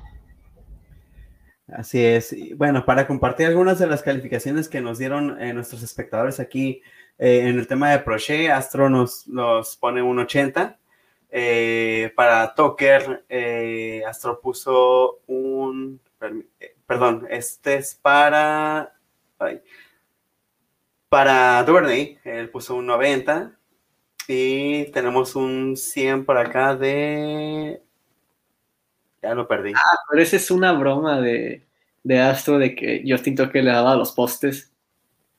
[1.72, 2.34] Así es.
[2.56, 6.82] Bueno, para compartir algunas de las calificaciones que nos dieron eh, nuestros espectadores aquí
[7.18, 10.78] eh, en el tema de Proche, Astro nos, nos pone un 80.
[11.32, 13.24] Eh, para Toker,
[14.08, 16.00] Astro puso un.
[16.86, 18.92] Perdón, este es para.
[21.08, 23.56] para Duvernay, él puso un 90.
[24.26, 27.82] Y tenemos un 100 por acá de
[29.22, 29.72] ya lo perdí.
[29.74, 31.66] Ah, pero esa es una broma de,
[32.02, 34.72] de Astro de que Justin Tucker le daba los postes.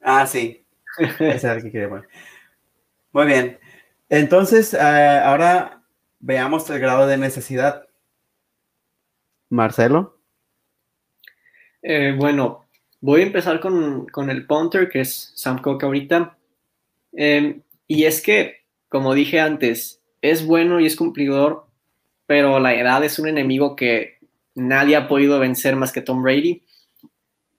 [0.02, 0.66] Ah, sí.
[0.98, 2.08] Ese era el que quería poner.
[3.12, 3.60] Muy bien.
[4.10, 5.82] Entonces, eh, ahora
[6.20, 7.88] veamos el grado de necesidad.
[9.50, 10.18] Marcelo.
[11.82, 12.66] Eh, bueno,
[13.00, 16.38] voy a empezar con, con, el punter, que es Sam Cook ahorita.
[17.14, 21.68] Em, y es que, como dije antes, es bueno y es cumplidor,
[22.32, 24.20] pero la edad es un enemigo que
[24.56, 26.64] nadie ha podido vencer más que Tom Brady.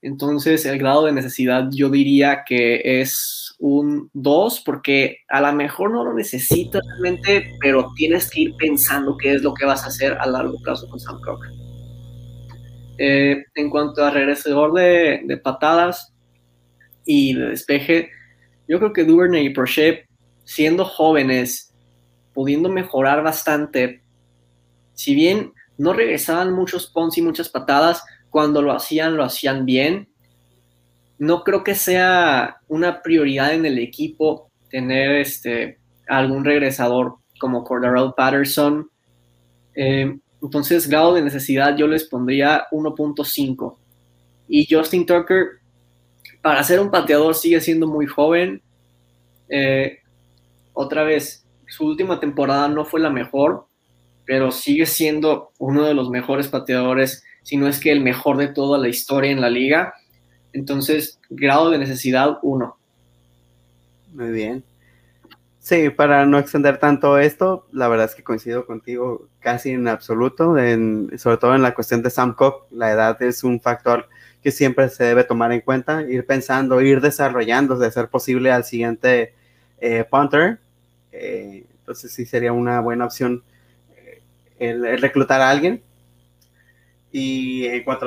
[0.00, 5.90] Entonces, el grado de necesidad yo diría que es un 2, porque a lo mejor
[5.90, 9.88] no lo necesitas realmente, pero tienes que ir pensando qué es lo que vas a
[9.88, 11.44] hacer a largo plazo con Sam Cook.
[12.96, 16.14] Eh, en cuanto a regresador de, de, patadas
[17.04, 18.08] y de despeje,
[18.66, 20.06] yo creo que Duvernay y Prochet,
[20.44, 21.74] siendo jóvenes,
[22.32, 24.01] pudiendo mejorar bastante,
[24.94, 30.08] si bien no regresaban muchos punts y muchas patadas, cuando lo hacían, lo hacían bien.
[31.18, 35.78] No creo que sea una prioridad en el equipo tener este,
[36.08, 38.90] algún regresador como Cordarrelle Patterson.
[39.74, 43.76] Eh, entonces, grado de necesidad yo les pondría 1.5.
[44.48, 45.46] Y Justin Tucker,
[46.40, 48.62] para ser un pateador, sigue siendo muy joven.
[49.48, 49.98] Eh,
[50.72, 53.66] otra vez, su última temporada no fue la mejor,
[54.24, 58.48] pero sigue siendo uno de los mejores pateadores, si no es que el mejor de
[58.48, 59.94] toda la historia en la liga.
[60.52, 62.76] Entonces, grado de necesidad, uno.
[64.12, 64.64] Muy bien.
[65.58, 70.56] Sí, para no extender tanto esto, la verdad es que coincido contigo casi en absoluto,
[71.16, 74.08] sobre todo en la cuestión de Sam Cook, la edad es un factor
[74.42, 78.64] que siempre se debe tomar en cuenta, ir pensando, ir desarrollando, de ser posible al
[78.64, 79.34] siguiente
[79.80, 80.58] eh, punter.
[81.12, 83.44] Eh, entonces sí sería una buena opción
[84.62, 85.82] el, reclutar a alguien.
[87.10, 88.06] Y en cuanto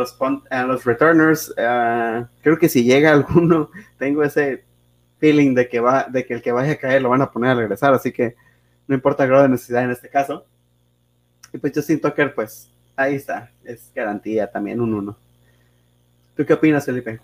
[0.49, 3.69] a los, returners, ah, creo que si llega alguno,
[3.99, 4.63] tengo ese
[5.19, 7.51] feeling de que, va, de que el que vaya a caer lo van a poner
[7.51, 8.35] a regresar, así que
[8.87, 10.45] no importa el grado de necesidad en este caso.
[11.53, 15.17] Y pues Justin Tucker, pues ahí está, es garantía también un uno.
[16.35, 17.19] ¿Tú qué opinas, Felipe?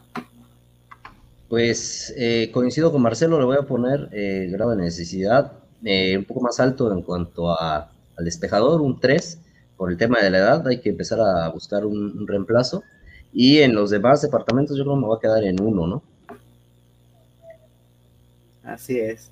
[1.49, 5.51] Pues eh, coincido con Marcelo, le voy a poner eh, grado de necesidad
[5.83, 9.39] eh, un poco más alto en cuanto a al despejador, un 3,
[9.77, 12.83] por el tema de la edad, hay que empezar a buscar un, reemplazo.
[13.33, 16.03] Y en los demás departamentos yo creo que me va a quedar en uno, ¿no?
[18.63, 19.31] Así es.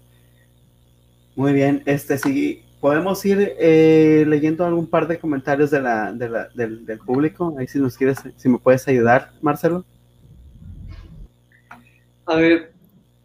[1.36, 6.86] Muy bien, este sí, podemos ir eh, leyendo algún par de comentarios de la, del,
[6.86, 7.56] del, público.
[7.58, 9.86] Ahí si nos quieres, si me puedes ayudar, Marcelo.
[12.26, 12.69] A ver,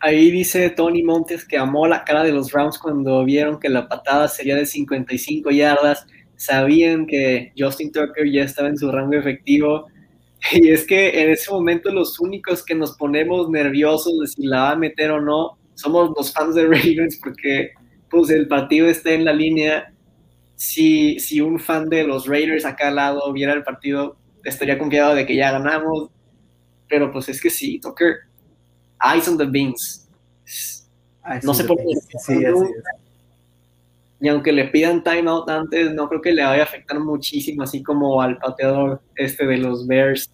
[0.05, 3.89] Ahí dice Tony Montes que amó la cara de los Rams cuando vieron que la
[3.89, 6.07] patada sería de 55 yardas.
[6.37, 9.87] Sabían que Justin Tucker ya estaba en su rango efectivo.
[10.53, 14.65] Y es que en ese momento los únicos que nos ponemos nerviosos de si la
[14.65, 17.71] va a meter o no somos los fans de Ravens porque
[18.11, 19.91] pues el partido está en la línea.
[20.55, 25.15] Si, si un fan de los Raiders acá al lado viera el partido, estaría confiado
[25.15, 26.11] de que ya ganamos.
[26.91, 28.34] Pero pues es que sí, Tucker
[29.05, 30.09] Eyes on the Beans.
[31.43, 32.53] no sé por qué.
[34.21, 37.83] y aunque le pidan timeout antes, no creo que le vaya a afectar muchísimo, así
[37.83, 40.31] como al pateador este de los Bears.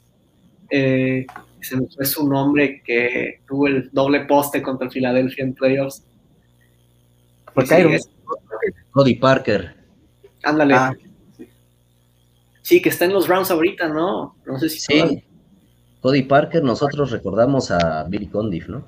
[0.70, 1.26] Eh,
[1.60, 6.04] se me fue su nombre que tuvo el doble poste contra el Philadelphia en playoffs.
[8.92, 9.74] Cody Parker.
[10.42, 10.74] Ándale.
[10.74, 10.94] Ah,
[12.62, 12.80] sí.
[12.80, 14.36] que está en los rounds ahorita, ¿no?
[14.46, 15.24] No sé si sí.
[16.00, 18.84] Cody Parker, nosotros recordamos a Billy Condiff, ¿no?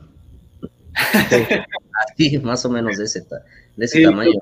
[2.09, 3.22] Así, más o menos de ese,
[3.76, 4.32] de ese tamaño.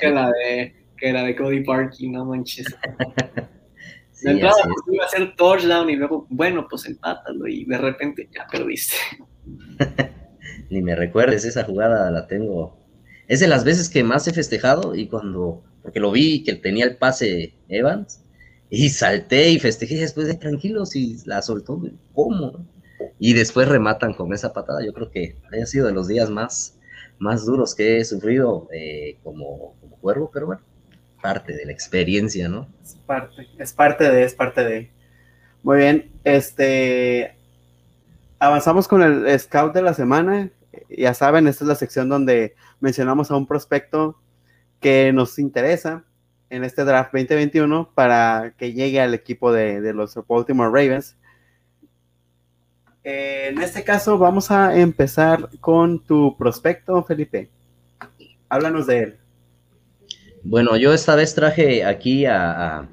[0.00, 2.66] que la de, que la de Cody Parkey, no manches.
[4.22, 8.28] de entrada pues, iba a ser touchdown y luego, bueno, pues empátalo y de repente
[8.34, 8.96] ya perdiste.
[10.70, 12.76] Ni me recuerdes, esa jugada la tengo.
[13.28, 16.86] Es de las veces que más he festejado y cuando, porque lo vi que tenía
[16.86, 18.24] el pase Evans
[18.70, 21.80] y salté y festejé después de tranquilos y la soltó.
[22.14, 22.66] ¿Cómo?
[23.18, 24.84] Y después rematan con esa patada.
[24.84, 26.78] Yo creo que haya sido de los días más,
[27.18, 30.62] más duros que he sufrido eh, como, como cuervo, pero bueno,
[31.22, 32.68] parte de la experiencia, ¿no?
[32.82, 34.90] Es parte, es parte de, es parte de.
[35.62, 37.34] Muy bien, este,
[38.38, 40.50] avanzamos con el scout de la semana.
[40.90, 44.20] Ya saben, esta es la sección donde mencionamos a un prospecto
[44.80, 46.04] que nos interesa
[46.50, 51.16] en este draft 2021 para que llegue al equipo de, los Baltimore Ravens.
[53.04, 57.50] en este caso vamos a empezar con tu prospecto, Felipe.
[58.48, 59.18] Háblanos de él.
[60.42, 62.88] Bueno, yo esta vez traje aquí a,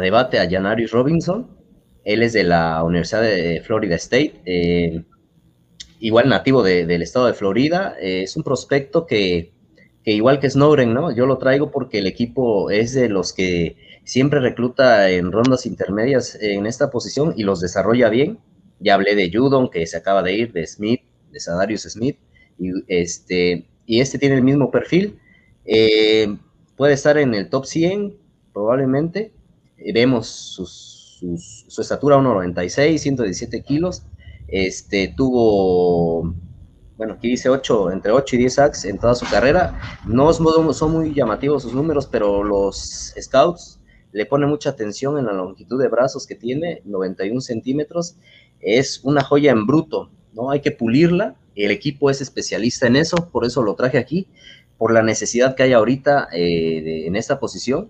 [0.00, 1.50] debate a Janarius Robinson.
[2.04, 5.04] Él es de la Universidad de Florida State, eh,
[5.98, 7.96] igual nativo del estado de Florida.
[8.00, 9.52] Eh, es un prospecto que,
[10.04, 11.14] igual que Snowden, ¿no?
[11.14, 16.36] Yo lo traigo porque el equipo es de los que siempre recluta en rondas intermedias
[16.40, 18.38] en esta posición y los desarrolla bien.
[18.78, 22.16] Ya hablé de Judon, que se acaba de ir, de Smith, de Sadarius Smith,
[22.58, 25.18] y este, y este tiene el mismo perfil.
[25.64, 26.34] Eh,
[26.76, 28.16] puede estar en el top 100,
[28.52, 29.32] probablemente.
[29.78, 34.02] Eh, vemos su estatura 1,96, 117 kilos.
[34.48, 36.34] Este, tuvo,
[37.00, 39.80] bueno, aquí dice 8, entre 8 y 10 sacks en toda su carrera.
[40.06, 43.80] No son muy llamativos sus números, pero los scouts
[44.12, 48.16] le ponen mucha atención en la longitud de brazos que tiene, 91 centímetros.
[48.60, 50.50] Es una joya en bruto, ¿no?
[50.50, 51.36] Hay que pulirla.
[51.54, 54.28] El equipo es especialista en eso, por eso lo traje aquí
[54.76, 57.88] por la necesidad que hay ahorita eh, en esta posición.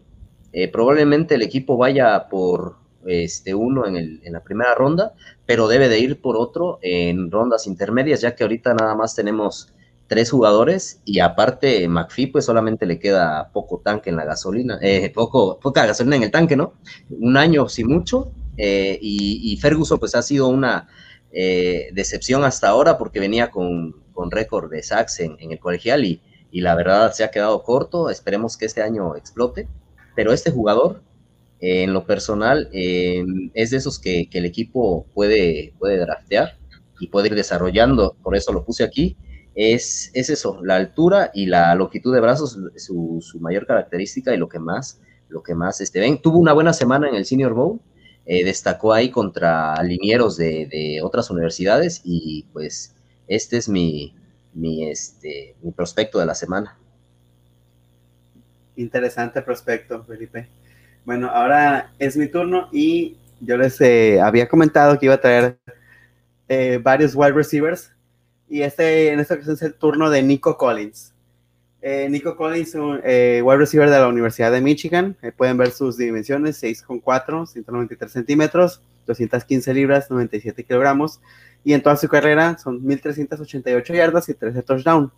[0.52, 2.76] Eh, probablemente el equipo vaya por
[3.06, 5.14] este uno en, la primera ronda,
[5.46, 9.72] pero debe de ir por otro en rondas intermedias, ya que ahorita nada más tenemos
[10.06, 15.10] tres jugadores y aparte McPhee pues solamente le queda poco tanque en la gasolina, eh,
[15.14, 16.74] poco, poca gasolina en el tanque, ¿no?
[17.10, 20.88] Un año sin mucho y, Ferguson pues ha sido una
[21.30, 23.94] decepción hasta ahora porque venía con,
[24.30, 26.20] récord de sacks en, en el colegial y,
[26.50, 28.10] y la verdad se ha quedado corto.
[28.10, 29.68] Esperemos que este año explote.
[30.16, 31.02] Pero este jugador,
[31.60, 33.24] en lo personal, eh,
[33.54, 36.56] es de esos que, el equipo puede, puede draftear
[36.98, 38.16] y puede ir desarrollando.
[38.22, 39.16] Por eso lo puse aquí.
[39.54, 44.38] Es, es eso, la altura y la longitud de brazos, su, su mayor característica y
[44.38, 46.22] lo que más, lo que más este, ven.
[46.22, 47.80] Tuvo una buena semana en el Senior Bowl.
[48.26, 52.94] Eh, destacó ahí contra linieros de, de otras universidades y pues
[53.26, 54.14] este es mi,
[54.54, 56.76] mi, este, mi prospecto de la semana.
[58.76, 60.48] Interesante prospecto, Felipe.
[61.04, 65.58] Bueno, ahora es mi turno y yo les eh, había comentado que iba a traer
[66.48, 67.92] eh, varios wide receivers
[68.48, 71.14] y este en esta ocasión es el turno de Nico Collins.
[71.82, 75.16] Eh, Nico Collins, un wide receiver de la Universidad de Michigan.
[75.36, 81.20] pueden ver sus dimensiones: 6,4, 193 centímetros, 215 libras, 97 kilogramos
[81.64, 85.10] y en toda su carrera son 1.388 yardas y 13 touchdowns.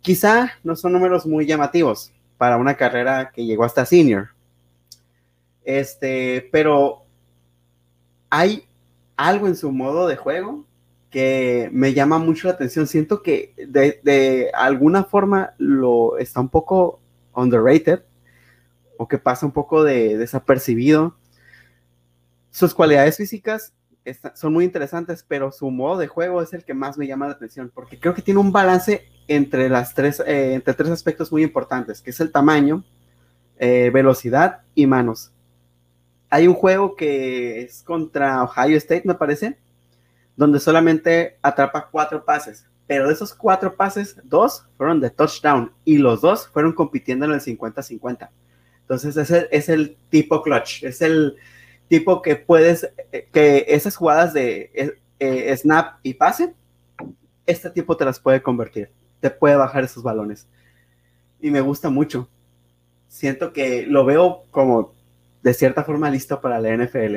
[0.00, 4.28] Quizá no son números muy llamativos para una carrera que llegó hasta senior.
[5.68, 7.04] Este, pero
[8.30, 8.66] hay
[9.18, 10.64] algo en su modo de juego
[11.10, 12.86] que me llama mucho la atención.
[12.86, 17.00] Siento que de, alguna forma lo está un poco
[17.34, 18.00] underrated
[18.96, 21.18] o que pasa un poco de desapercibido.
[22.50, 23.74] Sus cualidades físicas
[24.32, 27.32] son muy interesantes, pero su modo de juego es el que más me llama la
[27.34, 31.42] atención, porque creo que tiene un balance entre, las tres, eh, entre tres aspectos muy
[31.42, 32.84] importantes, que es el tamaño,
[33.58, 35.32] eh, velocidad y manos.
[36.30, 39.56] Hay un juego que es contra Ohio State, me parece,
[40.36, 45.98] donde solamente atrapa cuatro pases, pero de esos cuatro pases, dos fueron de touchdown y
[45.98, 48.28] los dos fueron compitiendo en el 50-50.
[48.80, 51.36] Entonces, ese es el tipo clutch, es el,
[51.88, 56.54] tipo que puedes, eh, que esas jugadas de eh, eh, snap y pase,
[57.46, 58.90] este tipo te las puede convertir,
[59.20, 60.46] te puede bajar esos balones.
[61.40, 62.28] Y me gusta mucho.
[63.08, 64.92] Siento que lo veo como
[65.42, 67.16] de cierta forma listo para la NFL.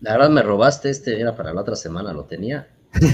[0.00, 2.68] La verdad me robaste, este era para la otra semana, lo tenía.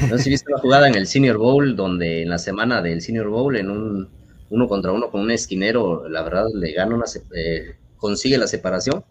[0.08, 3.02] No sé si viste la jugada en el Senior Bowl, donde en la semana del
[3.02, 4.08] Senior Bowl, en un
[4.48, 7.04] uno contra uno con un esquinero, la verdad le gana una,
[7.96, 9.04] consigue la separación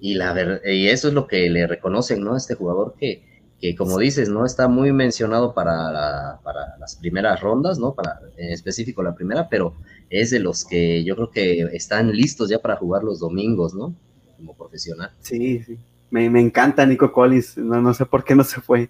[0.00, 2.34] y, la y eso es lo que le reconocen, ¿no?
[2.34, 3.22] A este jugador que,
[3.60, 7.94] que como dices, no está muy mencionado para, para las primeras rondas, ¿no?
[7.94, 9.74] Para, en específico la primera, pero
[10.10, 13.94] es de los que yo creo que están listos ya para jugar los domingos, ¿no?
[14.36, 15.10] Como profesional.
[15.20, 15.78] Sí, sí.
[16.10, 18.88] Me, encanta Nico Collins, no, no sé por qué no se fue.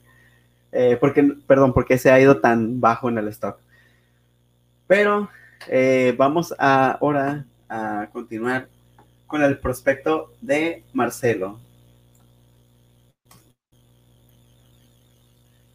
[0.71, 3.59] Eh, porque, perdón, porque se ha ido tan bajo en el stock.
[4.87, 5.29] Pero
[5.67, 8.69] eh, vamos ahora a continuar
[9.27, 11.59] con el prospecto de Marcelo.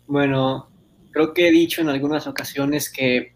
[0.08, 0.70] Bueno,
[1.12, 3.34] creo que he dicho en algunas ocasiones que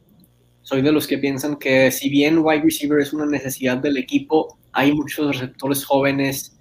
[0.67, 4.57] soy de los que piensan que si bien wide receiver es una necesidad del equipo,
[4.73, 6.57] hay muchos receptores jóvenes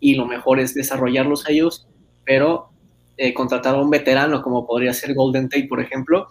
[0.00, 1.86] y lo mejor es desarrollarlos a ellos,
[2.24, 2.70] pero
[3.18, 6.28] eh, contratar a un veterano como podría ser Golden Tate, por ejemplo.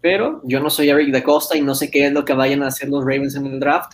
[0.00, 2.62] Pero yo no soy Eric de Costa y no sé qué es lo que vayan
[2.62, 3.92] a hacer los Ravens en el draft.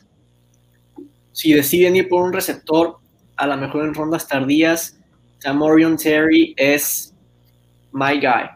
[1.33, 2.99] Si deciden ir por un receptor,
[3.39, 5.01] a lo mejor en rondas tardías,
[5.41, 7.13] Tamorion Terry es
[7.91, 8.49] my guy.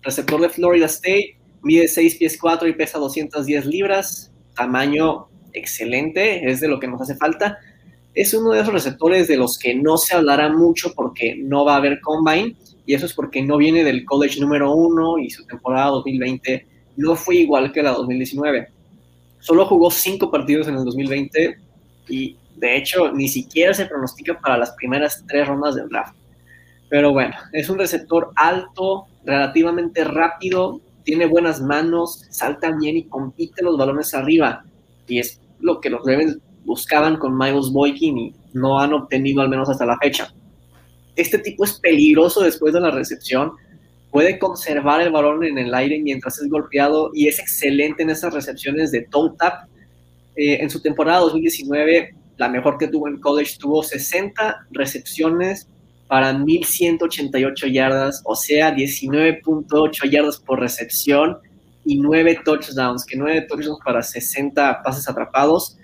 [0.00, 6.60] Receptor de Florida State, mide 6 pies 4 y pesa 210 libras, tamaño excelente, es
[6.60, 7.58] de lo que nos hace falta.
[8.14, 11.74] Es uno de esos receptores de los que no se hablará mucho porque no va
[11.74, 12.56] a haber combine,
[12.86, 16.66] y eso es porque no viene del college número uno y su temporada 2020
[16.96, 18.68] no fue igual que la 2019.
[19.40, 21.58] Solo jugó 5 partidos en el 2020
[22.08, 26.14] y de hecho ni siquiera se pronostica para las primeras tres rondas del draft.
[26.88, 33.62] Pero bueno, es un receptor alto, relativamente rápido, tiene buenas manos, salta bien y compite
[33.62, 34.62] los balones arriba.
[35.06, 36.36] Y es lo que los Ravens
[36.66, 40.30] buscaban con Miles Boykin y no han obtenido al menos hasta la fecha.
[41.16, 43.52] Este tipo es peligroso después de la recepción,
[44.10, 48.34] puede conservar el balón en el aire mientras es golpeado y es excelente en esas
[48.34, 49.66] recepciones de toe tap.
[50.36, 55.68] Eh, en su temporada 2019, la mejor que tuvo en college, tuvo 60 recepciones
[56.08, 61.38] para 1188 yardas, o sea, 19.8 yardas por recepción
[61.84, 65.76] y 9 touchdowns, que 9 touchdowns para 60 pases atrapados.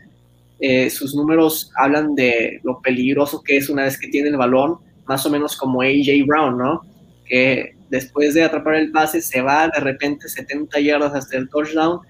[0.60, 4.78] Eh, sus números hablan de lo peligroso que es una vez que tiene el balón,
[5.06, 6.82] más o menos como AJ Brown, ¿no?
[7.26, 12.00] Que después de atrapar el pase se va de repente 70 yardas hasta el touchdown.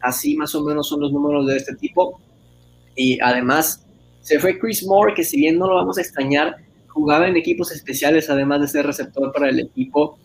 [0.00, 2.20] Así más o menos son los números de este tipo.
[2.96, 3.86] Y además
[4.22, 6.56] se fue Chris Moore, que si bien no lo vamos a extrañar,
[6.90, 10.18] jugaba en equipos especiales, además de ser receptor para el equipo.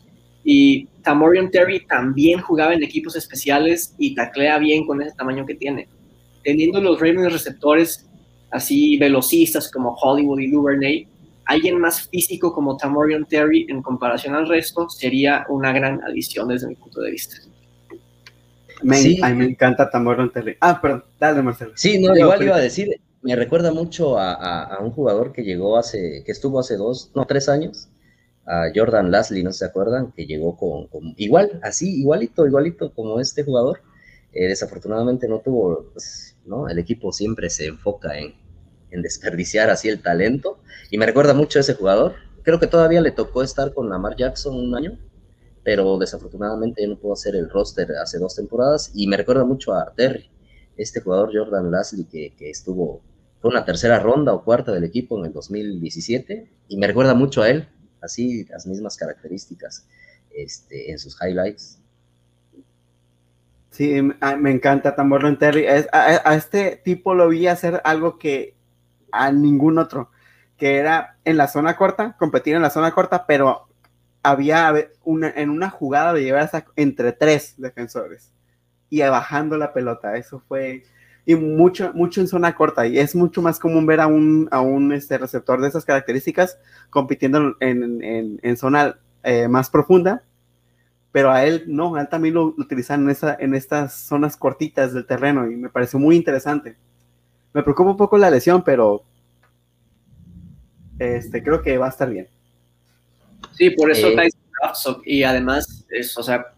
[0.43, 5.55] Y Tamorian Terry también jugaba en equipos especiales y taclea bien con ese tamaño que
[5.55, 5.87] tiene.
[6.43, 8.05] Teniendo los Ravens receptores
[8.51, 11.07] así velocistas como Hollywood y Duvernay,
[11.45, 16.67] alguien más físico como Tamorian Terry en comparación al resto sería una gran adición desde
[16.67, 17.37] mi punto de vista.
[18.83, 19.19] Me, sí.
[19.23, 20.57] a mí me encanta Tamorian Terry.
[20.59, 21.71] Ah, perdón, dale Marcelo.
[21.75, 22.89] Sí, no, igual iba a decir,
[23.26, 27.49] me recuerda mucho a, un jugador que llegó hace, que estuvo hace dos, no, tres
[27.49, 27.89] años,
[28.45, 30.11] a Jordan Lasley, ¿no se acuerdan?
[30.11, 30.88] Que llegó con,
[31.18, 33.81] igual, así, igualito, igualito como este jugador.
[34.31, 36.69] Eh, desafortunadamente no tuvo, pues, ¿no?
[36.69, 38.35] El equipo siempre se enfoca en,
[38.91, 40.60] en, desperdiciar así el talento.
[40.91, 42.14] Y me recuerda mucho a ese jugador.
[42.43, 44.99] Creo que todavía le tocó estar con Lamar Jackson un año,
[45.64, 48.91] pero desafortunadamente no pudo hacer el roster hace dos temporadas.
[48.93, 50.30] Y me recuerda mucho a Terry,
[50.77, 53.02] este jugador Jordan Lasley que, que estuvo
[53.45, 57.43] fue una tercera ronda o cuarta del equipo en el 2017 y me recuerda mucho
[57.43, 57.69] a él,
[58.01, 59.88] así las mismas características
[60.35, 61.80] este, en sus highlights.
[63.69, 65.67] Sí, me encanta Tamborro Terry.
[65.67, 68.55] A, a, este tipo lo vi hacer algo que
[69.11, 70.09] a ningún otro,
[70.57, 73.67] que era en la zona corta, competir en la zona corta, pero
[74.23, 74.73] había
[75.03, 78.34] una, en una jugada de llevar entre tres defensores
[78.89, 80.17] y bajando la pelota.
[80.17, 80.84] Eso fue
[81.26, 82.85] y mucho, mucho en zona corta.
[82.85, 86.57] Y es mucho más común ver a un, a un este, receptor de esas características
[86.89, 90.23] compitiendo en, en, en zona eh, más profunda.
[91.11, 94.93] Pero a él no, a él también lo, utilizan en, esa, en estas zonas cortitas
[94.93, 96.76] del terreno y me pareció muy interesante.
[97.53, 99.03] Me preocupa un poco la lesión, pero
[100.99, 102.27] este, creo que va a estar bien.
[103.53, 104.30] Sí, por eso eh,
[105.06, 106.53] y además, es, o sea,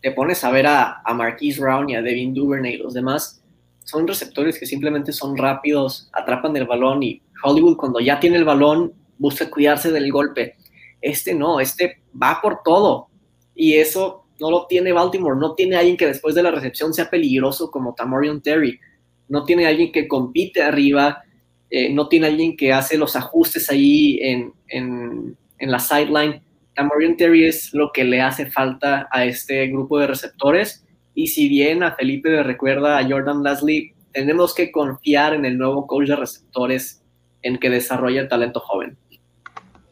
[0.00, 3.42] te pones a ver a, a Marquise Brown y a Devin Duvernay y los demás,
[3.86, 8.44] son receptores que simplemente son rápidos, atrapan el balón y Hollywood cuando ya tiene el
[8.44, 10.56] balón busca cuidarse del golpe.
[11.00, 13.06] Este no, este va por todo.
[13.54, 15.38] Y eso no lo tiene Baltimore.
[15.38, 18.80] No tiene alguien que después de la recepción sea peligroso como Tamorion Terry.
[19.28, 21.22] No tiene alguien que compite arriba.
[21.70, 26.42] Eh, no tiene alguien que hace los ajustes ahí en, en, en la sideline.
[26.74, 30.85] Tamorion Terry es lo que le hace falta a este grupo de receptores
[31.16, 35.56] y si bien a Felipe le recuerda a Jordan Leslie, tenemos que confiar en el
[35.56, 37.02] nuevo coach de receptores
[37.40, 38.98] en que desarrolla el talento joven.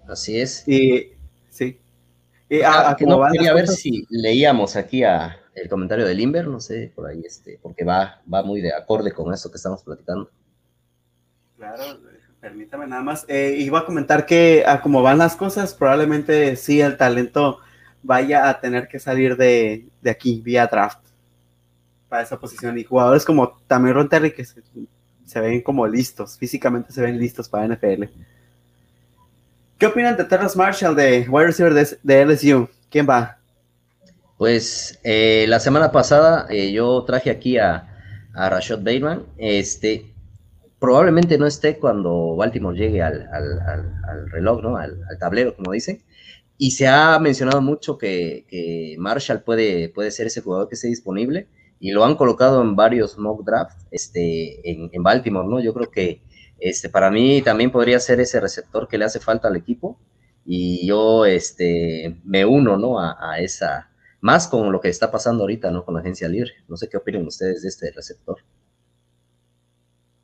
[0.06, 0.68] Así es.
[0.68, 1.12] Y
[1.48, 1.78] sí.
[2.62, 7.06] Ah, no, quería ver si leíamos aquí a el comentario de Limber, no sé, por
[7.06, 10.30] ahí, este, porque va, va muy de acorde con esto que estamos platicando.
[11.56, 11.84] Claro,
[12.38, 13.24] permítame nada más.
[13.28, 17.60] Eh, iba a comentar que a cómo van las cosas, probablemente sí el talento
[18.02, 21.03] vaya a tener que salir de, de aquí vía draft
[22.14, 22.78] para esa posición.
[22.78, 27.66] Y jugadores como Tamir Terry que se, ven como listos, físicamente se ven listos para
[27.66, 28.04] NFL.
[29.78, 32.68] ¿Qué opinan de Terrace Marshall de wide receiver de, LSU?
[32.88, 33.38] ¿Quién va?
[34.38, 37.88] Pues eh, la semana pasada eh, yo traje aquí a,
[38.32, 39.24] a Rashad Bateman.
[39.36, 40.14] Este,
[40.78, 43.28] probablemente no esté cuando Baltimore llegue al,
[44.30, 44.76] reloj, ¿no?
[44.76, 46.00] Al, tablero, como dicen.
[46.58, 51.48] Y se ha mencionado mucho que, Marshall puede, puede ser ese jugador que esté disponible
[51.84, 55.60] y lo han colocado en varios mock drafts este, en, en Baltimore, ¿no?
[55.60, 56.22] Yo creo que
[56.58, 59.98] este, para mí también podría ser ese receptor que le hace falta al equipo
[60.46, 62.98] y yo este, me uno ¿no?
[62.98, 63.90] a, esa,
[64.22, 65.84] más con lo que está pasando ahorita ¿no?
[65.84, 66.52] con la agencia libre.
[66.68, 68.38] No sé qué opinan ustedes de este receptor.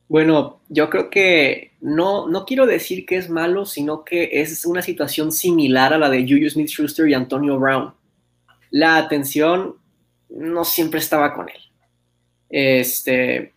[0.07, 4.81] Bueno, yo creo que no, no quiero decir que es malo, sino que es una
[4.81, 7.93] situación similar a la de Julius Smith-Schuster y Antonio Brown.
[8.71, 9.75] La atención
[10.31, 11.61] no siempre estaba con él.
[12.49, 13.53] Este,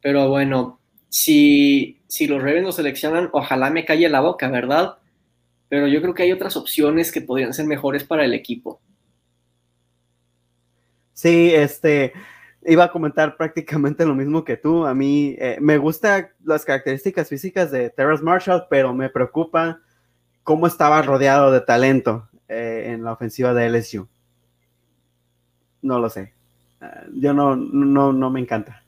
[0.00, 4.98] pero bueno, si, si los Ravens lo seleccionan, ojalá me calle la boca, ¿verdad?
[5.68, 8.80] Pero yo creo que hay otras opciones que podrían ser mejores para el equipo.
[11.12, 12.12] Sí, este,
[12.64, 14.86] iba a comentar prácticamente lo mismo que tú.
[14.86, 19.80] A mí eh, me gustan las características físicas de Terrace Marshall, pero me preocupa
[20.42, 24.08] cómo estaba rodeado de talento eh, en la ofensiva de LSU.
[25.82, 26.32] No lo sé.
[26.80, 28.82] Ah, yo no, no, no me encanta.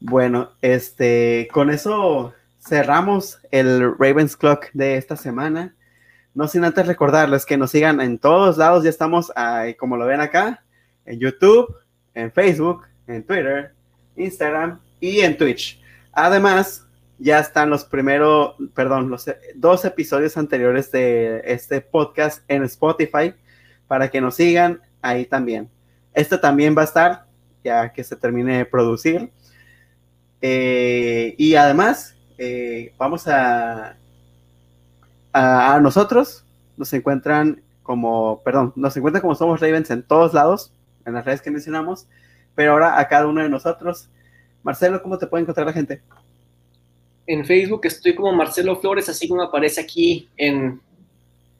[0.00, 5.74] Bueno, este, con eso cerramos el Ravens Clock de esta semana.
[6.34, 8.84] No sin antes recordarles que nos sigan en todos lados.
[8.84, 10.62] Ya estamos, ahí, como lo ven acá,
[11.06, 11.74] en YouTube,
[12.14, 13.72] en Facebook, en Twitter,
[14.16, 15.80] Instagram y en Twitch.
[16.12, 16.86] Además,
[17.18, 23.34] ya están los primeros, perdón, los dos episodios anteriores de este podcast en Spotify
[23.88, 25.70] para que nos sigan ahí también.
[26.12, 27.26] Este también va a estar
[27.62, 29.30] ya que se termine de producir.
[30.40, 33.96] Eh, y además, eh, vamos a,
[35.32, 36.44] a, nosotros,
[36.76, 40.72] nos encuentran como, perdón, nos encuentran como Somos Ravens en todos lados,
[41.04, 42.06] en las redes que mencionamos,
[42.54, 44.08] pero ahora a cada uno de nosotros.
[44.62, 46.02] Marcelo, ¿cómo te puede encontrar la gente?
[47.26, 50.80] En Facebook estoy como Marcelo Flores, así como aparece aquí en,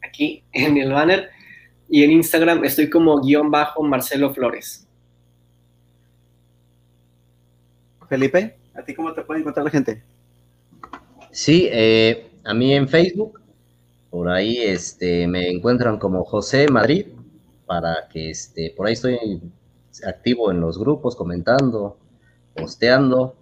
[0.03, 1.31] aquí en el banner.
[1.89, 4.87] Y en Instagram estoy como guion bajo Marcelo Flores.
[8.09, 8.57] Felipe.
[8.75, 10.03] ¿A ti cómo te puede encontrar la gente?
[11.31, 13.41] Sí, eh, a mí en Facebook,
[14.11, 17.07] por ahí este, me encuentran como José Madrid,
[17.67, 19.19] para que este, por ahí estoy
[20.07, 21.99] activo en los grupos, comentando,
[22.55, 23.35] posteando.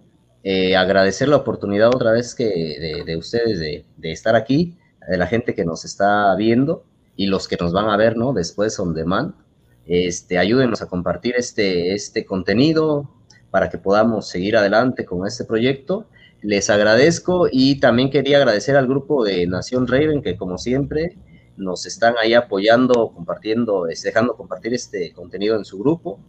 [0.43, 4.77] Eh, agradecer la oportunidad otra vez que de, ustedes de, estar aquí,
[5.07, 6.83] de la gente que nos está viendo
[7.15, 8.33] y los que nos van a ver, ¿no?
[8.33, 9.33] Después on demand.
[9.85, 13.09] Este, ayúdenos a compartir este, este contenido,
[13.55, 16.07] para que podamos seguir adelante con este proyecto.
[16.41, 21.15] Les agradezco y también quería agradecer al grupo de Nación Raven que como siempre
[21.55, 26.19] nos están ahí apoyando, compartiendo, dejando compartir este contenido en su grupo.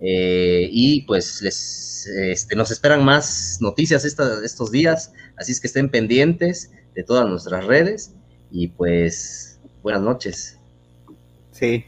[0.00, 5.88] Eh, y pues les, este, nos esperan más noticias estos días, así es que estén
[5.88, 8.14] pendientes de todas nuestras redes
[8.50, 9.45] y pues
[9.86, 10.58] buenas noches.
[11.52, 11.84] Sí,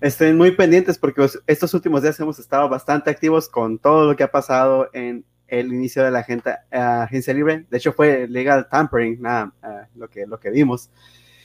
[0.00, 4.24] estén muy pendientes porque estos últimos días hemos estado bastante activos con todo lo que
[4.24, 6.26] ha pasado en el inicio de la
[6.72, 7.64] agencia libre.
[7.70, 10.90] De hecho, fue legal tampering, nada, eh, lo, que, lo que vimos.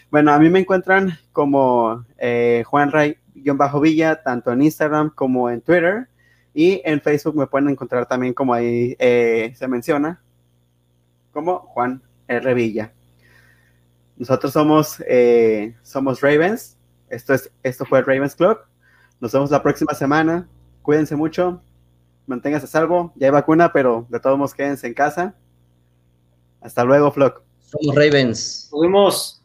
[0.09, 6.07] Bueno, a mí me encuentran como eh, Juan Ray-Villa, tanto en Instagram como en Twitter.
[6.51, 10.19] Y en Facebook me pueden encontrar también como ahí eh, se menciona,
[11.31, 12.53] como Juan R.
[12.55, 12.91] Villa.
[14.21, 15.03] Nosotros somos,
[15.81, 16.77] somos Ravens,
[17.09, 18.59] esto, es, esto fue Ravens Club.
[19.19, 20.47] Nos vemos la próxima semana.
[20.83, 21.59] Cuídense mucho.
[22.27, 23.11] Manténganse a salvo.
[23.15, 25.33] Ya hay vacuna, pero de todos modos quédense en casa.
[26.61, 27.41] Hasta luego, Flock.
[27.61, 28.69] Somos Ravens.
[28.71, 29.40] Nos vemos.